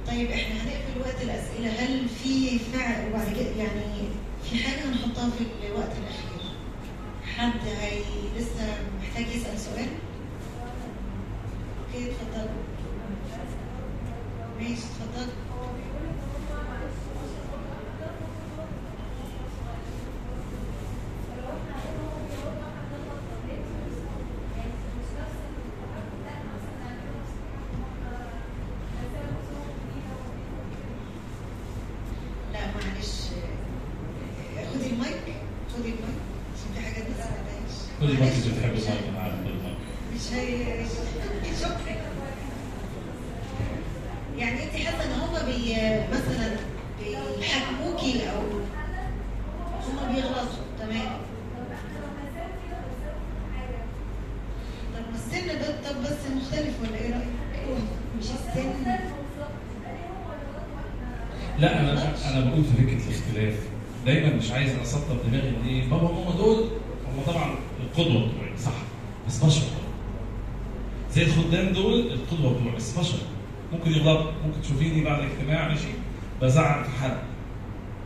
طيب 0.08 0.32
إحنا 0.32 0.56
هنقفل 0.64 1.00
وقت 1.00 1.22
الأسئلة. 1.24 1.70
هل 1.70 2.10
في 2.10 2.60
فعل 2.60 3.08
وبعد 3.10 3.28
كده 3.36 3.50
يعني 3.64 4.08
في 4.50 4.58
حاجة 4.64 4.86
هنحطها 4.90 5.30
في 5.30 5.68
الوقت 5.68 5.92
الأخير؟ 6.02 6.50
حد 7.38 7.68
هي 7.82 8.00
لسه 8.38 8.78
محتاج 9.02 9.36
يسأل 9.36 9.60
سؤال؟ 9.60 9.88
أوكي 11.94 12.12
اتفضل 12.12 12.50
ماشي 14.60 14.74
اتفضل 14.74 15.28
لا 32.54 32.60
معلش 32.60 33.14
خدي 34.74 34.90
المايك 34.90 35.24
خدي 35.74 35.90
المايك 35.90 36.20
عشان 36.54 36.74
في 36.76 36.80
حاجات 36.82 37.04
ما 37.10 37.16
سمعتهاش 37.16 37.76
كل 38.00 38.14
ما 38.14 38.20
معلش، 38.20 38.36
كنت 38.46 38.54
بتحب 38.58 38.74
مش 38.74 38.82
المايك 38.82 39.04
هي- 39.04 39.10
أنا 39.10 39.20
عارف 39.20 39.36
كل 39.44 39.50
المايك 39.50 39.78
مش 40.16 40.34
هي 40.34 40.86
شكرا 41.62 41.96
يعني 44.38 44.64
انت 44.64 44.72
حاسه 44.76 45.04
ان 45.06 45.12
هم 45.20 45.46
بي 45.46 45.74
مثلا 46.12 46.56
بيحكموكي 47.40 48.30
أو 48.30 48.42
هم 49.88 50.14
بيغلطوا 50.16 50.64
تمام 50.80 51.18
طب 54.94 55.02
ما 55.12 55.16
السن 55.16 55.48
ده 55.48 55.90
طب 55.92 56.02
بس 56.04 56.18
مختلف 56.36 56.74
ولا 56.82 56.98
إيه 56.98 57.12
رايك؟ 57.12 57.28
مش 58.20 58.26
السن 58.26 58.74
لا 61.60 61.80
أنا 61.80 62.14
أنا 62.30 62.50
بقول 62.50 62.64
في 62.64 62.74
فكره 62.84 63.10
الاختلاف 63.10 63.56
دايما 64.06 64.38
اسطر 64.96 65.16
دماغي 65.28 65.50
ان 65.50 65.68
إيه؟ 65.68 65.90
بابا 65.90 66.10
وماما 66.10 66.36
دول 66.38 66.58
هم 67.08 67.24
طبعا 67.34 67.56
القدوة 67.84 68.28
بتوعي 68.28 68.58
صح. 68.66 68.72
بس 69.28 69.44
بشر 69.44 69.62
زي 71.12 71.24
الخدام 71.24 71.74
دول 71.74 72.00
القدوة 72.00 72.54
بتوعي 72.60 72.76
بس 72.76 72.98
بشر 73.00 73.18
ممكن 73.74 73.92
يغلط 73.92 74.30
ممكن 74.46 74.62
تشوفيني 74.62 75.04
بعد 75.04 75.20
الاجتماع 75.24 75.68
ماشي. 75.68 75.88
بزعق 76.42 76.84
في 76.84 76.90
حد. 77.04 77.18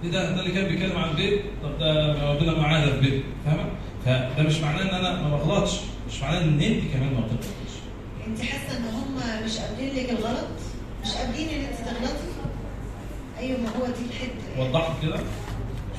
إيه 0.03 0.11
ده؟ 0.11 0.31
ده 0.35 0.41
اللي 0.41 0.53
كان 0.53 0.67
بيتكلم 0.67 0.97
عن 0.97 1.09
البيت؟ 1.09 1.41
طب 1.63 1.79
ده 1.79 2.31
ربنا 2.33 2.57
معاه 2.59 2.85
ده 2.85 2.91
في 2.91 2.97
البيت 2.97 3.23
فاهمة؟ 3.45 3.63
فده 4.05 4.43
مش 4.43 4.59
معناه 4.59 4.81
إن 4.81 4.87
أنا 5.05 5.21
ما 5.27 5.37
بغلطش. 5.37 5.71
مش 6.09 6.21
معناه 6.21 6.41
إن 6.41 6.61
أنت 6.61 6.83
كمان 6.93 7.13
ما 7.13 7.19
بتغلطيش. 7.19 7.73
أنت 8.27 8.41
حاسة 8.41 8.77
إن 8.77 8.83
هم 8.83 9.45
مش 9.45 9.57
قابلين 9.57 9.95
لك 9.95 10.09
الغلط؟ 10.09 10.47
مش 11.05 11.11
قابلين 11.11 11.49
ان 11.49 11.65
انت 11.65 11.77
تغلطي؟ 11.89 12.27
أيوه 13.39 13.59
ما 13.59 13.69
هو 13.69 13.85
دي 13.85 14.05
الحتة. 14.09 14.61
وضحت 14.69 14.91
كده؟ 15.01 15.17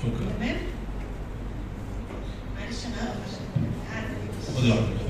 شكرا. 0.03 0.33
تمام؟ 0.39 0.57
معلش 2.87 4.65
أنا 4.65 5.08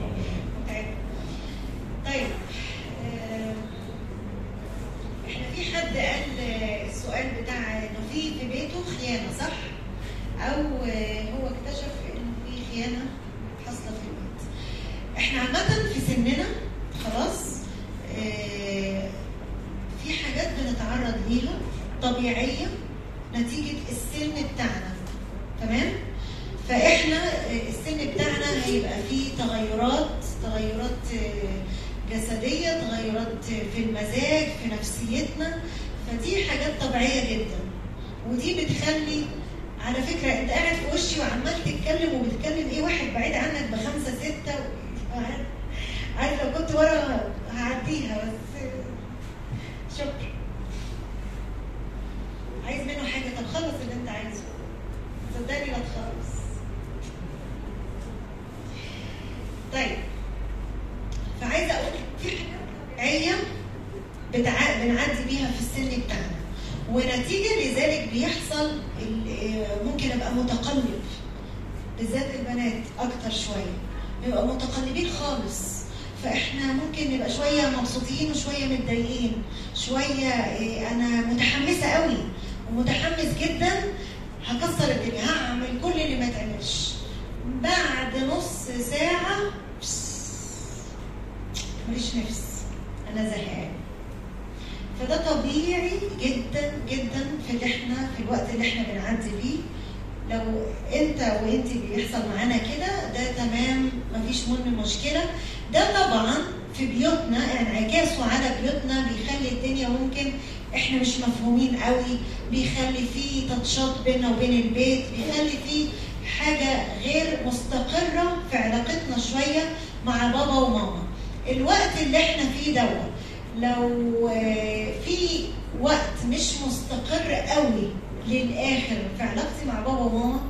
مع 120.09 120.27
بابا 120.27 120.53
وماما. 120.55 121.03
الوقت 121.51 121.91
اللي 122.03 122.19
إحنا 122.19 122.43
فيه 122.51 122.81
دوت 122.81 123.11
لو 123.59 124.29
آه، 124.29 124.93
في 125.05 125.45
وقت 125.81 126.15
مش 126.29 126.53
مستقر 126.67 127.33
قوي 127.33 127.89
للآخر 128.29 128.97
في 129.17 129.23
علاقتي 129.23 129.65
مع 129.67 129.81
بابا 129.81 129.99
وماما 130.01 130.41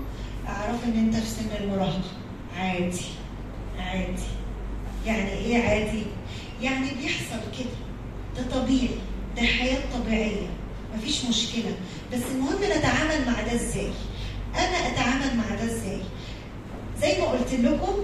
أعرف 0.49 0.85
إن 0.85 0.99
أنت 0.99 1.15
في 1.17 1.27
سن 1.31 1.65
المراهقة. 1.65 2.03
عادي 2.57 3.01
عادي. 3.79 4.23
يعني 5.07 5.31
إيه 5.33 5.63
عادي؟ 5.63 6.03
يعني 6.63 6.87
بيحصل 7.03 7.41
كده. 7.59 7.77
ده 8.37 8.61
طبيعي 8.61 8.89
ده 9.37 9.43
حياة 9.43 9.79
طبيعية. 9.95 10.47
مفيش 10.97 11.25
مشكلة. 11.25 11.73
بس 12.13 12.21
المهم 12.35 12.79
نتعامل 12.79 13.27
مع 13.27 13.43
ده 13.43 13.55
إزاي؟ 13.55 13.91
أنا 14.55 14.89
أتعامل 14.93 15.37
مع 15.37 15.55
ده 15.55 15.65
إزاي؟ 15.65 16.01
زي 17.03 17.21
ما 17.21 17.27
قلت 17.27 17.53
لكم 17.55 17.95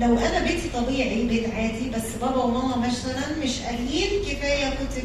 لو 0.00 0.18
أنا 0.18 0.38
بيتي 0.42 0.68
طبيعي 0.74 1.24
بيت 1.26 1.54
عادي 1.54 1.90
بس 1.90 2.16
بابا 2.20 2.42
وماما 2.44 2.76
مثلا 2.88 3.38
مش 3.44 3.60
قاريين 3.60 4.22
كفاية 4.28 4.70
كتب 4.70 5.04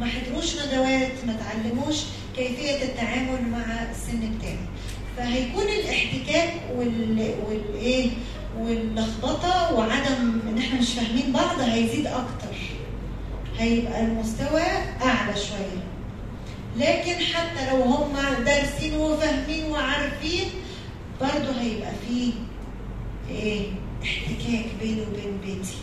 ما 0.00 0.06
حضروش 0.06 0.54
ندوات 0.56 1.12
ما 1.26 1.32
تعلموش 1.36 1.96
كيفية 2.36 2.82
التعامل 2.84 3.48
مع 3.50 3.64
السن 3.90 4.20
بتاعي 4.38 4.56
فهيكون 5.16 5.62
الاحتكاك 5.62 6.54
وال 6.76 7.34
والايه 7.48 8.10
واللخبطة 8.58 9.74
وعدم 9.74 10.40
إن 10.48 10.58
إحنا 10.58 10.80
مش 10.80 10.92
فاهمين 10.94 11.32
بعض 11.32 11.60
هيزيد 11.60 12.06
أكتر. 12.06 12.56
هيبقى 13.58 14.00
المستوى 14.00 14.62
أعلى 15.02 15.36
شوية. 15.36 15.82
لكن 16.76 17.12
حتى 17.24 17.70
لو 17.70 17.82
هم 17.82 18.12
دارسين 18.44 18.94
وفاهمين 18.96 19.64
وعارفين 19.70 20.44
برضه 21.20 21.60
هيبقى 21.60 21.92
فيه 22.08 22.32
إيه 23.30 23.66
احتكاك 24.02 24.66
بيني 24.82 25.02
وبين 25.02 25.38
بيتي. 25.44 25.74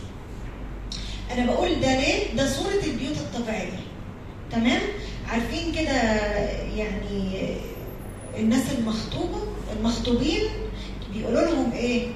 أنا 1.31 1.45
بقول 1.45 1.79
ده 1.79 1.99
ليه؟ 1.99 2.33
ده 2.37 2.47
صورة 2.53 2.83
البيوت 2.85 3.17
الطبيعية. 3.17 3.79
تمام؟ 4.51 4.81
عارفين 5.27 5.71
كده 5.71 5.91
يعني 6.75 7.55
الناس 8.37 8.63
المخطوبة 8.77 9.37
المخطوبين 9.79 10.41
بيقولوا 11.13 11.41
لهم 11.41 11.71
إيه؟ 11.71 12.07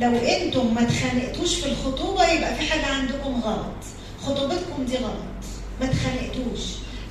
لو 0.00 0.16
أنتم 0.16 0.74
ما 0.74 0.82
اتخانقتوش 0.82 1.54
في 1.54 1.66
الخطوبة 1.66 2.28
يبقى 2.32 2.54
في 2.54 2.62
حاجة 2.72 2.86
عندكم 2.94 3.40
غلط. 3.40 3.74
خطوبتكم 4.22 4.84
دي 4.84 4.96
غلط. 4.96 5.44
ما 5.80 5.86
اتخانقتوش. 5.86 6.60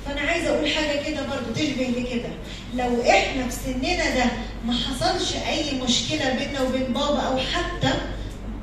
فأنا 0.06 0.20
عايزة 0.20 0.48
أقول 0.48 0.70
حاجة 0.70 1.02
كده 1.10 1.20
برضو 1.26 1.52
تشبه 1.54 1.84
لكده. 1.84 2.28
لو 2.74 3.02
إحنا 3.10 3.48
في 3.48 3.56
سننا 3.64 4.14
ده 4.16 4.24
ما 4.66 4.72
حصلش 4.72 5.32
أي 5.36 5.80
مشكلة 5.80 6.34
بيننا 6.38 6.60
وبين 6.62 6.92
بابا 6.92 7.20
أو 7.20 7.38
حتى 7.38 7.92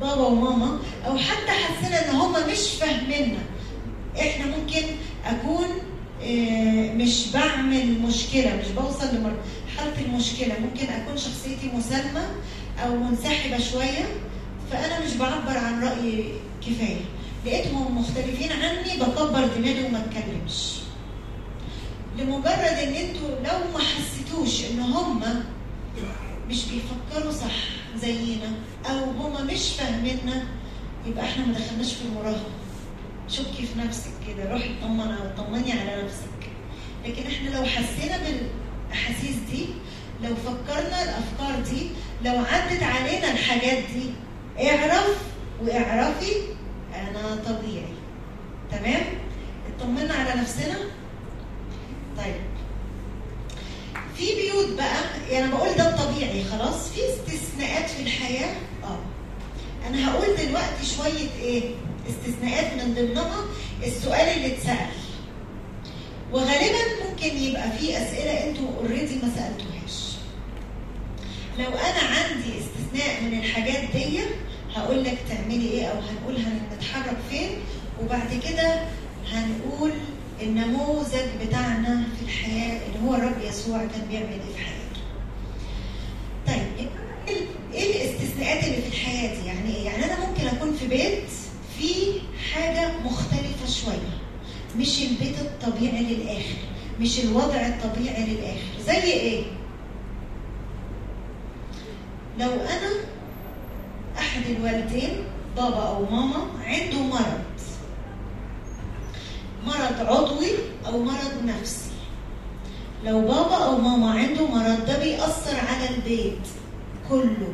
بابا 0.02 0.22
وماما 0.28 0.80
أو 1.08 1.18
حتى 1.18 1.52
حسينا 1.52 2.10
إن 2.10 2.16
هما 2.16 2.48
مش 2.48 2.60
فاهميننا. 2.80 3.40
إحنا 4.20 4.46
ممكن 4.46 4.84
أكون 5.26 5.66
آه، 6.24 6.94
مش 6.94 7.28
بعمل 7.34 8.00
مشكلة 8.00 8.56
مش 8.56 8.68
بوصل 8.68 9.16
لمرحلة 9.16 10.06
المشكلة. 10.06 10.54
ممكن 10.60 10.94
أكون 10.94 11.18
شخصيتي 11.18 11.72
مسالمه 11.74 12.28
أو 12.86 12.96
منسحبة 12.96 13.58
شوية 13.58 14.06
فأنا 14.72 15.06
مش 15.06 15.14
بعبر 15.14 15.58
عن 15.58 15.84
رأيي 15.84 16.34
كفاية. 16.62 17.02
لقيتهم 17.46 17.98
مختلفين 17.98 18.52
عني 18.52 19.00
بكبر 19.00 19.48
دماغي 19.58 19.86
وما 19.86 20.00
اتكلمش. 20.06 20.76
لمجرد 22.20 22.78
إن 22.84 22.94
أنتوا 22.94 23.30
لو 23.30 23.60
ما 23.74 23.80
حسيتوش 23.80 24.66
إن 24.72 24.80
هم 24.80 25.22
مش 26.50 26.64
بيفكروا 26.66 27.32
صح 27.32 27.56
زينا 28.02 28.52
أو 28.90 28.96
هم 28.98 29.48
مش 29.48 29.70
فاهميننا 29.74 30.44
يبقى 31.08 31.24
إحنا 31.26 31.46
ما 31.46 31.54
دخلناش 31.54 31.94
في 31.94 32.06
المراهقة. 32.06 32.50
شكي 33.30 33.66
في 33.74 33.80
نفسك 33.80 34.12
كده 34.28 34.52
روحي 34.52 34.70
اطمني 34.82 35.16
طمني 35.38 35.72
على 35.72 36.04
نفسك. 36.04 36.50
لكن 37.06 37.24
إحنا 37.28 37.50
لو 37.50 37.64
حسينا 37.66 38.18
بالأحاسيس 38.18 39.36
دي 39.52 39.66
لو 40.24 40.36
فكرنا 40.36 41.04
الأفكار 41.04 41.60
دي 41.70 41.88
لو 42.26 42.36
عدت 42.38 42.84
علينا 42.84 43.32
الحاجات 43.32 43.84
دي 43.94 44.10
اعرف 44.70 45.18
واعرفي 45.62 46.32
أنا 46.96 47.36
طبيعي. 47.36 47.94
تمام؟ 48.72 49.04
اطمنا 49.78 50.14
على 50.14 50.42
نفسنا. 50.42 50.76
طيب. 52.18 52.36
في 54.18 54.26
بيوت 54.36 54.78
بقى 54.78 55.04
يعني 55.32 55.52
بقول 55.52 55.74
ده 55.78 55.90
الطبيعي 55.90 56.44
خلاص 56.44 56.90
في 56.90 57.00
استثناءات 57.10 57.90
في 57.90 58.02
الحياة. 58.04 58.56
آه. 58.84 59.00
أنا 59.88 60.12
هقول 60.12 60.26
دلوقتي 60.38 60.86
شوية 60.98 61.30
إيه؟ 61.42 61.64
استثناءات 62.10 62.74
من 62.84 62.94
ضمنها 62.94 63.46
السؤال 63.84 64.28
اللي 64.28 64.48
اتسأل. 64.54 64.88
وغالبا 66.32 67.06
ممكن 67.10 67.38
يبقى 67.38 67.72
في 67.72 67.98
أسئلة 67.98 68.50
أنتوا 68.50 68.68
اوريدي 68.78 69.16
ما 69.16 69.32
سألتوهاش. 69.36 70.16
لو 71.60 71.66
أنا 71.80 72.00
عندي 72.10 72.50
استثناء 72.60 73.22
من 73.24 73.40
الحاجات 73.40 73.84
دي 73.96 74.20
هقول 74.76 75.04
لك 75.04 75.18
تعملي 75.30 75.70
إيه 75.72 75.86
أو 75.86 75.96
هنقول 76.00 76.36
هنتحرك 76.46 77.18
فين 77.30 77.50
وبعد 78.02 78.42
كده 78.50 78.80
هنقول 79.32 79.92
النموذج 80.42 81.28
بتاعنا 81.48 82.04
في 82.18 82.26
الحياة 82.26 82.80
اللي 82.88 83.10
هو 83.10 83.16
الرب 83.16 83.42
يسوع 83.44 83.78
كان 83.78 84.08
بيعمل 84.10 84.26
إيه 84.32 84.56
في 84.56 84.64
حياته. 84.64 85.02
طيب 86.48 86.88
إيه 87.74 87.96
الاستثناءات 88.02 88.64
اللي 88.64 88.82
في 88.82 88.88
الحياة 88.88 89.42
دي؟ 89.42 89.48
يعني 89.48 89.76
إيه؟ 89.76 89.86
يعني 89.86 90.06
أنا 90.06 90.28
ممكن 90.28 90.48
أكون 90.48 90.74
في 90.74 90.88
بيت 90.88 91.24
فيه 91.78 92.20
حاجة 92.54 92.92
مختلفة 93.06 93.68
شوية. 93.68 94.18
مش 94.78 95.02
البيت 95.02 95.36
الطبيعي 95.40 96.04
للآخر، 96.04 96.58
مش 97.00 97.20
الوضع 97.20 97.56
الطبيعي 97.68 98.26
للآخر، 98.26 98.82
زي 98.86 99.04
إيه؟ 99.04 99.44
لو 102.40 102.50
أنا 102.52 102.92
أحد 104.18 104.42
الوالدين 104.50 105.12
بابا 105.56 105.84
أو 105.88 106.06
ماما 106.06 106.48
عنده 106.66 107.00
مرض 107.00 107.44
مرض 109.66 110.08
عضوي 110.08 110.52
أو 110.86 111.04
مرض 111.04 111.34
نفسي. 111.46 111.90
لو 113.04 113.22
بابا 113.22 113.56
أو 113.56 113.78
ماما 113.78 114.12
عنده 114.12 114.48
مرض 114.48 114.86
ده 114.86 115.00
بيأثر 115.00 115.56
على 115.56 115.90
البيت 115.96 116.48
كله 117.10 117.54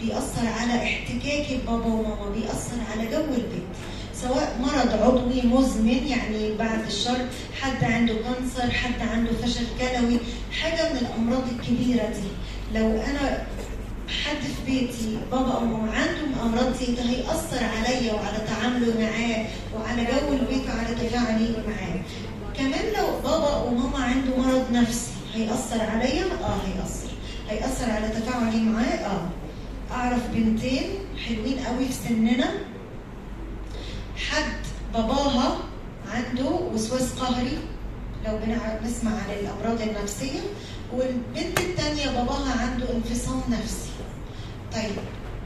بيأثر 0.00 0.46
على 0.60 0.82
احتكاكي 0.82 1.56
ببابا 1.56 1.86
وماما 1.86 2.30
بيأثر 2.34 2.76
على 2.92 3.10
جو 3.10 3.34
البيت. 3.34 3.68
سواء 4.14 4.58
مرض 4.60 5.02
عضوي 5.02 5.42
مزمن 5.42 6.06
يعني 6.06 6.54
بعد 6.58 6.86
الشر 6.86 7.26
حد 7.60 7.84
عنده 7.84 8.14
كانسر 8.14 8.70
حد 8.70 9.08
عنده 9.08 9.30
فشل 9.42 9.64
كلوي 9.80 10.18
حاجة 10.62 10.92
من 10.92 10.98
الأمراض 10.98 11.42
الكبيرة 11.52 12.06
دي. 12.06 12.28
لو 12.78 12.86
أنا 12.86 13.46
حد 14.24 14.42
في 14.42 14.62
بيتي. 14.66 15.18
بابا 15.30 15.52
أو 15.52 15.64
ماما 15.64 15.92
عنده 15.92 16.42
أمراض 16.42 16.78
دي 16.78 16.94
ده. 16.94 17.02
هيأثر 17.02 17.64
عليا 17.64 18.12
وعلى 18.12 18.38
تعامله 18.46 18.92
معاه 19.00 19.46
وعلى 19.74 20.04
جو 20.04 20.32
البيت 20.32 20.64
وعلى 20.68 20.94
تفاعلي 20.94 21.56
معاه. 21.68 22.00
كمان 22.56 22.84
لو 22.98 23.06
بابا 23.30 23.56
وماما 23.56 24.04
عنده 24.04 24.36
مرض 24.36 24.66
نفسي 24.72 25.10
هيأثر 25.34 25.80
عليا؟ 25.80 26.24
آه 26.24 26.58
هيأثر. 26.66 27.10
هيأثر 27.48 27.90
على 27.90 28.08
تفاعلي 28.08 28.60
معاه؟ 28.60 28.84
آه. 28.84 29.28
أعرف 29.92 30.22
بنتين 30.34 30.90
حلوين 31.26 31.58
قوي 31.58 31.86
في 31.86 31.92
سننا. 31.92 32.50
حد 34.30 34.62
باباها 34.94 35.58
عنده 36.12 36.50
وسواس 36.50 37.12
قهري. 37.12 37.58
لو 38.26 38.38
بنسمع 38.82 39.10
عن 39.10 39.30
الأمراض 39.40 39.82
النفسية. 39.88 40.40
والبنت 40.92 41.60
الثانية 41.60 42.06
باباها 42.06 42.52
عنده 42.60 42.86
انفصام 42.92 43.40
نفسي. 43.50 43.91
طيب 44.74 44.96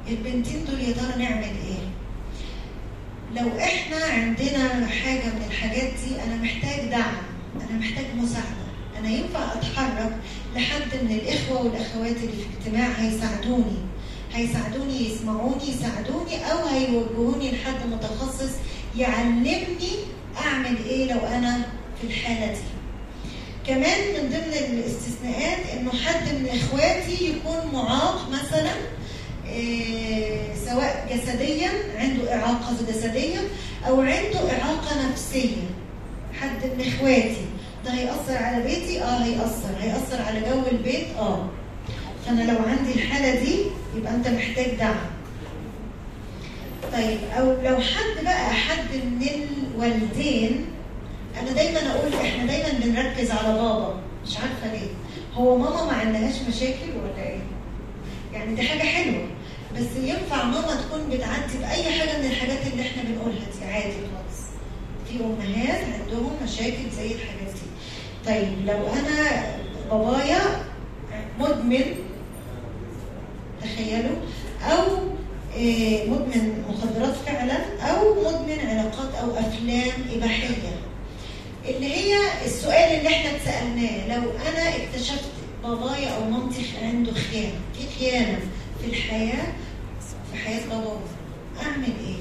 البنتين 0.09 0.65
دول 0.65 0.81
يا 0.81 0.93
ترى 0.93 1.23
نعمل 1.25 1.45
إيه؟ 1.45 1.87
لو 3.43 3.59
إحنا 3.59 3.97
عندنا 4.05 4.87
حاجة 4.87 5.25
من 5.27 5.45
الحاجات 5.51 5.83
دي 6.05 6.23
أنا 6.23 6.37
محتاج 6.43 6.89
دعم 6.91 7.15
أنا 7.71 7.79
محتاج 7.79 8.05
مساعدة 8.17 8.67
أنا 8.99 9.09
ينفع 9.09 9.53
أتحرك 9.53 10.17
لحد 10.57 11.03
من 11.05 11.11
الإخوة 11.11 11.63
والأخوات 11.63 12.17
اللي 12.17 12.33
في 12.33 12.47
اجتماع 12.69 12.89
هيساعدوني 12.89 13.77
هيساعدوني 14.35 15.11
يسمعوني 15.13 15.69
يساعدوني 15.69 16.53
أو 16.53 16.67
هيوجهوني 16.67 17.51
لحد 17.53 17.87
متخصص 17.93 18.51
يعلمني 18.97 19.91
أعمل 20.47 20.77
إيه 20.87 21.13
لو 21.15 21.21
أنا 21.21 21.67
في 22.01 22.07
الحالة 22.07 22.53
دي. 22.53 22.59
كمان 23.67 23.99
من 24.15 24.29
ضمن 24.31 24.53
الاستثناءات 24.79 25.59
إنه 25.79 25.91
حد 25.93 26.35
من 26.35 26.49
إخواتي 26.49 27.25
يكون 27.31 27.73
معاق 27.75 28.29
مثلا 28.31 28.73
سواء 30.67 31.07
جسديا 31.11 31.71
عنده 31.99 32.35
إعاقة 32.35 32.75
جسديه 32.89 33.39
أو 33.89 34.01
عنده 34.01 34.41
إعاقة 34.53 35.11
نفسية. 35.11 35.57
حد 36.41 36.65
من 36.65 36.85
إخواتي 36.87 37.37
ده 37.85 37.91
هيأثر 37.93 38.37
على 38.45 38.63
بيتي؟ 38.63 39.03
آه 39.03 39.19
هيأثر. 39.25 39.71
هيأثر 39.81 40.23
على 40.23 40.41
جو 40.41 40.63
البيت؟ 40.73 41.07
آه. 41.19 41.49
فأنا 42.27 42.43
لو 42.53 42.59
عندي 42.67 42.93
الحالة 42.95 43.41
دي 43.45 43.57
يبقى 43.97 44.15
أنت 44.15 44.29
محتاج 44.29 44.75
دعم. 44.79 44.97
طيب 46.93 47.19
أو 47.39 47.45
لو 47.63 47.77
حد 47.77 48.25
بقى 48.25 48.51
حد 48.55 48.95
من 48.95 49.29
الوالدين 49.75 50.65
أنا 51.43 51.53
دايما 51.53 51.81
أقول 51.93 52.13
إحنا 52.15 52.47
دايما 52.47 52.69
بنركز 52.85 53.31
على 53.31 53.53
بابا. 53.55 53.95
مش 54.27 54.37
عارفة 54.37 54.73
ليه. 54.79 54.89
هو 55.35 55.59
ماما 55.59 55.85
ما 55.85 55.93
عندهاش 55.93 56.35
مشاكل 56.49 56.91
ولا 57.05 57.25
إيه؟ 57.29 57.39
يعني 58.33 58.55
دي 58.55 58.63
حاجة 58.63 58.83
حلوة. 58.83 59.27
بس 59.79 59.97
ينفع 60.05 60.45
ماما 60.45 60.75
تكون 60.83 61.01
بتعدي 61.11 61.59
بأي 61.61 61.91
حاجة 61.99 62.19
من 62.19 62.27
الحاجات 62.27 62.59
اللي 62.73 62.83
إحنا 62.83 63.03
بنقولها 63.03 63.39
دي. 63.59 63.65
عادي 63.65 63.93
خالص. 63.93 64.41
في 65.09 65.25
أمهات 65.25 65.85
عندهم 66.01 66.31
مشاكل 66.45 66.91
زي 66.97 67.07
الحاجات 67.07 67.55
دي. 67.55 67.67
طيب 68.27 68.67
لو 68.67 68.87
أنا 68.93 69.45
بابايا 69.91 70.41
مدمن 71.39 71.85
تخيلوا 73.63 74.17
أو 74.63 74.83
آه، 75.59 76.07
مدمن 76.07 76.65
مخدرات 76.69 77.15
فعلا 77.27 77.59
أو 77.81 78.15
مدمن 78.15 78.59
علاقات 78.69 79.15
أو 79.15 79.31
أفلام 79.31 79.93
إباحية. 80.17 80.57
اللي 81.69 81.87
هي 81.95 82.17
السؤال 82.45 82.99
اللي 82.99 83.09
إحنا 83.09 83.31
اتسألناه 83.31 84.17
لو 84.17 84.23
أنا 84.49 84.69
اكتشفت 84.77 85.31
بابايا 85.63 86.09
أو 86.17 86.31
مامتي 86.31 86.63
عنده 86.83 87.13
خيانة 87.13 87.59
في 87.75 87.99
خيانة 87.99 88.39
في 88.81 88.87
الحياة 88.91 89.45
في 90.37 90.43
حياه 90.43 90.67
بابا 90.69 91.01
أعمل 91.63 91.85
إيه؟ 92.07 92.17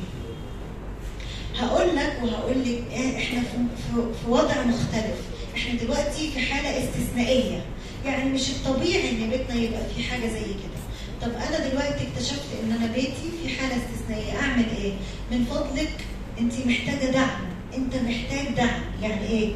هقول 1.61 1.95
لك 1.95 2.19
وهقول 2.23 2.61
لك 2.61 2.83
إيه، 2.91 3.17
إحنا 3.17 3.39
في, 3.41 4.27
وضع 4.29 4.63
مختلف. 4.63 5.21
إحنا 5.55 5.79
دلوقتي 5.79 6.31
في 6.31 6.39
حالة 6.39 6.83
استثنائية. 6.83 7.65
يعني 8.05 8.29
مش 8.29 8.49
الطبيعي 8.49 9.09
إن 9.09 9.29
بيتنا 9.29 9.55
يبقى 9.55 9.81
في 9.95 10.03
حاجة 10.03 10.27
زي 10.27 10.41
كده. 10.43 10.81
طب 11.21 11.31
أنا 11.31 11.67
دلوقتي 11.69 12.07
اكتشفت 12.07 12.45
إن 12.63 12.71
أنا 12.71 12.93
بيتي 12.93 13.31
في 13.43 13.49
حالة 13.49 13.75
استثنائية. 13.75 14.39
أعمل 14.41 14.65
إيه؟ 14.77 14.93
من 15.31 15.45
فضلك 15.45 16.05
أنت 16.39 16.53
محتاجة 16.65 17.11
دعم. 17.11 17.41
أنت 17.77 17.95
محتاج 17.95 18.55
دعم. 18.55 18.81
يعني 19.01 19.27
إيه؟ 19.27 19.53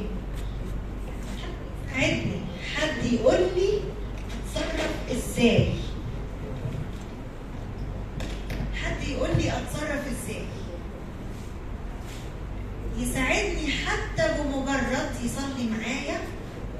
عدني. 1.95 2.39
حد 2.76 3.14
يقول 3.14 3.39
لي 3.55 3.70
اتصرف 4.45 4.91
إزاي؟ 5.12 5.68
حد 8.84 9.08
يقول 9.08 9.30
لي 9.38 9.50
أتصرف 9.52 10.02
إزاي؟ 10.08 10.44
يساعدني 12.98 13.72
حتى 13.72 14.28
بمجرد 14.38 15.12
يصلي 15.24 15.70
معايا 15.70 16.20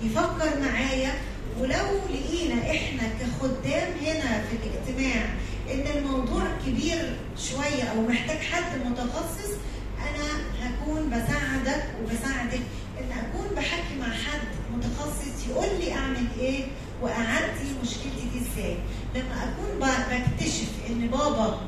يفكر 0.02 0.60
معايا 0.62 1.12
ولو 1.60 2.00
لقينا 2.10 2.72
إحنا 2.72 3.04
كخدام 3.20 3.92
هنا 4.02 4.42
في 4.44 4.56
الاجتماع 4.56 5.26
إن 5.74 5.98
الموضوع 5.98 6.44
كبير 6.68 7.16
شوية 7.38 7.84
أو 7.84 8.02
محتاج 8.02 8.38
حد 8.38 8.80
متخصص 8.86 9.52
أنا 10.00 10.28
هكون 10.62 11.10
بساعدك 11.10 11.84
وبساعدك 12.04 12.62
إن 13.00 13.12
أكون 13.12 13.56
بحكي 13.56 13.96
مع 14.00 14.10
حد 14.10 14.48
متخصص 14.78 15.48
يقول 15.50 15.68
لي 15.80 15.94
أعمل 15.94 16.28
إيه 16.40 16.66
وأعدي 17.02 17.70
مشكلتي 17.84 18.28
دي 18.34 18.40
إزاي. 18.40 18.78
لما 19.16 19.44
أكون 19.44 19.80
بكتشف 19.80 20.70
إن 20.90 21.08
بابا 21.08 21.60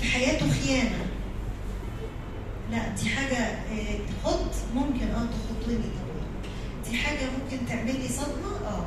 في 0.00 0.04
حياته 0.04 0.46
خيانة. 0.50 1.06
لا 2.70 2.88
دي 2.88 3.08
حاجة 3.08 3.36
آه، 3.38 3.98
تخض 4.22 4.50
ممكن 4.74 5.08
آه 5.10 5.26
تخضني 5.26 5.76
طبعا 5.76 6.26
دي 6.90 6.96
حاجة 6.96 7.18
ممكن 7.42 7.66
تعمل 7.66 8.00
لي 8.00 8.08
صدمة؟ 8.08 8.66
آه. 8.68 8.86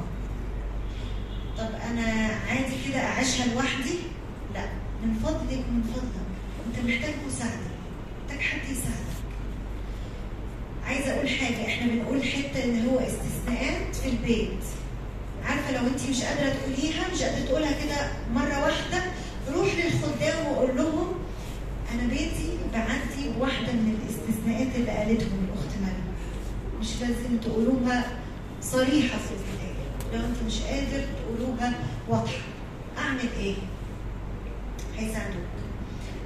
طب 1.57 1.69
أنا 1.91 2.29
عادي 2.49 2.73
كده 2.89 2.99
أعيشها 2.99 3.53
لوحدي؟ 3.53 3.95
لا. 4.53 4.65
من 5.03 5.13
فضلك 5.23 5.65
من 5.71 5.83
فضلك. 5.93 6.27
أنت 6.67 6.85
محتاج 6.89 7.13
مساعدة. 7.27 7.67
محتاج 8.27 8.39
حد 8.45 8.59
يساعدك. 8.71 9.17
عايزة 10.85 11.15
أقول 11.15 11.29
حاجة. 11.29 11.65
إحنا 11.67 11.87
بنقول 11.91 12.23
حتة 12.23 12.63
إن 12.63 12.87
هو 12.89 12.99
استثناءات 12.99 13.95
في 13.95 14.09
البيت. 14.09 14.63
عارفة 15.45 15.71
لو 15.71 15.87
انت 15.87 16.09
مش 16.09 16.21
قادرة 16.23 16.49
تقوليها 16.53 17.07
مش 17.13 17.21
قادرة 17.21 17.45
تقولها 17.45 17.71
كده 17.71 18.11
مرة 18.33 18.63
واحدة 18.65 19.03
روح 19.55 19.67
للخدام 19.75 20.47
وقول 20.51 20.77
لهم 20.77 21.07
أنا 21.93 22.07
بيتي 22.09 22.57
بعدي 22.73 23.29
بواحده 23.37 23.71
من 23.73 23.99
الاستثناءات 24.01 24.75
اللي 24.75 24.91
قالتهم 24.91 25.47
الأخت 25.47 25.77
مريم 25.81 26.03
مش 26.79 26.87
لازم 27.01 27.37
تقولوها 27.43 28.05
صريحة 28.61 29.17
في 29.17 29.31
البدايه 29.31 29.77
لو 30.13 30.19
أنت 30.29 30.37
مش 30.47 30.61
قادر 30.61 31.05
تقولوها 31.17 31.73
واضحة. 32.09 32.41
أعمل 32.97 33.29
إيه؟ 33.39 33.55
هيساعدوك. 34.97 35.47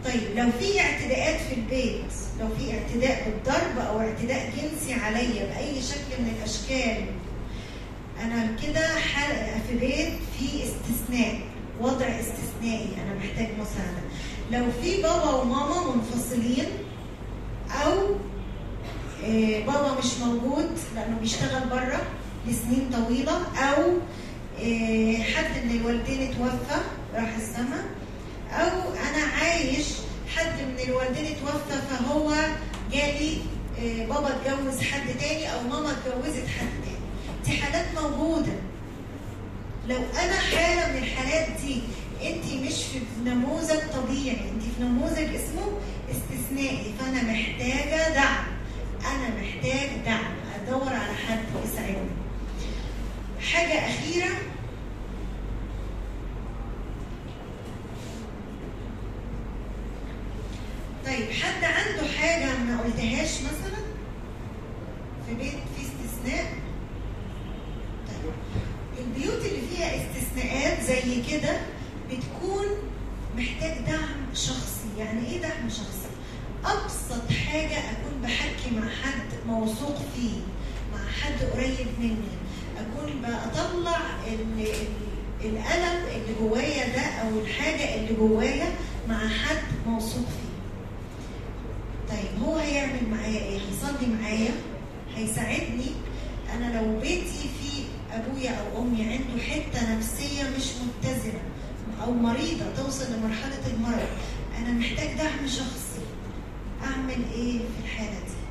طيب 0.05 0.21
لو 0.35 0.51
في 0.59 0.79
اعتداءات 0.79 1.39
في 1.41 1.55
البيت 1.55 2.03
لو 2.39 2.47
في 2.57 2.71
اعتداء 2.73 3.29
بالضرب 3.29 3.85
أو 3.87 3.99
اعتداء 3.99 4.53
جنسي 4.57 4.93
عليا 4.93 5.45
بأي 5.45 5.81
شكل 5.81 6.19
من 6.23 6.33
الأشكال 6.37 7.05
أنا 8.23 8.55
كده 8.63 8.87
في 9.69 9.77
بيت 9.79 10.13
في 10.39 10.63
استثناء. 10.63 11.39
وضع 11.81 12.05
استثنائي 12.05 12.87
أنا 13.03 13.19
محتاج 13.19 13.47
مساعدة. 13.59 14.01
لو 14.51 14.71
في 14.81 15.01
بابا 15.01 15.29
وماما 15.33 15.95
منفصلين 15.95 16.65
أو 17.85 17.91
آه، 19.25 19.59
بابا 19.65 19.97
مش 19.99 20.17
موجود 20.25 20.69
لأنه 20.95 21.17
بيشتغل 21.21 21.69
بره 21.69 22.01
لسنين 22.47 22.89
طويلة 22.93 23.31
أو 23.57 23.83
آه، 24.63 25.15
حد 25.23 25.65
من 25.65 25.71
الوالدين 25.81 26.21
اتوفى 26.21 26.81
راح 27.15 27.35
السما 27.37 27.83
أو 28.51 28.67
أنا 28.93 29.23
عايش 29.41 29.85
حد 30.35 30.61
من 30.61 30.79
الوالدين 30.87 31.25
اتوفى 31.25 31.81
فهو 31.89 32.33
جالي 32.91 33.37
آه، 33.79 34.05
بابا 34.05 34.27
اتجوز 34.29 34.81
حد 34.81 35.07
تاني 35.19 35.53
أو 35.53 35.61
ماما 35.69 35.91
اتجوزت 35.91 36.47
حد 36.59 36.67
تاني. 36.85 37.01
دي 37.45 37.51
حالات 37.61 37.85
موجودة. 38.01 38.51
لو 39.87 39.97
أنا 39.97 40.33
حالة 40.39 40.91
من 40.91 40.97
الحالات 41.03 41.47
دي 41.65 41.81
انت 42.23 42.45
مش 42.65 42.83
في 42.83 42.99
نموذج 43.25 43.79
طبيعي 43.95 44.37
انت 44.49 44.61
في 44.63 44.83
نموذج 44.83 45.35
اسمه 45.35 45.71
استثنائي 46.11 46.93
فأنا 46.99 47.21
محتاجة 47.31 48.13
دعم. 48.13 48.43
أنا 49.05 49.27
محتاج 49.41 49.89
دعم. 50.05 50.33
أدور 50.55 50.89
على 50.93 51.13
حد 51.27 51.39
يساعدني. 51.65 52.11
حاجة 53.51 53.87
أخيرة. 53.87 54.29
طيب 61.05 61.31
حد 61.31 61.63
عنده 61.63 62.07
حاجة 62.19 62.45
ما 62.57 62.81
قلتهاش 62.81 63.29
مثلا؟ 63.41 63.81
في 65.27 65.35
بيت 65.35 65.53
في 65.53 65.81
استثناء؟ 65.81 66.53
طيب. 68.07 68.33
البيوت 69.01 69.45
اللي 69.45 69.61
فيها 69.75 69.95
استثناءات 69.95 70.81
زي 70.83 71.21
كده 71.31 71.57
بتكون 72.11 72.65
محتاج 73.37 73.77
دعم 73.87 74.33
شخصي. 74.33 74.87
يعني 74.99 75.27
إيه 75.27 75.41
دعم 75.41 75.69
شخصي؟ 75.69 76.11
أبسط 76.65 77.31
حاجة 77.31 77.77
أكون 77.77 78.21
بحكي 78.23 78.75
مع 78.75 78.89
حد 79.03 79.47
موثوق 79.47 79.95
فيه 80.15 80.39
مع 80.93 80.99
حد 81.21 81.43
قريب 81.53 81.87
مني. 81.99 82.31
أكون 82.77 83.21
بطلع 83.21 83.99
ال- 84.27 84.61
ال- 84.61 85.45
الألم 85.45 86.03
اللي 86.15 86.33
جوايا 86.41 86.87
ده 86.95 87.01
أو 87.01 87.39
الحاجة 87.39 87.95
اللي 87.95 88.13
جوايا 88.19 88.67
مع 89.09 89.27
حد 89.29 89.57
موثوق 89.87 90.25
فيه. 90.25 90.51
طيب 92.09 92.43
هو 92.43 92.55
هيعمل 92.57 93.09
معايا 93.11 93.39
إيه؟ 93.43 93.59
هيصلي 93.59 94.07
معايا؟ 94.21 94.51
هيساعدني؟ 95.15 95.91
أنا 96.53 96.79
لو 96.79 96.99
بيتي 96.99 97.49
أبويا 98.13 98.49
أو 98.49 98.81
أمي 98.81 99.03
عنده 99.03 99.43
حتة 99.43 99.95
نفسية 99.97 100.43
مش 100.43 100.65
متزنة 100.81 101.39
أو 102.03 102.11
مريضة 102.13 102.65
توصل 102.77 103.05
لمرحلة 103.13 103.67
المرض. 103.73 104.07
أنا 104.57 104.71
محتاج 104.71 105.17
دعم 105.17 105.47
شخصي. 105.47 106.01
أعمل 106.83 107.23
إيه 107.35 107.57
في 107.57 107.83
الحالة 107.83 108.09
دي؟ 108.19 108.41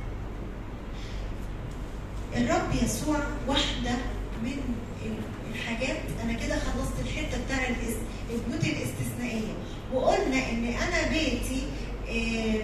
الرب 2.43 2.83
يسوع 2.83 3.19
واحدة 3.47 3.91
من 4.43 4.57
الحاجات 5.53 5.97
أنا 6.23 6.33
كده 6.33 6.55
خلصت 6.59 6.99
الحتة 7.01 7.37
بتاع 7.45 7.67
البيوت 7.67 8.63
الاستثنائية. 8.63 9.53
وقلنا 9.93 10.49
إن 10.49 10.65
أنا 10.65 11.09
بيتي 11.09 11.63
إيه، 12.07 12.63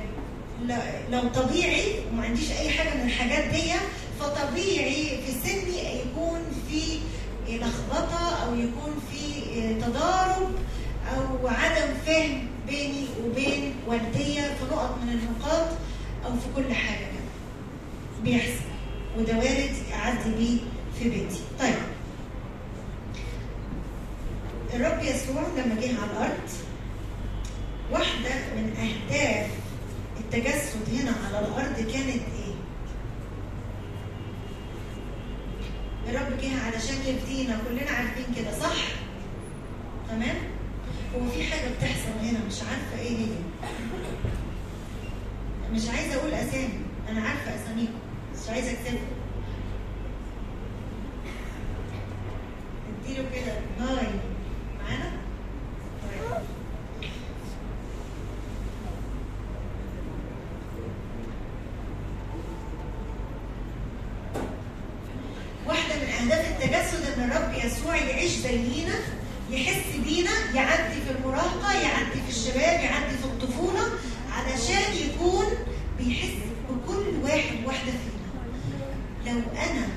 لو 1.11 1.21
طبيعي 1.35 1.83
وما 2.11 2.23
عنديش 2.23 2.51
أي 2.51 2.69
حاجة 2.69 2.95
من 2.95 3.01
الحاجات 3.05 3.43
دي 3.53 3.71
فطبيعي 4.19 5.21
في 5.25 5.31
سني 5.49 5.99
يكون 6.01 6.39
في 6.69 6.99
لخبطة 7.49 8.43
أو 8.45 8.55
يكون 8.55 8.95
في 9.11 9.73
تضارب 9.81 10.51
أو 11.15 11.47
عدم 11.47 11.93
فهم 12.05 12.47
بيني 12.67 13.07
وبين 13.25 13.73
والدية 13.87 14.41
في 14.41 14.65
نقط 14.71 14.97
من 15.03 15.09
النقاط 15.09 15.67
أو 16.25 16.31
في 16.31 16.45
كل 16.55 16.73
حاجة. 16.73 16.97
كده 16.97 18.23
بيحصل. 18.23 18.67
وده 19.17 19.37
وارد 19.37 19.73
اعدي 19.93 20.29
بيه 20.37 20.57
في 20.99 21.09
بيتي. 21.09 21.39
طيب. 21.59 21.75
الرب 24.73 25.03
يسوع 25.03 25.41
لما 25.57 25.81
جه 25.81 26.01
على 26.01 26.11
الأرض 26.11 26.49
واحدة 27.91 28.35
من 28.55 28.73
أهداف 28.77 29.47
التجسد 30.19 30.99
هنا 31.01 31.11
على 31.27 31.47
الأرض 31.47 31.75
كانت 31.93 32.21
الرب 36.47 36.61
جه 36.61 36.65
علشان 36.65 36.95
يفدينا 37.05 37.57
كلنا 37.67 37.91
عارفين 37.91 38.25
كده 38.35 38.59
صح؟ 38.59 38.75
تمام؟ 40.09 40.35
هو 41.15 41.29
في 41.31 41.43
حاجة 41.43 41.69
بتحصل 41.77 42.19
هنا 42.21 42.39
مش 42.47 42.55
عارفة 42.61 42.99
إيه 42.99 43.17
هي. 43.17 43.27
مش 45.73 45.89
عايزة 45.89 46.15
أقول 46.15 46.33
أسامي 46.33 46.79
أنا 47.09 47.21
عارفة 47.21 47.55
أساميكم 47.63 47.99
مش 48.43 48.49
عايزة 48.49 48.71
اكتبها 48.71 49.01
اديله 53.03 53.25
كده 53.35 53.53
هاي 53.79 54.07
معانا 54.83 55.11
طيب 56.03 56.43
واحدة 65.67 65.95
من 65.95 66.09
أهداف 66.09 66.47
التجسد 66.51 67.05
إن 67.17 67.31
الرب 67.31 67.53
يسوع 67.65 67.95
يعيش 67.95 68.31
زينا 68.31 68.95
يحس 69.51 69.95
بينا 70.05 70.31
يعدي 70.55 71.01
في 71.07 71.11
المراهقة 71.19 71.73
يعدي 71.73 72.21
في 72.27 72.29
الشباب 72.29 72.79
يعدي 72.83 73.17
في 73.21 73.25
الطفولة 73.25 73.81
علشان 74.33 74.93
يكون 75.09 75.45
بيحس 75.99 76.29
بكل 76.69 77.05
واحد 77.23 77.55
واحدة 77.65 77.91
فينا 77.91 79.33
لو 79.33 79.41
أنا 79.71 79.87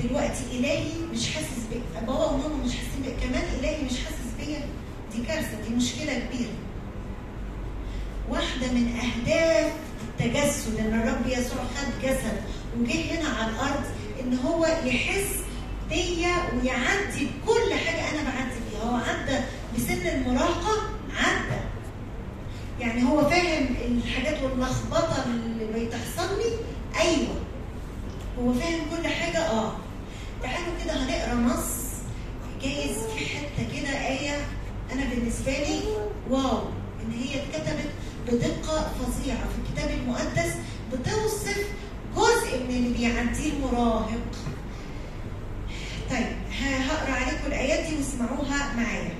دلوقتي 0.00 0.44
إلهي 0.52 0.92
مش 1.12 1.28
حاسس 1.34 1.66
بيا 1.72 2.00
بابا 2.00 2.24
وماما 2.24 2.64
مش 2.64 2.70
حاسين 2.72 3.02
بيا 3.04 3.28
كمان 3.28 3.42
إلهي 3.60 3.82
مش 3.82 3.92
حاسس 3.92 4.30
بيا 4.46 4.60
دي 5.16 5.22
كارثة 5.26 5.60
دي 5.68 5.74
مشكلة 5.74 6.18
كبيرة 6.18 6.52
واحدة 8.30 8.72
من 8.72 8.96
أهداف 8.98 9.72
التجسد 10.08 10.78
إن 10.80 11.00
الرب 11.00 11.26
يسوع 11.26 11.58
خد 11.76 12.02
جسد 12.08 12.40
وجه 12.80 13.14
هنا 13.20 13.28
على 13.28 13.50
الأرض 13.50 13.84
إن 14.20 14.38
هو 14.38 14.66
يحس 14.84 15.28
بيا 15.90 16.34
ويعدي 16.54 17.26
بكل 17.26 17.74
حاجة 17.74 18.10
أنا 18.10 18.30
بعدي 18.30 18.60
بيها 18.70 18.82
هو 18.90 18.96
عدى 18.96 19.38
بسن 19.76 20.06
المراهقة 20.08 20.82
عدى 21.16 21.60
يعني 22.80 23.02
هو 23.02 23.30
فاهم 23.30 23.66
الحاجات 23.88 24.42
واللخبطة 24.42 25.24
اللي 25.26 25.84
بتحصل 25.86 26.38
لي 26.38 26.52
أيوه 27.00 27.34
هو 28.38 28.52
فاهم 28.54 28.80
كل 28.96 29.08
حاجة 29.08 29.38
آه 29.50 29.72
تعالوا 30.42 30.74
كده 30.84 30.92
هنقرا 30.92 31.34
نص 31.34 31.66
جايز 32.62 32.96
في 32.98 33.24
حتة 33.26 33.80
كده 33.80 33.88
آية 34.08 34.36
أنا 34.92 35.04
بالنسبة 35.14 35.52
لي 35.52 35.80
واو 36.30 36.62
إن 37.02 37.12
هي 37.12 37.34
اتكتبت 37.42 37.90
بدقة 38.28 38.90
فظيعة 39.00 39.38
في 39.38 39.58
الكتاب 39.68 39.90
المقدس 40.00 40.52
بتوصف 40.92 41.64
جزء 42.16 42.62
من 42.68 42.76
اللي 42.76 42.98
بيعديه 42.98 43.52
المراهق 43.52 44.20
طيب 46.10 46.26
ه- 46.62 46.76
هقرا 46.76 47.12
عليكم 47.14 47.46
الآيات 47.46 47.86
دي 47.90 47.96
واسمعوها 47.96 48.72
معايا 48.76 49.14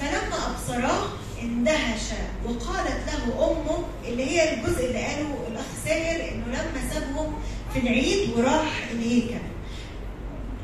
فلما 0.00 0.36
أبصراه 0.50 1.06
اندهش 1.42 2.02
وقالت 2.44 3.08
له 3.26 3.50
أمه 3.50 3.84
اللي 4.04 4.24
هي 4.24 4.54
الجزء 4.54 4.86
اللي 4.86 5.04
قاله 5.04 5.46
الأخ 5.48 5.64
ساهر 5.84 6.20
إنه 6.32 6.46
لما 6.46 6.90
سابهم 6.94 7.34
في 7.76 7.82
العيد 7.82 8.30
وراح 8.36 8.84
الهيكل 8.92 9.34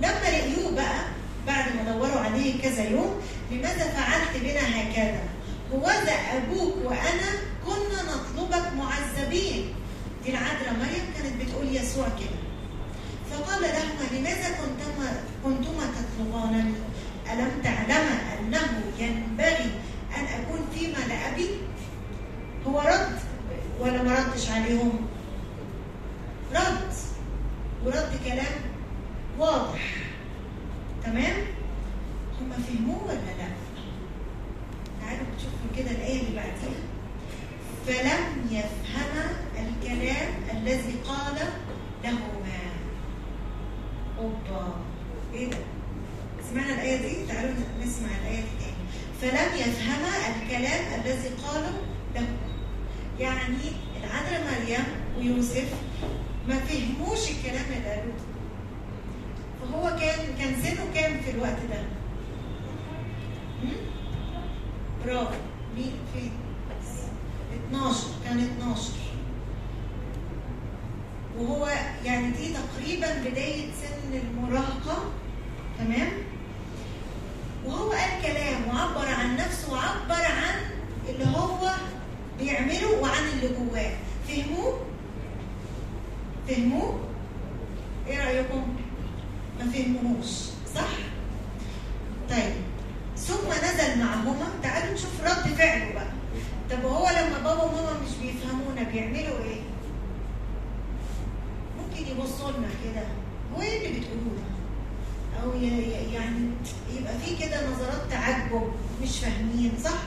لما 0.00 0.28
لقيوه 0.28 0.74
بقى 0.74 1.00
بعد 1.46 1.64
ما 1.76 1.92
دوروا 1.92 2.20
عليه 2.20 2.62
كذا 2.62 2.88
يوم 2.90 3.20
لماذا 3.50 3.84
فعلت 3.88 4.42
بنا 4.44 4.60
هكذا؟ 4.80 5.20
هوذا 5.74 6.12
أبوك 6.12 6.74
وأنا 6.84 7.30
كنا 7.66 8.02
نطلبك 8.02 8.72
معذبين 8.78 9.74
دي 10.24 10.30
العذراء 10.30 10.74
مريم 10.80 11.04
كانت 11.16 11.42
بتقول 11.42 11.76
يسوع 11.76 12.08
كده 12.08 12.38
فقال 13.30 13.62
لهما 13.62 14.18
لماذا 14.18 14.48
كنتما 14.48 15.12
كنتما 15.44 15.84
تطلبانني؟ 15.96 16.74
ألم 17.32 17.50
تعلما 17.64 18.18
أنه 18.40 18.82
ينبغي 18.98 19.70
أن 20.16 20.24
أكون 20.24 20.60
فيما 20.74 20.98
لأبي؟ 21.08 21.48
هو 22.66 22.80
رد 22.80 23.18
ولا 23.80 24.02
ما 24.02 24.14
ردش 24.14 24.50
عليهم؟ 24.50 25.06
رد 26.54 26.92
ورد 27.84 28.18
كلام 28.24 28.60
واضح 29.38 29.94
تمام؟ 31.04 31.36
هم 32.40 32.52
فهموه 32.68 33.04
ولا 33.04 33.14
لا؟ 33.38 33.48
تعالوا 35.00 35.26
تشوفوا 35.38 35.76
كده 35.76 35.90
الآية 35.90 36.20
اللي 36.20 36.36
بعديها 36.36 36.82
فلم 37.86 38.46
يفهم 38.50 39.28
الكلام 39.58 40.32
الذي 40.56 40.94
قال 41.08 41.36
لهما 42.04 42.58
أوبا 44.18 44.72
إيه 45.34 45.50
ده؟ 45.50 45.56
سمعنا 46.50 46.74
الآية 46.74 46.96
دي؟ 46.96 47.26
تعالوا 47.26 47.50
نسمع 47.84 48.08
الآية 48.22 48.40
دي 48.40 48.48
تاني. 48.60 48.82
فلم 49.22 49.54
يفهم 49.60 50.02
الكلام 50.42 51.00
الذي 51.00 51.28
قاله 51.28 51.72
له. 52.14 52.26
يعني 53.20 53.56
العذراء 54.00 54.44
مريم 54.64 54.84
ويوسف 55.18 55.68
ما 56.48 56.54
فهموش 56.58 57.30
الكلام 57.30 57.64
اللي 57.64 57.88
قالوه. 57.90 58.14
فهو 59.62 59.98
كان 60.00 60.18
كان 60.38 60.62
سنه 60.62 60.84
كام 60.94 61.20
في 61.20 61.30
الوقت 61.30 61.58
ده؟ 61.70 61.82
برافو 65.06 65.34
مين؟ 65.76 65.92
فين؟ 66.14 66.32
12 67.70 68.06
كان 68.24 68.38
12 68.38 68.90
وهو 71.38 71.68
يعني 72.04 72.30
دي 72.30 72.52
تقريبا 72.54 73.30
بداية 73.30 73.66
سن 73.82 74.18
المراهقة. 74.18 75.04
تمام؟ 75.78 76.08
وهو 77.66 77.90
قال 77.90 78.22
كلام 78.22 78.68
وعبر 78.68 79.08
عن 79.08 79.36
نفسه 79.36 79.72
وعبر 79.72 80.24
عن 80.24 80.54
اللي 81.08 81.24
هو 81.36 81.70
بيعمله 82.38 83.00
وعن 83.00 83.22
اللي 83.32 83.48
جواه. 83.48 83.92
فهموه؟ 84.28 84.80
فهموه 86.48 87.00
إيه 88.06 88.24
رأيكم؟ 88.24 88.62
ما 89.58 89.70
فهموهوش 89.72 90.26
صح؟ 90.74 90.88
طيب 92.30 92.52
ثم 93.16 93.48
نزل 93.48 93.98
معهما 94.04 94.46
تعالوا 94.62 94.94
نشوف 94.94 95.20
رد 95.24 95.54
فعله 95.54 95.92
بقى. 95.94 96.06
طب 96.70 96.84
هو 96.84 97.08
لما 97.10 97.38
بابا 97.44 97.62
وماما 97.62 97.92
مش 98.04 98.10
بيفهمونا 98.22 98.82
بيعملوا 98.82 99.38
إيه؟ 99.44 99.60
ممكن 101.78 102.10
يبصوا 102.12 102.50
لنا 102.50 102.68
كده. 102.84 103.02
هو 103.56 103.62
إيه 103.62 103.76
اللي 103.88 104.00
بتقولوه؟ 104.00 104.32
ده 105.34 105.42
أو 105.42 105.52
يعني 106.14 106.50
يبقى 106.98 107.12
في 107.18 107.36
كده 107.36 107.70
نظرات 107.70 108.10
تعجب 108.10 108.72
مش 109.02 109.18
فاهمين 109.18 109.72
صح؟ 109.84 110.02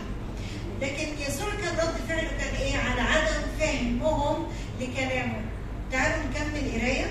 لكن 0.81 1.07
يسوع 1.27 1.47
كان 1.49 1.73
رد 1.87 1.95
فعله 2.09 2.29
كان 2.39 2.55
إيه؟ 2.55 2.77
على 2.77 3.01
عدم 3.01 3.41
فهمهم 3.59 4.45
لكلامه. 4.81 5.41
تعالوا 5.95 6.23
نكمل 6.29 6.71
قراية. 6.71 7.05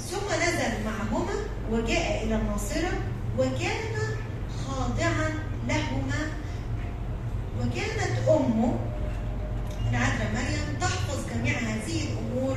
ثم 0.00 0.26
نزل 0.42 0.84
معهما 0.84 1.34
وجاء 1.70 2.24
إلى 2.24 2.34
الناصرة 2.34 2.92
وكان 3.38 3.94
خاضعا 4.66 5.28
لهما. 5.68 6.20
وكانت 7.60 8.28
أمه 8.28 8.78
العذراء 9.90 10.30
مريم 10.34 10.78
تحفظ 10.80 11.18
جميع 11.34 11.58
هذه 11.58 12.08
الأمور 12.08 12.56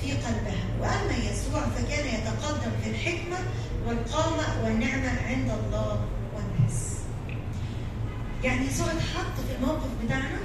في 0.00 0.12
قلبها. 0.12 0.64
وأما 0.80 1.16
يسوع 1.30 1.60
فكان 1.60 2.06
يتقدم 2.06 2.70
في 2.82 2.90
الحكمة 2.90 3.38
والقامه 3.86 4.64
والنعمة 4.64 5.10
عند 5.28 5.50
الله 5.50 6.04
والناس. 6.34 6.96
يعني 8.44 8.66
يسوع 8.66 8.86
اتحط 8.86 9.34
في 9.48 9.56
الموقف 9.56 9.88
بتاعنا 10.04 10.38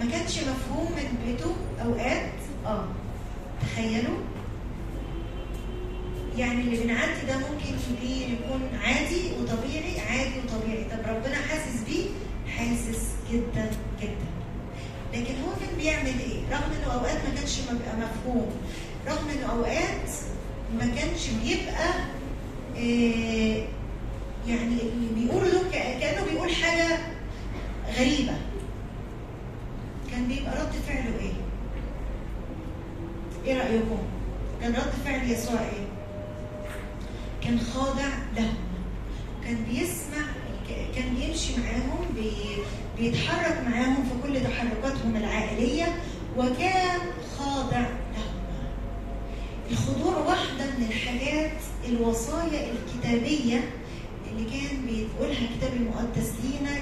ما 0.00 0.06
كانش 0.10 0.38
مفهوم 0.38 0.92
من 0.92 1.18
بيته 1.26 1.54
أوقات. 1.84 2.32
آه. 2.66 2.84
تخيلوا. 3.62 4.18
يعني 6.36 6.60
اللي 6.60 6.76
بنعدي 6.76 7.26
ده 7.28 7.36
ممكن 7.38 7.74
يجي 8.02 8.24
يكون 8.32 8.60
عادي 8.84 9.20
وطبيعي 9.40 10.00
عادي 10.00 10.32
وطبيعي. 10.44 10.84
طب 10.84 10.98
ربنا 11.08 11.34
حاسس 11.34 11.82
بيه؟ 11.88 12.06
حاسس 12.56 13.00
جدا 13.32 13.70
جدا. 14.02 14.30
لكن 15.14 15.34
هو 15.42 15.50
كان 15.60 15.76
بيعمل 15.78 16.06
إيه؟ 16.20 16.40
رغم 16.52 16.72
إنه 16.78 16.92
أوقات 16.94 17.16
ما 17.28 17.34
كانش 17.36 17.60
بيبقى 17.60 17.96
مفهوم 17.96 18.50
رغم 19.08 19.28
إنه 19.28 19.52
أوقات 19.52 20.08
ما 20.78 20.86
كانش 20.86 21.28
بيبقى 21.44 21.94
إيه 22.76 23.64
يعني 24.48 24.66
اللي 24.82 25.08
بيقوله 25.20 25.48
ده 25.50 25.58
ك- 25.68 26.00
كأنه 26.00 26.24
بيقول 26.30 26.54
حاجة 26.54 26.98
غريبة. 27.98 28.32
بيبقى 30.30 30.52
رد 30.62 30.72
فعله 30.88 31.18
إيه؟ 31.20 31.32
إيه 33.46 33.58
رأيكم؟ 33.58 33.98
كان 34.60 34.72
رد 34.72 34.92
فعل 35.04 35.30
يسوع 35.30 35.60
إيه؟ 35.60 35.86
كان 37.44 37.58
خاضع 37.60 38.08
لهم. 38.36 38.54
كان 39.44 39.56
بيسمع 39.70 40.26
كان 40.94 41.14
بيمشي 41.14 41.52
معاهم 41.60 42.04
بي 42.14 42.32
بيتحرك 42.98 43.60
معاهم 43.68 43.94
في 44.04 44.10
كل 44.28 44.40
تحركاتهم 44.44 45.16
العائلية 45.16 45.86
وكان 46.36 47.00
خاضع 47.38 47.80
لهم. 47.80 48.40
الخضوع 49.70 50.16
واحدة 50.16 50.64
من 50.78 50.86
الحاجات 50.90 51.52
الوصايا 51.88 52.72
الكتابية 52.72 53.70
اللي 54.30 54.44
كان 54.50 54.76
بيقولها 54.86 55.38
الكتاب 55.40 55.72
المقدس 55.76 56.32
لينا 56.44 56.78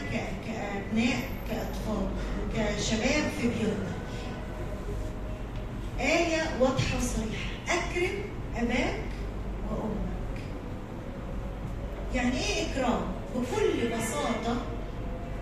كأبناء 0.47 1.19
كأطفال. 1.51 2.09
كشباب 2.57 3.25
في 3.41 3.49
بيوتنا. 3.49 3.99
آية 6.01 6.43
واضحة 6.61 6.97
وصريحة. 6.97 7.51
أكرم 7.69 8.23
أباك 8.57 9.01
وأمك. 9.71 10.43
يعني 12.15 12.33
إيه 12.39 12.67
إكرام؟ 12.73 13.01
بكل 13.37 13.89
بساطة 13.89 14.57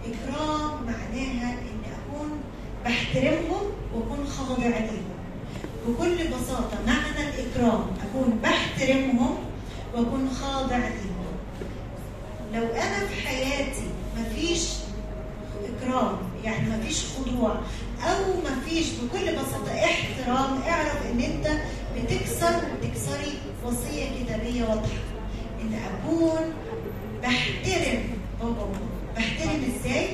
إكرام 0.05 0.71
معناها 0.87 1.53
إن 1.53 1.81
أكون 1.93 2.31
بحترمهم 2.85 3.67
وأكون 3.95 4.27
خاضع 4.27 4.67
ليهم. 4.67 5.05
بكل 5.89 6.17
بساطة 6.29 6.79
معنى 6.87 7.29
الإكرام 7.29 7.87
أكون 8.03 8.39
بحترمهم 8.43 9.37
وأكون 9.95 10.31
خاضع 10.31 10.77
ليهم. 10.77 11.17
لو 12.55 12.63
أنا 12.63 13.07
في 13.07 13.29
حياتي 13.29 13.91
مفيش 14.19 14.69
إكرام 15.83 16.17
يعني 16.45 16.71
مفيش 16.71 17.05
خضوع. 17.05 17.55
أو 18.05 18.25
مفيش 18.51 18.87
بكل 18.91 19.33
بساطة 19.37 19.73
احترام. 19.85 20.63
اعرف 20.69 21.07
إن 21.13 21.21
أنت 21.21 21.49
بتكسر 21.97 22.55
وتكسري 22.57 23.33
وصية 23.65 24.05
كتابية 24.25 24.63
واضحة. 24.63 25.03
إن 25.63 25.75
أكون 25.75 26.53
بحترم 27.23 28.03
بابا 28.41 28.63
وماما. 28.63 28.87
بحترم 29.17 29.63
إزاي؟ 29.77 30.09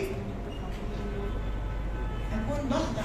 أكون 2.33 2.69
بخضع 2.69 3.03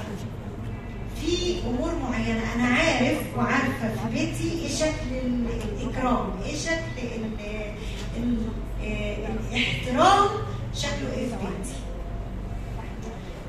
في 1.22 1.60
أمور 1.68 1.92
معينة 2.04 2.54
أنا 2.56 2.64
عارف 2.76 3.18
وعارفة 3.38 3.90
في 3.96 4.14
بيتي 4.14 4.52
إيه 4.62 4.70
شكل 4.70 5.16
ال- 5.26 5.46
الإكرام 5.64 6.30
إيه 6.46 6.56
شكل 6.56 7.08
آه، 8.84 9.18
الاحترام 9.52 10.28
شكله 10.76 11.14
إيه 11.14 11.28
في 11.28 11.36
بيتي. 11.36 11.74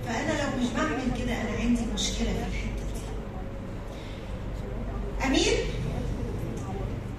فأنا 0.08 0.32
لو 0.42 0.60
مش 0.62 0.66
بعمل 0.76 1.18
كده 1.18 1.40
أنا 1.40 1.50
عندي 1.60 1.80
مشكلة 1.94 2.26
في 2.32 2.38
الحتة 2.48 2.84
دي 2.94 3.04
امين 5.26 5.58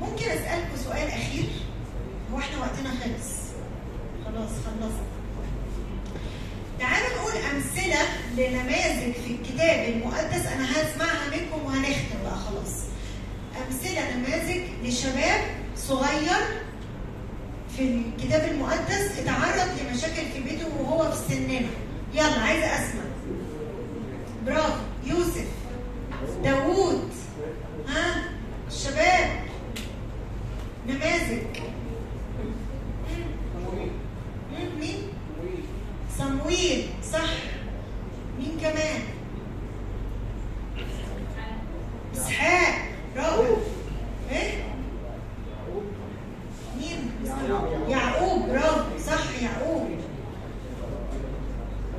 ممكن 0.02 0.26
اسالكم 0.26 0.78
سؤال 0.86 1.08
أخير 1.08 1.46
هو 2.34 2.38
إحنا 2.40 2.58
وقتنا 2.60 2.90
خلص 2.90 3.30
خلاص 4.26 4.50
خلصنا 4.50 5.10
تعالوا 6.80 7.08
نقول 7.18 7.32
أمثلة 7.56 8.00
لنماذج 8.38 9.14
في 9.14 9.32
الكتاب 9.34 9.94
المقدس 9.94 10.46
أنا 10.46 10.72
هسمعها 10.72 11.30
منكم 11.32 11.66
وهنختم 11.66 12.24
بقى 12.24 12.36
خلاص. 12.38 12.74
أمثلة 13.68 14.16
نماذج 14.18 14.62
لشباب 14.84 15.42
صغير 15.78 16.40
في 17.78 17.82
الكتاب 17.84 18.52
المقدس 18.52 19.20
اتعرض 19.20 19.70
لمشاكل 19.82 20.22
في 20.34 20.40
بيته 20.44 20.68
وهو 20.80 21.12
في 21.12 21.18
سننا. 21.36 21.68
يلا 22.14 22.42
عايزة 22.42 22.66
أسمع. 22.66 23.02
برافو 24.46 24.82
يوسف 25.06 25.48
داوود 26.44 27.10
ها 27.88 28.24
الشباب 28.68 29.30
نماذج 30.88 31.42
مم، 34.52 34.80
مين؟ 34.80 34.98
صمويل 36.18 36.88
صح 37.14 37.30
مين 38.40 38.58
كمان 38.62 39.02
اسحاق 42.16 42.76
برافو 43.16 43.44
إيه 44.32 44.64
مين 46.80 47.12
يعقوب 47.90 48.50
برافو 48.50 48.98
صح 49.08 49.42
يعقوب 49.42 49.88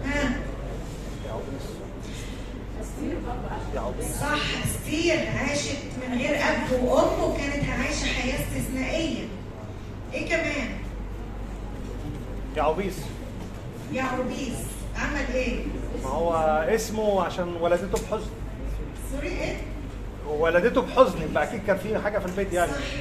ها 0.05 0.33
صح 4.21 4.41
استير 4.65 5.19
عاشت 5.39 5.77
من 6.09 6.19
غير 6.19 6.37
اب 6.37 6.83
وام 6.85 7.23
وكانت 7.31 7.65
عايشه 7.71 8.05
حياه 8.07 8.35
استثنائيه 8.41 9.25
إيه 10.15 10.29
كمان 10.29 10.69
يعوبيس 12.57 12.95
يعقوبيس 13.93 14.55
عمل 14.97 15.35
إيه 15.35 15.65
ما 16.05 16.09
هو 16.11 16.33
اسمه 16.75 17.23
عشان 17.23 17.57
ولدته 17.61 18.03
بحزن 18.11 18.31
سوري 19.13 19.29
إيه 19.29 19.57
ولدته 20.29 20.81
بحزن 20.83 21.23
يبقى 21.23 21.45
أكيد 21.45 21.61
كان 21.67 21.79
في 22.45 22.61
حاجة 22.61 22.71
في 22.71 22.81
البيت 22.81 23.00